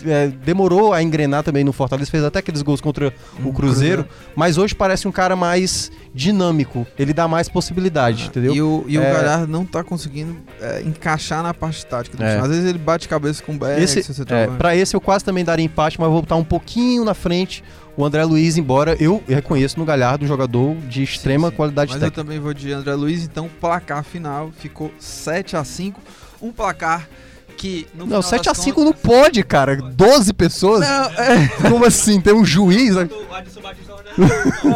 é, 0.06 0.28
demorou 0.28 0.92
a 0.92 1.02
engrenar 1.02 1.42
também 1.42 1.64
no 1.64 1.72
Fortaleza, 1.72 2.10
fez 2.10 2.24
até 2.24 2.38
aqueles 2.38 2.62
gols 2.62 2.80
contra 2.80 3.12
o 3.44 3.52
Cruzeiro, 3.52 4.06
mas 4.36 4.58
hoje 4.58 4.74
parece 4.74 5.06
um 5.08 5.12
cara 5.12 5.34
mais 5.36 5.90
dinâmico. 6.14 6.86
Ele 6.98 7.12
dá 7.12 7.26
mais 7.28 7.48
possibilidade, 7.48 8.26
entendeu? 8.26 8.54
E 8.54 8.62
o, 8.62 8.84
e 8.86 8.98
o 8.98 9.02
É. 9.02 9.12
Galhardo 9.12 9.46
não 9.46 9.64
tá 9.64 9.82
conseguindo 9.82 10.36
é, 10.60 10.82
encaixar 10.82 11.42
na 11.42 11.52
parte 11.52 11.84
tática 11.84 12.16
do 12.16 12.22
É. 12.22 12.38
Às 12.38 12.48
vezes 12.48 12.64
ele 12.64 12.78
bate 12.78 13.08
cabeça 13.08 13.42
com 13.42 13.52
o 13.54 13.58
Beck, 13.58 13.80
Esse, 13.82 14.02
se 14.02 14.14
você 14.14 14.22
é, 14.28 14.46
pra 14.46 14.74
esse 14.76 14.94
eu 14.94 15.00
quase 15.00 15.24
também 15.24 15.44
daria 15.44 15.64
empate, 15.64 16.00
mas 16.00 16.08
vou 16.10 16.20
botar 16.20 16.36
um 16.36 16.44
pouquinho 16.44 17.04
na 17.04 17.14
frente 17.14 17.62
o 17.96 18.04
André 18.04 18.24
Luiz, 18.24 18.56
embora 18.56 18.96
eu 18.98 19.22
reconheço 19.28 19.78
no 19.78 19.84
Galhardo 19.84 20.24
um 20.24 20.28
jogador 20.28 20.74
de 20.88 21.02
extrema 21.02 21.50
sim. 21.50 21.56
qualidade 21.56 21.92
Mas 21.92 22.02
eu 22.02 22.08
técnica. 22.10 22.24
também 22.24 22.40
vou 22.40 22.52
de 22.52 22.72
André 22.72 22.94
Luiz, 22.94 23.22
então 23.22 23.48
placar 23.60 24.02
final 24.02 24.50
ficou 24.56 24.92
7 24.98 25.56
a 25.56 25.64
5 25.64 26.00
Um 26.42 26.50
placar 26.50 27.08
que 27.64 27.86
no 27.94 28.00
Não, 28.00 28.06
final 28.06 28.22
7 28.22 28.48
a 28.48 28.52
das 28.52 28.58
5 28.62 28.74
contas- 28.84 29.02
não 29.02 29.10
pode, 29.10 29.42
cara. 29.42 29.76
12 29.76 30.32
pessoas? 30.34 30.80
Não, 30.80 31.04
é... 31.06 31.48
Como 31.70 31.84
assim? 31.86 32.20
Tem 32.20 32.34
um 32.34 32.44
juiz? 32.44 32.94
Não, 32.94 33.04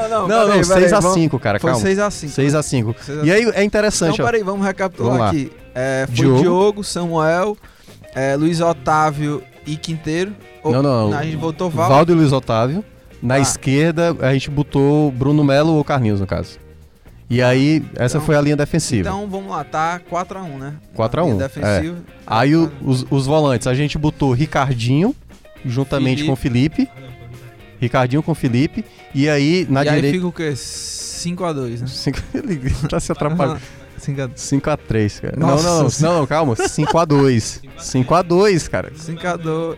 não, 0.09 0.29
não, 0.29 0.29
peraí, 0.49 0.65
6 0.65 0.69
peraí, 0.69 0.93
a 0.95 1.01
vamos- 1.01 1.15
5 1.15 1.39
cara, 1.39 1.61
Foi 1.61 1.71
calma. 1.71 1.85
6 1.85 1.99
a 1.99 2.11
5 2.11 2.33
6 2.33 2.55
a 2.55 2.63
5 2.63 2.95
6 3.01 3.19
a 3.21 3.25
E 3.25 3.31
aí 3.33 3.51
é 3.55 3.63
interessante, 3.63 4.15
Então, 4.15 4.25
ó. 4.25 4.29
peraí, 4.29 4.43
vamos 4.43 4.65
recapitular 4.67 5.17
Vamos 5.19 5.27
aqui. 5.29 5.53
É, 5.75 6.05
foi 6.07 6.15
Diogo. 6.15 6.41
Diogo, 6.41 6.85
Samuel, 6.85 7.57
é, 8.15 8.35
Luiz 8.37 8.61
Otávio 8.61 9.43
e 9.67 9.77
Quinteiro. 9.77 10.33
Ou- 10.63 10.73
Não, 10.73 10.83
não, 10.83 11.11
não. 11.11 11.19
A 11.19 11.23
gente 11.23 11.37
botou 11.37 11.71
Val. 11.71 11.89
Valdo 11.89 12.13
e 12.13 12.15
Luiz 12.15 12.33
Otávio. 12.33 12.85
Na 13.23 13.35
Ah. 13.35 13.39
esquerda, 13.41 14.17
a 14.21 14.33
gente 14.33 14.51
botou 14.51 15.11
Bruno 15.13 15.45
Melo 15.45 15.75
ou 15.75 15.85
Carlinhos, 15.85 16.21
no 16.21 16.27
caso. 16.27 16.59
E 17.31 17.43
aí, 17.43 17.85
essa 17.95 18.17
Então- 18.17 18.27
foi 18.27 18.37
a 18.37 18.41
linha 18.41 18.57
defensiva. 18.57 19.09
Então 19.09 19.29
vamos 19.29 19.51
lá, 19.51 19.63
tá 19.63 20.01
4x1, 20.09 20.59
né? 20.59 20.75
4 20.95 21.21
a 21.21 21.25
1, 21.25 21.27
Linha 21.35 21.49
Defensiva. 21.49 21.99
aí 22.27 22.57
o- 22.57 22.73
os, 22.83 23.05
os 23.11 23.27
volantes, 23.27 23.67
a 23.67 23.75
gente 23.75 23.99
botou 23.99 24.33
Ricardinho, 24.33 25.15
juntamente 25.65 26.23
Felipe. 26.23 26.29
com 26.29 26.37
Felipe. 26.37 26.89
Ricardinho 27.81 28.23
com 28.23 28.35
Felipe. 28.35 28.85
E 29.15 29.29
aí, 29.29 29.67
na 29.69 29.85
e 29.85 29.89
aí 29.89 29.95
direita. 29.97 30.17
fica 30.17 30.27
o 30.27 30.33
quê? 30.33 30.53
5x2, 30.57 31.81
né? 31.83 31.87
Cinco- 31.93 32.19
Ele 32.35 32.71
tá 32.89 32.99
se 32.99 33.13
atrapalhando. 33.13 33.61
5x2. 33.99 34.31
5x3, 34.37 35.21
cara. 35.21 35.37
Nossa 35.37 35.65
não, 35.69 36.13
não, 36.13 36.21
não, 36.21 36.27
calma. 36.27 36.55
5x2. 36.57 37.61
5x2, 37.79 38.67
cara. 38.71 38.91
5x2. 38.97 39.77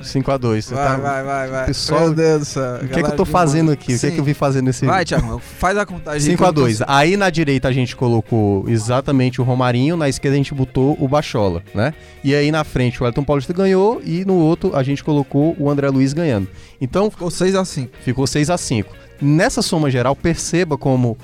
5x2. 0.00 0.62
Você 0.62 0.74
Vai, 0.74 0.86
tá... 0.86 0.96
vai, 0.96 1.22
vai, 1.22 1.48
vai. 1.48 1.66
Pessoal, 1.66 2.00
Meu 2.02 2.14
Deus 2.14 2.38
do 2.40 2.44
céu. 2.44 2.76
O 2.82 2.88
que 2.88 2.98
é 2.98 3.02
que 3.02 3.08
eu 3.10 3.16
tô 3.16 3.24
fazendo 3.24 3.70
aqui? 3.72 3.94
O 3.94 3.98
que 3.98 4.06
é 4.06 4.10
que 4.10 4.18
eu 4.18 4.24
vim 4.24 4.34
fazer 4.34 4.62
nesse. 4.62 4.84
Vai, 4.86 5.04
Thiago, 5.04 5.38
faz 5.38 5.76
a 5.78 5.86
contagem. 5.86 6.30
5 6.32 6.44
a 6.44 6.50
2 6.50 6.82
Aí 6.86 7.16
na 7.16 7.30
direita 7.30 7.68
a 7.68 7.72
gente 7.72 7.94
colocou 7.96 8.68
exatamente 8.68 9.40
o 9.40 9.44
Romarinho, 9.44 9.96
na 9.96 10.08
esquerda 10.08 10.34
a 10.34 10.38
gente 10.38 10.54
botou 10.54 10.96
o 11.00 11.08
Bachola, 11.08 11.62
né? 11.74 11.94
E 12.22 12.34
aí 12.34 12.50
na 12.50 12.64
frente 12.64 13.02
o 13.02 13.06
Elton 13.06 13.24
Paulista 13.24 13.52
ganhou 13.52 14.00
e 14.04 14.24
no 14.24 14.34
outro 14.34 14.74
a 14.76 14.82
gente 14.82 15.02
colocou 15.02 15.56
o 15.58 15.70
André 15.70 15.88
Luiz 15.88 16.12
ganhando. 16.12 16.48
Então 16.80 17.10
Ficou 17.10 17.28
6x5. 17.28 17.88
ficou 18.02 18.26
6 18.26 18.50
a 18.50 18.58
5 18.58 18.92
Nessa 19.20 19.62
soma 19.62 19.88
geral, 19.90 20.16
perceba 20.16 20.76
como 20.76 21.16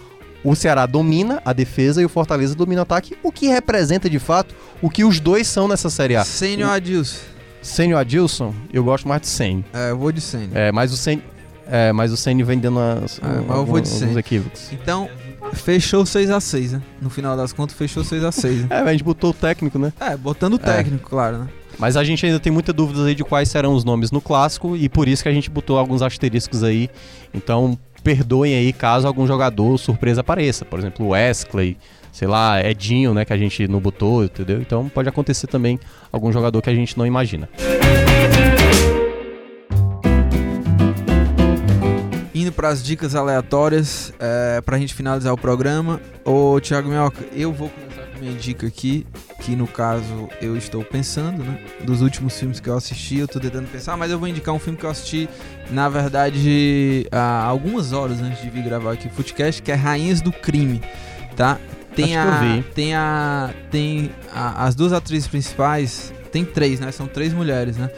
o 0.44 0.54
Ceará 0.54 0.86
domina 0.86 1.42
a 1.44 1.52
defesa 1.52 2.00
e 2.00 2.04
o 2.04 2.08
Fortaleza 2.08 2.54
domina 2.54 2.80
o 2.80 2.84
ataque, 2.84 3.16
o 3.22 3.32
que 3.32 3.48
representa 3.48 4.08
de 4.08 4.18
fato 4.18 4.54
o 4.80 4.88
que 4.88 5.04
os 5.04 5.18
dois 5.18 5.48
são 5.48 5.66
nessa 5.66 5.90
Série 5.90 6.14
A. 6.14 6.24
Sênio 6.24 6.68
Adilson. 6.68 7.37
Sênio 7.68 7.98
Adilson, 7.98 8.54
eu 8.72 8.82
gosto 8.82 9.06
mais 9.06 9.20
do 9.20 9.26
Sênio. 9.26 9.64
É, 9.72 9.90
eu 9.90 9.98
vou 9.98 10.10
de 10.10 10.20
Sênio. 10.20 10.50
É, 10.54 10.72
mas 10.72 10.92
o 10.92 10.96
Sênio, 10.96 11.22
é, 11.70 11.92
mas 11.92 12.12
o 12.12 12.16
vem 12.44 12.58
dando 12.58 12.78
umas, 12.78 13.18
É, 13.18 13.26
mas 13.46 13.56
eu 13.56 13.66
vou 13.66 13.80
de 13.80 13.88
equívocos. 14.16 14.72
Então, 14.72 15.08
fechou 15.52 16.04
6x6, 16.04 16.72
né? 16.72 16.82
No 17.00 17.10
final 17.10 17.36
das 17.36 17.52
contas, 17.52 17.76
fechou 17.76 18.02
6x6. 18.02 18.62
Né? 18.62 18.68
É, 18.70 18.80
a 18.80 18.92
gente 18.92 19.04
botou 19.04 19.30
o 19.30 19.34
técnico, 19.34 19.78
né? 19.78 19.92
É, 20.00 20.16
botando 20.16 20.54
o 20.54 20.58
técnico, 20.58 21.08
claro, 21.10 21.38
né? 21.38 21.48
Mas 21.78 21.96
a 21.96 22.02
gente 22.02 22.24
ainda 22.26 22.40
tem 22.40 22.50
muita 22.50 22.72
dúvida 22.72 23.04
aí 23.04 23.14
de 23.14 23.22
quais 23.22 23.48
serão 23.48 23.74
os 23.74 23.84
nomes 23.84 24.10
no 24.10 24.20
clássico 24.20 24.74
e 24.74 24.88
por 24.88 25.06
isso 25.06 25.22
que 25.22 25.28
a 25.28 25.32
gente 25.32 25.48
botou 25.48 25.78
alguns 25.78 26.02
asteriscos 26.02 26.64
aí. 26.64 26.90
Então, 27.32 27.78
perdoem 28.02 28.54
aí 28.54 28.72
caso 28.72 29.06
algum 29.06 29.26
jogador 29.26 29.78
surpresa 29.78 30.22
apareça. 30.22 30.64
Por 30.64 30.78
exemplo, 30.78 31.06
o 31.06 31.10
Wesley, 31.10 31.76
sei 32.18 32.26
lá, 32.26 32.60
Edinho, 32.60 33.14
né, 33.14 33.24
que 33.24 33.32
a 33.32 33.36
gente 33.36 33.68
não 33.68 33.78
botou, 33.78 34.24
entendeu? 34.24 34.60
Então 34.60 34.88
pode 34.88 35.08
acontecer 35.08 35.46
também 35.46 35.78
algum 36.10 36.32
jogador 36.32 36.60
que 36.60 36.68
a 36.68 36.74
gente 36.74 36.98
não 36.98 37.06
imagina. 37.06 37.48
Indo 42.34 42.50
para 42.50 42.70
as 42.70 42.82
dicas 42.82 43.14
aleatórias, 43.14 44.12
é, 44.18 44.60
pra 44.62 44.78
gente 44.78 44.94
finalizar 44.94 45.32
o 45.32 45.38
programa. 45.38 46.00
Ô, 46.24 46.60
Thiago 46.60 46.88
Minhoca, 46.88 47.24
eu 47.32 47.52
vou 47.52 47.68
começar 47.68 48.02
com 48.10 48.16
a 48.16 48.20
minha 48.20 48.34
dica 48.34 48.66
aqui, 48.66 49.06
que 49.40 49.54
no 49.54 49.68
caso 49.68 50.28
eu 50.42 50.56
estou 50.56 50.82
pensando, 50.82 51.44
né? 51.44 51.60
Dos 51.84 52.02
últimos 52.02 52.36
filmes 52.36 52.58
que 52.58 52.68
eu 52.68 52.76
assisti, 52.76 53.18
eu 53.18 53.28
tô 53.28 53.38
tentando 53.38 53.68
pensar, 53.68 53.96
mas 53.96 54.10
eu 54.10 54.18
vou 54.18 54.26
indicar 54.26 54.52
um 54.52 54.58
filme 54.58 54.76
que 54.76 54.84
eu 54.84 54.90
assisti, 54.90 55.28
na 55.70 55.88
verdade, 55.88 57.06
há 57.12 57.44
algumas 57.44 57.92
horas 57.92 58.20
antes 58.20 58.42
de 58.42 58.50
vir 58.50 58.64
gravar 58.64 58.94
aqui 58.94 59.06
o 59.06 59.10
Footcast, 59.10 59.62
que 59.62 59.70
é 59.70 59.76
Rainhas 59.76 60.20
do 60.20 60.32
Crime, 60.32 60.82
tá? 61.36 61.60
Tem 62.04 62.16
Acho 62.16 62.28
que 62.28 62.34
a, 62.44 62.46
eu 62.48 62.54
vi. 62.56 62.62
tem 62.74 62.94
a, 62.94 63.50
tem 63.70 64.10
a- 64.34 64.64
as 64.66 64.74
duas 64.74 64.92
atrizes 64.92 65.26
principais, 65.28 66.12
tem 66.30 66.44
três, 66.44 66.78
né? 66.80 66.92
São 66.92 67.06
três 67.06 67.32
mulheres, 67.32 67.76
né? 67.76 67.90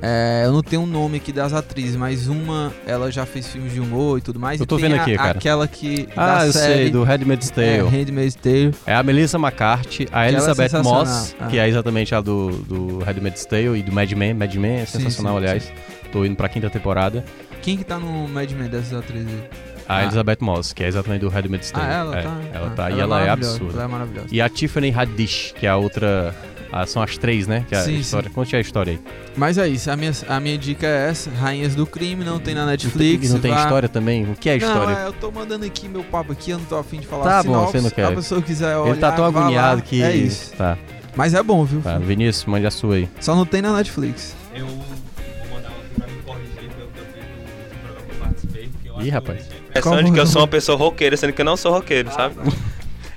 É, 0.00 0.42
eu 0.44 0.52
não 0.52 0.62
tenho 0.62 0.82
um 0.82 0.86
nome 0.86 1.16
aqui 1.16 1.32
das 1.32 1.52
atrizes, 1.52 1.96
mas 1.96 2.28
uma, 2.28 2.72
ela 2.86 3.10
já 3.10 3.26
fez 3.26 3.48
filmes 3.48 3.72
de 3.72 3.80
humor 3.80 4.18
e 4.18 4.20
tudo 4.20 4.38
mais. 4.38 4.60
Eu 4.60 4.66
tô 4.66 4.76
vendo 4.78 4.94
a- 4.94 5.02
aqui, 5.02 5.16
cara. 5.16 5.30
Aquela 5.30 5.66
que. 5.66 6.08
Ah, 6.16 6.38
da 6.38 6.46
eu 6.46 6.52
série, 6.52 6.74
sei, 6.74 6.90
do 6.90 7.02
Handmaid's 7.02 7.50
é, 7.56 7.78
Tale. 7.78 7.88
Handmaid's 7.88 8.34
Tale. 8.36 8.74
É 8.86 8.94
a 8.94 9.02
Melissa 9.02 9.38
McCarthy, 9.38 10.06
a 10.12 10.26
é 10.26 10.28
Elizabeth 10.28 10.68
sensacional. 10.68 11.00
Moss, 11.04 11.34
Ah. 11.40 11.46
que 11.48 11.58
é 11.58 11.68
exatamente 11.68 12.14
a 12.14 12.20
do, 12.20 12.50
do 12.62 12.98
Handmaid's 13.04 13.44
Tale 13.44 13.76
e 13.78 13.82
do 13.82 13.90
Mad 13.90 14.10
Men. 14.12 14.34
Mad 14.34 14.54
Men 14.54 14.80
é 14.82 14.86
Sim, 14.86 14.98
sensacional, 14.98 15.32
sim, 15.34 15.38
aliás. 15.38 15.72
Tô 16.12 16.24
indo 16.24 16.36
pra 16.36 16.48
quinta 16.48 16.70
temporada. 16.70 17.24
Quem 17.60 17.76
que 17.76 17.82
tá 17.84 17.98
no 17.98 18.28
Mad 18.28 18.50
Men 18.52 18.68
dessas 18.68 18.92
atrizes 18.94 19.26
aí? 19.28 19.67
A 19.88 19.96
Ah. 19.96 20.02
Elizabeth 20.04 20.36
Moss, 20.40 20.72
que 20.74 20.84
é 20.84 20.86
exatamente 20.88 21.20
do 21.22 21.28
Handmaid's 21.30 21.70
Tale. 21.70 21.86
Ah, 21.86 21.94
ela 21.94 22.18
É, 22.18 22.22
tá. 22.22 22.36
Ela 22.52 22.66
ah, 22.66 22.70
tá, 22.70 22.90
e 22.90 23.00
ela 23.00 23.02
é 23.02 23.06
maravilhosa, 23.24 23.52
absurda. 23.54 23.72
Ela 23.74 23.84
é 23.84 23.86
maravilhosa. 23.88 24.28
E 24.30 24.40
a 24.42 24.48
Tiffany 24.48 24.92
Haddish, 24.94 25.54
que 25.58 25.64
é 25.66 25.70
a 25.70 25.76
outra. 25.78 26.34
ah, 26.70 26.84
são 26.86 27.00
as 27.02 27.16
três, 27.16 27.46
né? 27.46 27.64
Que 27.66 27.74
é 27.74 27.80
Sim, 27.80 27.96
a 27.96 28.00
história. 28.00 28.28
Conte 28.30 28.54
a 28.54 28.60
história 28.60 28.92
aí. 28.92 29.00
Mas 29.34 29.56
é 29.56 29.66
isso, 29.66 29.90
a 29.90 29.96
minha, 29.96 30.12
a 30.28 30.38
minha 30.40 30.58
dica 30.58 30.86
é 30.86 31.08
essa: 31.08 31.30
Rainhas 31.30 31.74
do 31.74 31.86
Crime, 31.86 32.22
não 32.22 32.38
tem 32.38 32.54
na 32.54 32.66
Netflix. 32.66 33.30
não 33.32 33.40
tem 33.40 33.50
vá- 33.54 33.62
história 33.62 33.88
também? 33.88 34.30
O 34.30 34.34
que 34.36 34.50
é 34.50 34.56
história? 34.58 34.94
Não, 34.94 35.04
é, 35.04 35.06
eu 35.06 35.12
tô 35.14 35.30
mandando 35.30 35.64
aqui 35.64 35.88
meu 35.88 36.04
papo 36.04 36.32
aqui, 36.32 36.50
eu 36.50 36.58
não 36.58 36.66
tô 36.66 36.76
afim 36.76 37.00
de 37.00 37.06
falar 37.06 37.24
Tá 37.24 37.42
bom, 37.42 37.52
sinopse, 37.54 37.72
você 37.72 37.80
não 37.80 37.90
quer. 37.90 38.04
A 38.04 38.12
pessoa 38.12 38.42
quiser 38.42 38.76
olhar, 38.76 38.90
Ele 38.90 39.00
tá 39.00 39.12
tão 39.12 39.24
agoniado 39.24 39.76
lá. 39.76 39.82
que. 39.82 40.02
É 40.02 40.14
isso. 40.14 40.52
Tá, 40.54 40.76
Mas 41.16 41.32
é 41.32 41.42
bom, 41.42 41.64
viu? 41.64 41.80
tá. 41.80 41.96
Vinícius, 41.96 42.44
mande 42.44 42.66
a 42.66 42.70
sua 42.70 42.96
aí. 42.96 43.08
Só 43.20 43.34
não 43.34 43.46
tem 43.46 43.62
na 43.62 43.74
Netflix. 43.74 44.36
Eu 44.54 44.66
vou 44.66 44.76
mandar 44.76 45.70
uma 45.70 45.78
aqui 45.78 45.94
pra 45.96 46.06
me 46.06 46.22
corrigir 46.22 46.70
pelo 46.76 46.90
que 46.90 46.98
eu 46.98 47.04
fiz 47.06 47.24
no 47.24 47.78
programa 47.80 48.06
que 48.06 48.12
eu 48.12 48.18
participei. 48.18 48.68
porque 48.68 48.88
eu 48.90 49.00
Ih, 49.00 49.08
rapaz. 49.10 49.57
Que 49.80 49.88
eu- 49.88 49.92
Impressão 49.92 50.04
de 50.04 50.12
que 50.12 50.20
eu 50.20 50.26
sou 50.26 50.42
uma 50.42 50.48
pessoa 50.48 50.78
roqueira, 50.78 51.16
sendo 51.16 51.32
que 51.32 51.40
eu 51.40 51.44
não 51.46 51.56
sou 51.56 51.72
roqueiro, 51.72 52.10
sabe? 52.12 52.34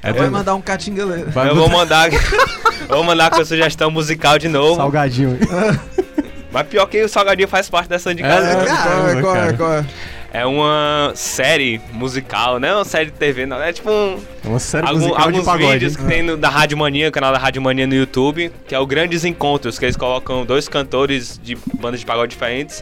É 0.03 0.12
Vai 0.12 0.30
mandar 0.30 0.55
um 0.55 0.62
catingaleiro. 0.62 1.30
vai 1.30 1.49
eu 1.49 1.55
vou 1.55 1.70
mandar, 1.70 2.12
eu 2.12 2.20
vou 2.89 3.03
mandar 3.03 3.30
com 3.30 3.39
a 3.41 3.45
sugestão 3.45 3.91
musical 3.91 4.39
de 4.39 4.47
novo. 4.47 4.78
Salgadinho. 4.78 5.38
Mas 6.51 6.68
pior 6.68 6.86
que 6.88 7.01
o 7.03 7.07
Salgadinho 7.09 7.47
faz 7.47 7.70
parte 7.70 7.88
dessa 7.88 8.12
indicação. 8.12 8.49
É, 8.62 8.66
qual 8.66 9.07
é, 9.07 9.22
qual 9.22 9.36
é, 9.36 9.39
cara. 9.39 9.53
qual 9.53 9.74
é? 9.74 9.86
É 10.34 10.45
uma 10.45 11.12
série 11.14 11.82
musical, 11.91 12.57
não 12.57 12.68
é 12.68 12.76
uma 12.76 12.86
série 12.86 13.05
de 13.07 13.12
TV, 13.18 13.45
não. 13.45 13.62
É 13.62 13.74
tipo 13.74 13.91
um, 13.91 14.18
Uma 14.45 14.59
série 14.59 14.88
algum- 14.88 14.99
musical 15.01 15.18
de 15.20 15.28
alguns 15.38 15.45
pagode. 15.45 15.74
vídeos 15.74 15.95
que 15.97 16.05
tem 16.05 16.24
no, 16.24 16.38
da 16.38 16.47
Rádio 16.49 16.78
Mania, 16.78 17.09
o 17.09 17.12
canal 17.12 17.34
da 17.34 17.38
Rádio 17.38 17.62
Mania 17.62 17.86
no 17.86 17.93
YouTube, 17.93 18.49
que 18.66 18.74
é 18.74 18.80
o 18.80 18.86
Grandes 18.86 19.26
Encontros, 19.26 19.78
que 19.78 19.84
eles 19.86 19.97
colocam 19.97 20.45
dois 20.45 20.70
cantores 20.70 21.38
de 21.43 21.57
bandas 21.78 21.99
de 21.99 22.05
pagode 22.05 22.30
diferentes, 22.32 22.82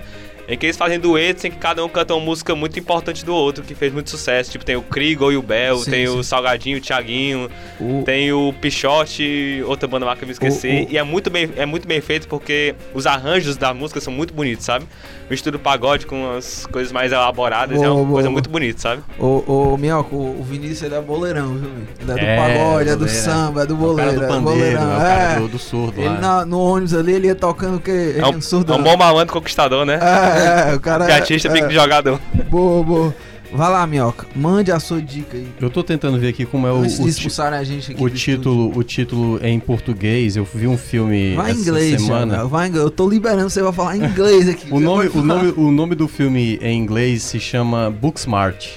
em 0.50 0.58
que 0.58 0.66
eles 0.66 0.76
fazem 0.76 1.00
duetos 1.00 1.46
em 1.46 1.52
que 1.52 1.58
cada 1.58 1.86
um 1.86 1.88
canta 1.88 2.14
uma 2.16 2.26
música 2.26 2.56
muito 2.56 2.78
importante 2.80 3.24
do 3.24 3.34
outro, 3.34 3.64
que 3.64 3.76
fez 3.76 3.94
muito 3.94 4.10
sucesso. 4.10 4.50
Tipo, 4.52 4.66
tem 4.66 4.76
o 4.76 4.82
Krigo 4.82 5.32
e 5.32 5.38
o 5.38 5.42
Bel, 5.44 5.78
Sim, 5.78 5.92
tem 5.92 6.08
sim. 6.08 6.18
o 6.18 6.24
Salgadinho, 6.24 6.78
o 6.80 6.82
Thiaguinho, 6.82 7.50
O- 7.80 8.02
tem 8.04 8.32
o 8.34 8.52
Pichote, 8.60 9.64
outra 9.68 9.88
banda 9.88 10.06
lá 10.06 10.16
que 10.16 10.24
eu 10.24 10.28
me 10.28 10.32
esqueci. 10.34 10.68
O- 10.68 10.86
o- 10.86 10.92
E 10.92 10.98
é 10.98 11.04
muito, 11.04 11.30
bem, 11.30 11.50
é 11.56 11.66
muito 11.66 11.88
bem 11.88 12.02
feito 12.02 12.28
porque 12.28 12.74
os 12.94 13.06
arranjos 13.06 13.56
da 13.58 13.74
música 13.74 14.02
são 14.02 14.12
muito 14.12 14.34
bonitos, 14.34 14.66
sabe? 14.66 14.86
Mistura 15.30 15.58
o 15.58 15.60
pagode 15.60 16.08
com 16.08 16.32
as 16.36 16.66
coisas 16.66 16.92
mais 16.92 17.12
elaboradas, 17.12 17.78
é 17.78 17.86
Boa, 17.86 17.94
uma 17.94 17.98
boa, 18.04 18.14
coisa 18.14 18.28
boa. 18.30 18.34
muito 18.34 18.50
bonita, 18.50 18.80
sabe? 18.82 19.04
O, 19.20 19.74
o 19.74 19.78
Minhoca, 19.78 20.16
o, 20.16 20.44
Vinícius 20.44 20.82
ele 20.84 20.96
é 20.96 21.02
boleirão, 21.02 21.54
viu? 21.56 21.70
Ele 22.02 22.12
é 22.12 22.14
do 22.16 22.20
É, 22.20 22.36
pagode, 22.36 22.90
é 22.90 22.96
do 22.96 23.06
é. 23.06 23.08
samba, 23.08 23.62
é 23.62 23.66
do 23.68 23.76
boleiro. 23.76 24.16
do 24.16 24.24
é 24.24 24.28
pandeiro, 24.28 24.78
é 24.78 24.82
o 24.84 24.88
cara 24.98 25.22
é. 25.34 25.40
do, 25.40 25.48
do 25.48 25.60
surdo 25.60 26.00
Ele 26.00 26.10
lá. 26.10 26.18
na- 26.20 26.46
no 26.46 26.60
ônibus 26.60 26.96
ali, 26.96 27.14
ele 27.14 27.28
ia 27.28 27.36
tocando 27.36 27.76
o 27.78 27.80
quê? 27.80 28.16
É 28.18 28.26
um, 28.26 28.42
surdo. 28.42 28.74
é 28.74 28.76
um 28.76 28.82
bom 28.82 28.98
malandro 28.98 29.32
conquistador, 29.34 29.86
né? 29.86 30.00
É, 30.02 30.39
É, 30.40 30.74
o 30.76 30.80
cara. 30.80 31.06
Piatista, 31.06 31.48
é, 31.48 31.52
pique 31.52 31.68
de 31.68 31.74
jogador. 31.76 32.20
Boa, 32.50 32.84
boa. 32.84 33.16
Vai 33.52 33.70
lá, 33.70 33.86
Minhoca. 33.88 34.28
Mande 34.36 34.72
a 34.72 34.80
sua 34.80 35.02
dica 35.02 35.36
aí. 35.36 35.48
Eu 35.60 35.70
tô 35.70 35.84
tentando 35.84 36.20
ver 36.20 36.30
aqui 36.30 36.46
como 36.46 36.68
é 36.68 36.72
o, 36.72 36.78
Antes 36.78 37.00
o, 37.00 37.08
expulsarem 37.08 37.58
a 37.58 37.64
gente 37.64 37.92
aqui. 37.92 38.04
o 38.04 38.10
título, 38.10 38.78
o 38.78 38.84
título 38.84 39.40
é 39.42 39.50
em 39.50 39.60
português. 39.60 40.36
Eu 40.36 40.44
vi 40.46 40.68
um 40.68 40.78
filme 40.78 41.36
Vai 41.36 41.50
em 41.50 41.52
essa 41.52 41.62
inglês, 41.62 42.02
semana. 42.02 42.34
Thiago, 42.34 42.50
Vai 42.50 42.68
em 42.68 42.70
inglês. 42.70 42.86
Eu 42.86 42.92
tô 42.92 43.10
liberando 43.10 43.50
você 43.50 43.62
vai 43.62 43.74
falar 43.74 43.98
em 43.98 44.04
inglês 44.04 44.48
aqui. 44.48 44.72
O 44.72 44.80
nome, 44.80 45.10
o, 45.14 45.24
nome, 45.24 45.54
o 45.58 45.72
nome 45.72 45.96
do 45.96 46.08
filme 46.08 46.60
em 46.62 46.78
inglês 46.78 47.24
se 47.24 47.40
chama 47.40 47.90
Booksmart, 47.90 48.68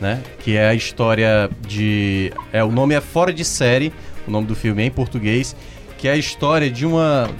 né? 0.00 0.20
Que 0.40 0.56
é 0.56 0.68
a 0.68 0.74
história 0.74 1.48
de. 1.66 2.32
É, 2.52 2.64
o 2.64 2.72
nome 2.72 2.94
é 2.94 3.00
Fora 3.00 3.32
de 3.32 3.44
Série, 3.44 3.92
o 4.26 4.30
nome 4.30 4.46
do 4.48 4.56
filme 4.56 4.82
é 4.82 4.86
em 4.86 4.90
português, 4.90 5.54
que 5.96 6.08
é 6.08 6.12
a 6.12 6.16
história 6.16 6.68
de 6.68 6.84
uma. 6.84 7.30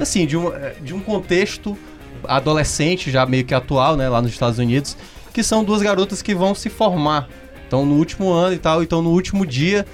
Assim, 0.00 0.26
de 0.26 0.36
um, 0.36 0.52
de 0.82 0.94
um 0.94 1.00
contexto 1.00 1.76
adolescente, 2.24 3.10
já 3.10 3.24
meio 3.26 3.44
que 3.44 3.54
atual, 3.54 3.96
né? 3.96 4.08
Lá 4.08 4.20
nos 4.20 4.30
Estados 4.30 4.58
Unidos, 4.58 4.96
que 5.32 5.42
são 5.42 5.64
duas 5.64 5.82
garotas 5.82 6.22
que 6.22 6.34
vão 6.34 6.54
se 6.54 6.68
formar. 6.68 7.28
Então, 7.66 7.84
no 7.84 7.94
último 7.94 8.32
ano 8.32 8.54
e 8.54 8.58
tal, 8.58 8.82
então 8.82 9.02
no 9.02 9.10
último 9.10 9.44
dia, 9.44 9.84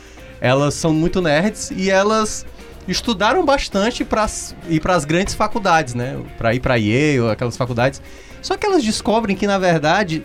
elas 0.40 0.74
são 0.74 0.92
muito 0.92 1.20
nerds 1.20 1.70
e 1.70 1.90
elas 1.90 2.44
estudaram 2.86 3.44
bastante 3.44 4.04
para 4.04 4.26
ir 4.68 4.80
para 4.80 4.94
as 4.94 5.04
grandes 5.04 5.34
faculdades, 5.34 5.94
né? 5.94 6.18
Para 6.36 6.54
ir 6.54 6.60
para 6.60 6.76
Yale, 6.76 7.30
aquelas 7.30 7.56
faculdades. 7.56 8.02
Só 8.40 8.56
que 8.56 8.66
elas 8.66 8.82
descobrem 8.82 9.36
que 9.36 9.46
na 9.46 9.58
verdade 9.58 10.24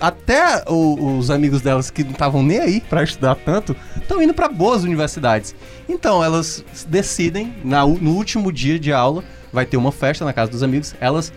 até 0.00 0.64
o- 0.68 1.18
os 1.18 1.30
amigos 1.30 1.60
delas 1.60 1.90
que 1.90 2.02
não 2.02 2.12
estavam 2.12 2.42
nem 2.42 2.58
aí 2.58 2.80
para 2.80 3.02
estudar 3.02 3.34
tanto, 3.34 3.76
estão 3.96 4.22
indo 4.22 4.32
para 4.34 4.48
boas 4.48 4.82
universidades. 4.82 5.54
Então 5.88 6.22
elas 6.24 6.64
decidem 6.88 7.52
na 7.64 7.84
no 7.86 8.12
último 8.14 8.50
dia 8.52 8.78
de 8.78 8.92
aula, 8.92 9.22
vai 9.52 9.66
ter 9.66 9.76
uma 9.76 9.92
festa 9.92 10.24
na 10.24 10.32
casa 10.32 10.50
dos 10.50 10.62
amigos, 10.62 10.94
elas 11.00 11.32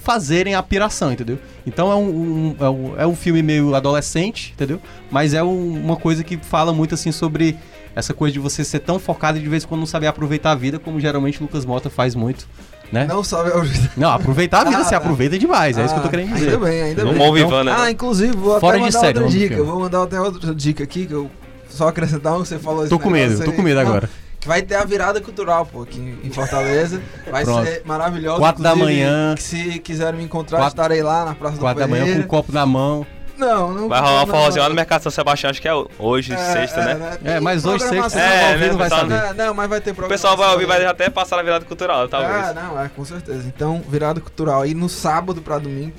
fazerem 0.00 0.54
a 0.56 0.62
piração, 0.62 1.12
entendeu? 1.12 1.38
Então 1.64 1.90
é 1.90 1.94
um, 1.94 2.08
um- 2.08 2.56
é 2.58 2.68
um, 2.68 3.00
é 3.02 3.06
um 3.06 3.14
filme 3.14 3.40
meio 3.40 3.74
adolescente, 3.74 4.52
entendeu? 4.52 4.80
Mas 5.10 5.32
é 5.32 5.42
um- 5.44 5.80
uma 5.84 5.96
coisa 5.96 6.24
que 6.24 6.36
fala 6.38 6.72
muito 6.72 6.94
assim 6.94 7.12
sobre 7.12 7.56
essa 7.94 8.12
coisa 8.12 8.32
de 8.32 8.38
você 8.40 8.64
ser 8.64 8.80
tão 8.80 8.98
focado 8.98 9.38
e 9.38 9.40
de 9.40 9.48
vez 9.48 9.62
em 9.62 9.66
quando 9.68 9.80
não 9.80 9.86
saber 9.86 10.08
aproveitar 10.08 10.50
a 10.52 10.54
vida, 10.56 10.78
como 10.78 10.98
geralmente 10.98 11.40
Lucas 11.40 11.64
Mota 11.64 11.88
faz 11.88 12.14
muito, 12.16 12.48
né? 12.92 13.06
Não, 13.06 13.16
Não 13.16 13.24
sabe 13.24 13.50
o 13.50 14.06
aproveitar 14.08 14.60
a 14.60 14.64
vida 14.64 14.76
Ah, 14.78 14.84
você 14.84 14.90
tá. 14.90 14.96
aproveita 14.98 15.38
demais, 15.38 15.78
é 15.78 15.84
isso 15.84 15.94
que 15.94 16.00
eu 16.00 16.04
tô 16.04 16.10
querendo 16.10 16.34
dizer. 16.34 16.50
Ainda 16.50 16.64
bem, 16.64 16.82
ainda 16.82 17.04
Não 17.04 17.12
bem. 17.12 17.20
Então- 17.22 17.34
vivando, 17.34 17.64
né? 17.64 17.76
Ah, 17.78 17.90
inclusive, 17.90 18.36
vou 18.36 18.60
Fora 18.60 18.76
até 18.76 18.84
mandar 18.86 19.00
série, 19.00 19.18
outra 19.18 19.32
dica. 19.38 19.56
ver. 19.56 19.62
Vou 19.62 19.80
mandar 19.80 20.02
até 20.02 20.20
outra 20.20 20.54
dica 20.54 20.84
aqui, 20.84 21.06
que 21.06 21.12
eu 21.14 21.30
só 21.70 21.88
acrescentar 21.88 22.34
um 22.36 22.42
que 22.42 22.48
você 22.48 22.58
falou 22.58 22.86
Tô 22.88 22.98
com 22.98 23.10
medo, 23.10 23.36
tô 23.42 23.50
aí. 23.50 23.56
com 23.56 23.62
medo 23.62 23.80
Não, 23.80 23.86
agora. 23.88 24.10
Que 24.38 24.48
vai 24.48 24.60
ter 24.60 24.74
a 24.74 24.84
virada 24.84 25.20
cultural, 25.20 25.64
pô, 25.64 25.82
aqui 25.82 26.18
em 26.22 26.30
Fortaleza. 26.30 27.00
Vai 27.30 27.44
Pronto. 27.44 27.64
ser 27.64 27.82
maravilhosa. 27.84 28.38
Quatro 28.40 28.62
da 28.62 28.74
manhã. 28.74 29.34
que 29.36 29.42
Se 29.42 29.78
quiserem 29.78 30.18
me 30.18 30.24
encontrar, 30.24 30.58
Quatro- 30.58 30.72
estarei 30.74 31.02
lá 31.02 31.24
na 31.24 31.34
Praça 31.34 31.58
Quatro 31.58 31.80
do 31.80 31.80
da 31.80 31.86
manhã 31.86 32.12
com 32.16 32.20
um 32.20 32.26
copo 32.26 32.52
na 32.52 32.66
mão. 32.66 33.06
Não, 33.36 33.72
não. 33.72 33.88
Vai 33.88 34.00
rolar 34.00 34.12
uma 34.12 34.26
não, 34.26 34.34
forrozinha 34.34 34.62
lá 34.62 34.68
no 34.68 34.74
Mercado 34.74 35.02
São 35.02 35.10
Sebastião, 35.12 35.50
acho 35.50 35.60
que 35.60 35.68
é 35.68 35.72
hoje, 35.98 36.36
sexta, 36.36 36.84
né? 36.84 37.18
É, 37.24 37.40
mas 37.40 37.64
hoje 37.64 37.84
sexta 37.88 38.20
É, 38.20 38.52
ouvir, 38.52 38.60
né, 38.60 38.68
não 38.70 38.78
vai 38.78 38.88
pessoal, 38.88 39.08
saber. 39.08 39.34
Não, 39.34 39.46
não, 39.46 39.54
mas 39.54 39.68
vai 39.68 39.80
ter 39.80 39.90
O 39.90 39.94
programação. 39.94 40.30
pessoal 40.30 40.36
vai 40.36 40.52
ouvir, 40.54 40.66
vai 40.66 40.84
até 40.84 41.10
passar 41.10 41.36
na 41.36 41.42
virada 41.42 41.64
cultural, 41.64 42.08
talvez. 42.08 42.48
Ah, 42.48 42.54
não, 42.54 42.80
é, 42.80 42.88
com 42.88 43.04
certeza. 43.04 43.44
Então, 43.46 43.82
virada 43.88 44.20
cultural. 44.20 44.62
aí 44.62 44.74
no 44.74 44.88
sábado 44.88 45.40
pra 45.40 45.58
domingo 45.58 45.94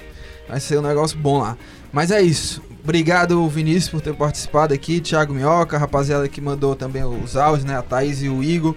vai 0.47 0.59
ser 0.59 0.77
um 0.77 0.81
negócio 0.81 1.17
bom 1.17 1.41
lá. 1.41 1.57
Mas 1.91 2.11
é 2.11 2.21
isso. 2.21 2.61
Obrigado, 2.83 3.47
Vinícius, 3.47 3.89
por 3.89 4.01
ter 4.01 4.13
participado 4.13 4.73
aqui. 4.73 4.99
Thiago 4.99 5.33
Minhoca, 5.33 5.77
a 5.77 5.79
rapaziada 5.79 6.27
que 6.27 6.41
mandou 6.41 6.75
também 6.75 7.03
os 7.03 7.37
áudios, 7.37 7.63
né? 7.65 7.77
A 7.77 7.81
Thaís 7.81 8.21
e 8.21 8.29
o 8.29 8.43
Igor. 8.43 8.71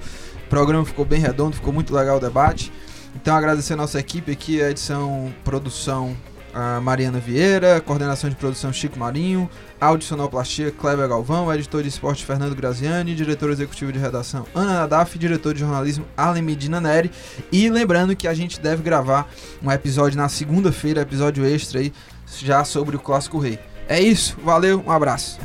O 0.47 0.49
programa 0.49 0.85
ficou 0.85 1.05
bem 1.05 1.21
redondo, 1.21 1.57
ficou 1.57 1.73
muito 1.73 1.95
legal 1.95 2.19
o 2.19 2.21
debate. 2.21 2.73
Então, 3.17 3.35
agradecer 3.35 3.73
a 3.73 3.77
nossa 3.77 3.99
equipe 3.99 4.31
aqui, 4.31 4.63
a 4.63 4.71
edição, 4.71 5.35
produção, 5.43 6.17
a 6.57 6.81
Mariana 6.81 7.21
Vieira, 7.21 7.83
coordenação 7.83 8.31
de 8.31 8.37
produção 8.37 8.73
Chico 8.73 8.99
Marinho, 8.99 9.49
áudio 9.79 10.09
sonoplastia 10.09 10.71
Kleber 10.71 11.07
Galvão, 11.07 11.53
editor 11.53 11.83
de 11.83 11.91
esporte 11.91 12.25
Fernando 12.25 12.57
Graziani, 12.57 13.15
diretor 13.15 13.51
executivo 13.51 13.93
de 13.93 13.99
redação 13.99 14.47
Ana 14.55 14.73
Nadaf, 14.73 15.19
diretor 15.19 15.53
de 15.53 15.61
jornalismo 15.61 16.07
Allen 16.17 16.43
Medina 16.43 16.81
Neri. 16.81 17.11
E 17.53 17.69
lembrando 17.69 18.17
que 18.17 18.27
a 18.27 18.33
gente 18.33 18.59
deve 18.59 18.83
gravar 18.83 19.31
um 19.63 19.71
episódio 19.71 20.17
na 20.17 20.31
segunda-feira, 20.31 21.03
episódio 21.03 21.45
extra 21.45 21.79
aí, 21.79 21.93
já 22.43 22.65
sobre 22.65 22.97
o 22.97 23.01
Clássico 23.01 23.39
Rei. 23.39 23.59
É 23.87 24.01
isso, 24.01 24.35
valeu, 24.43 24.83
um 24.87 24.91
abraço. 24.91 25.39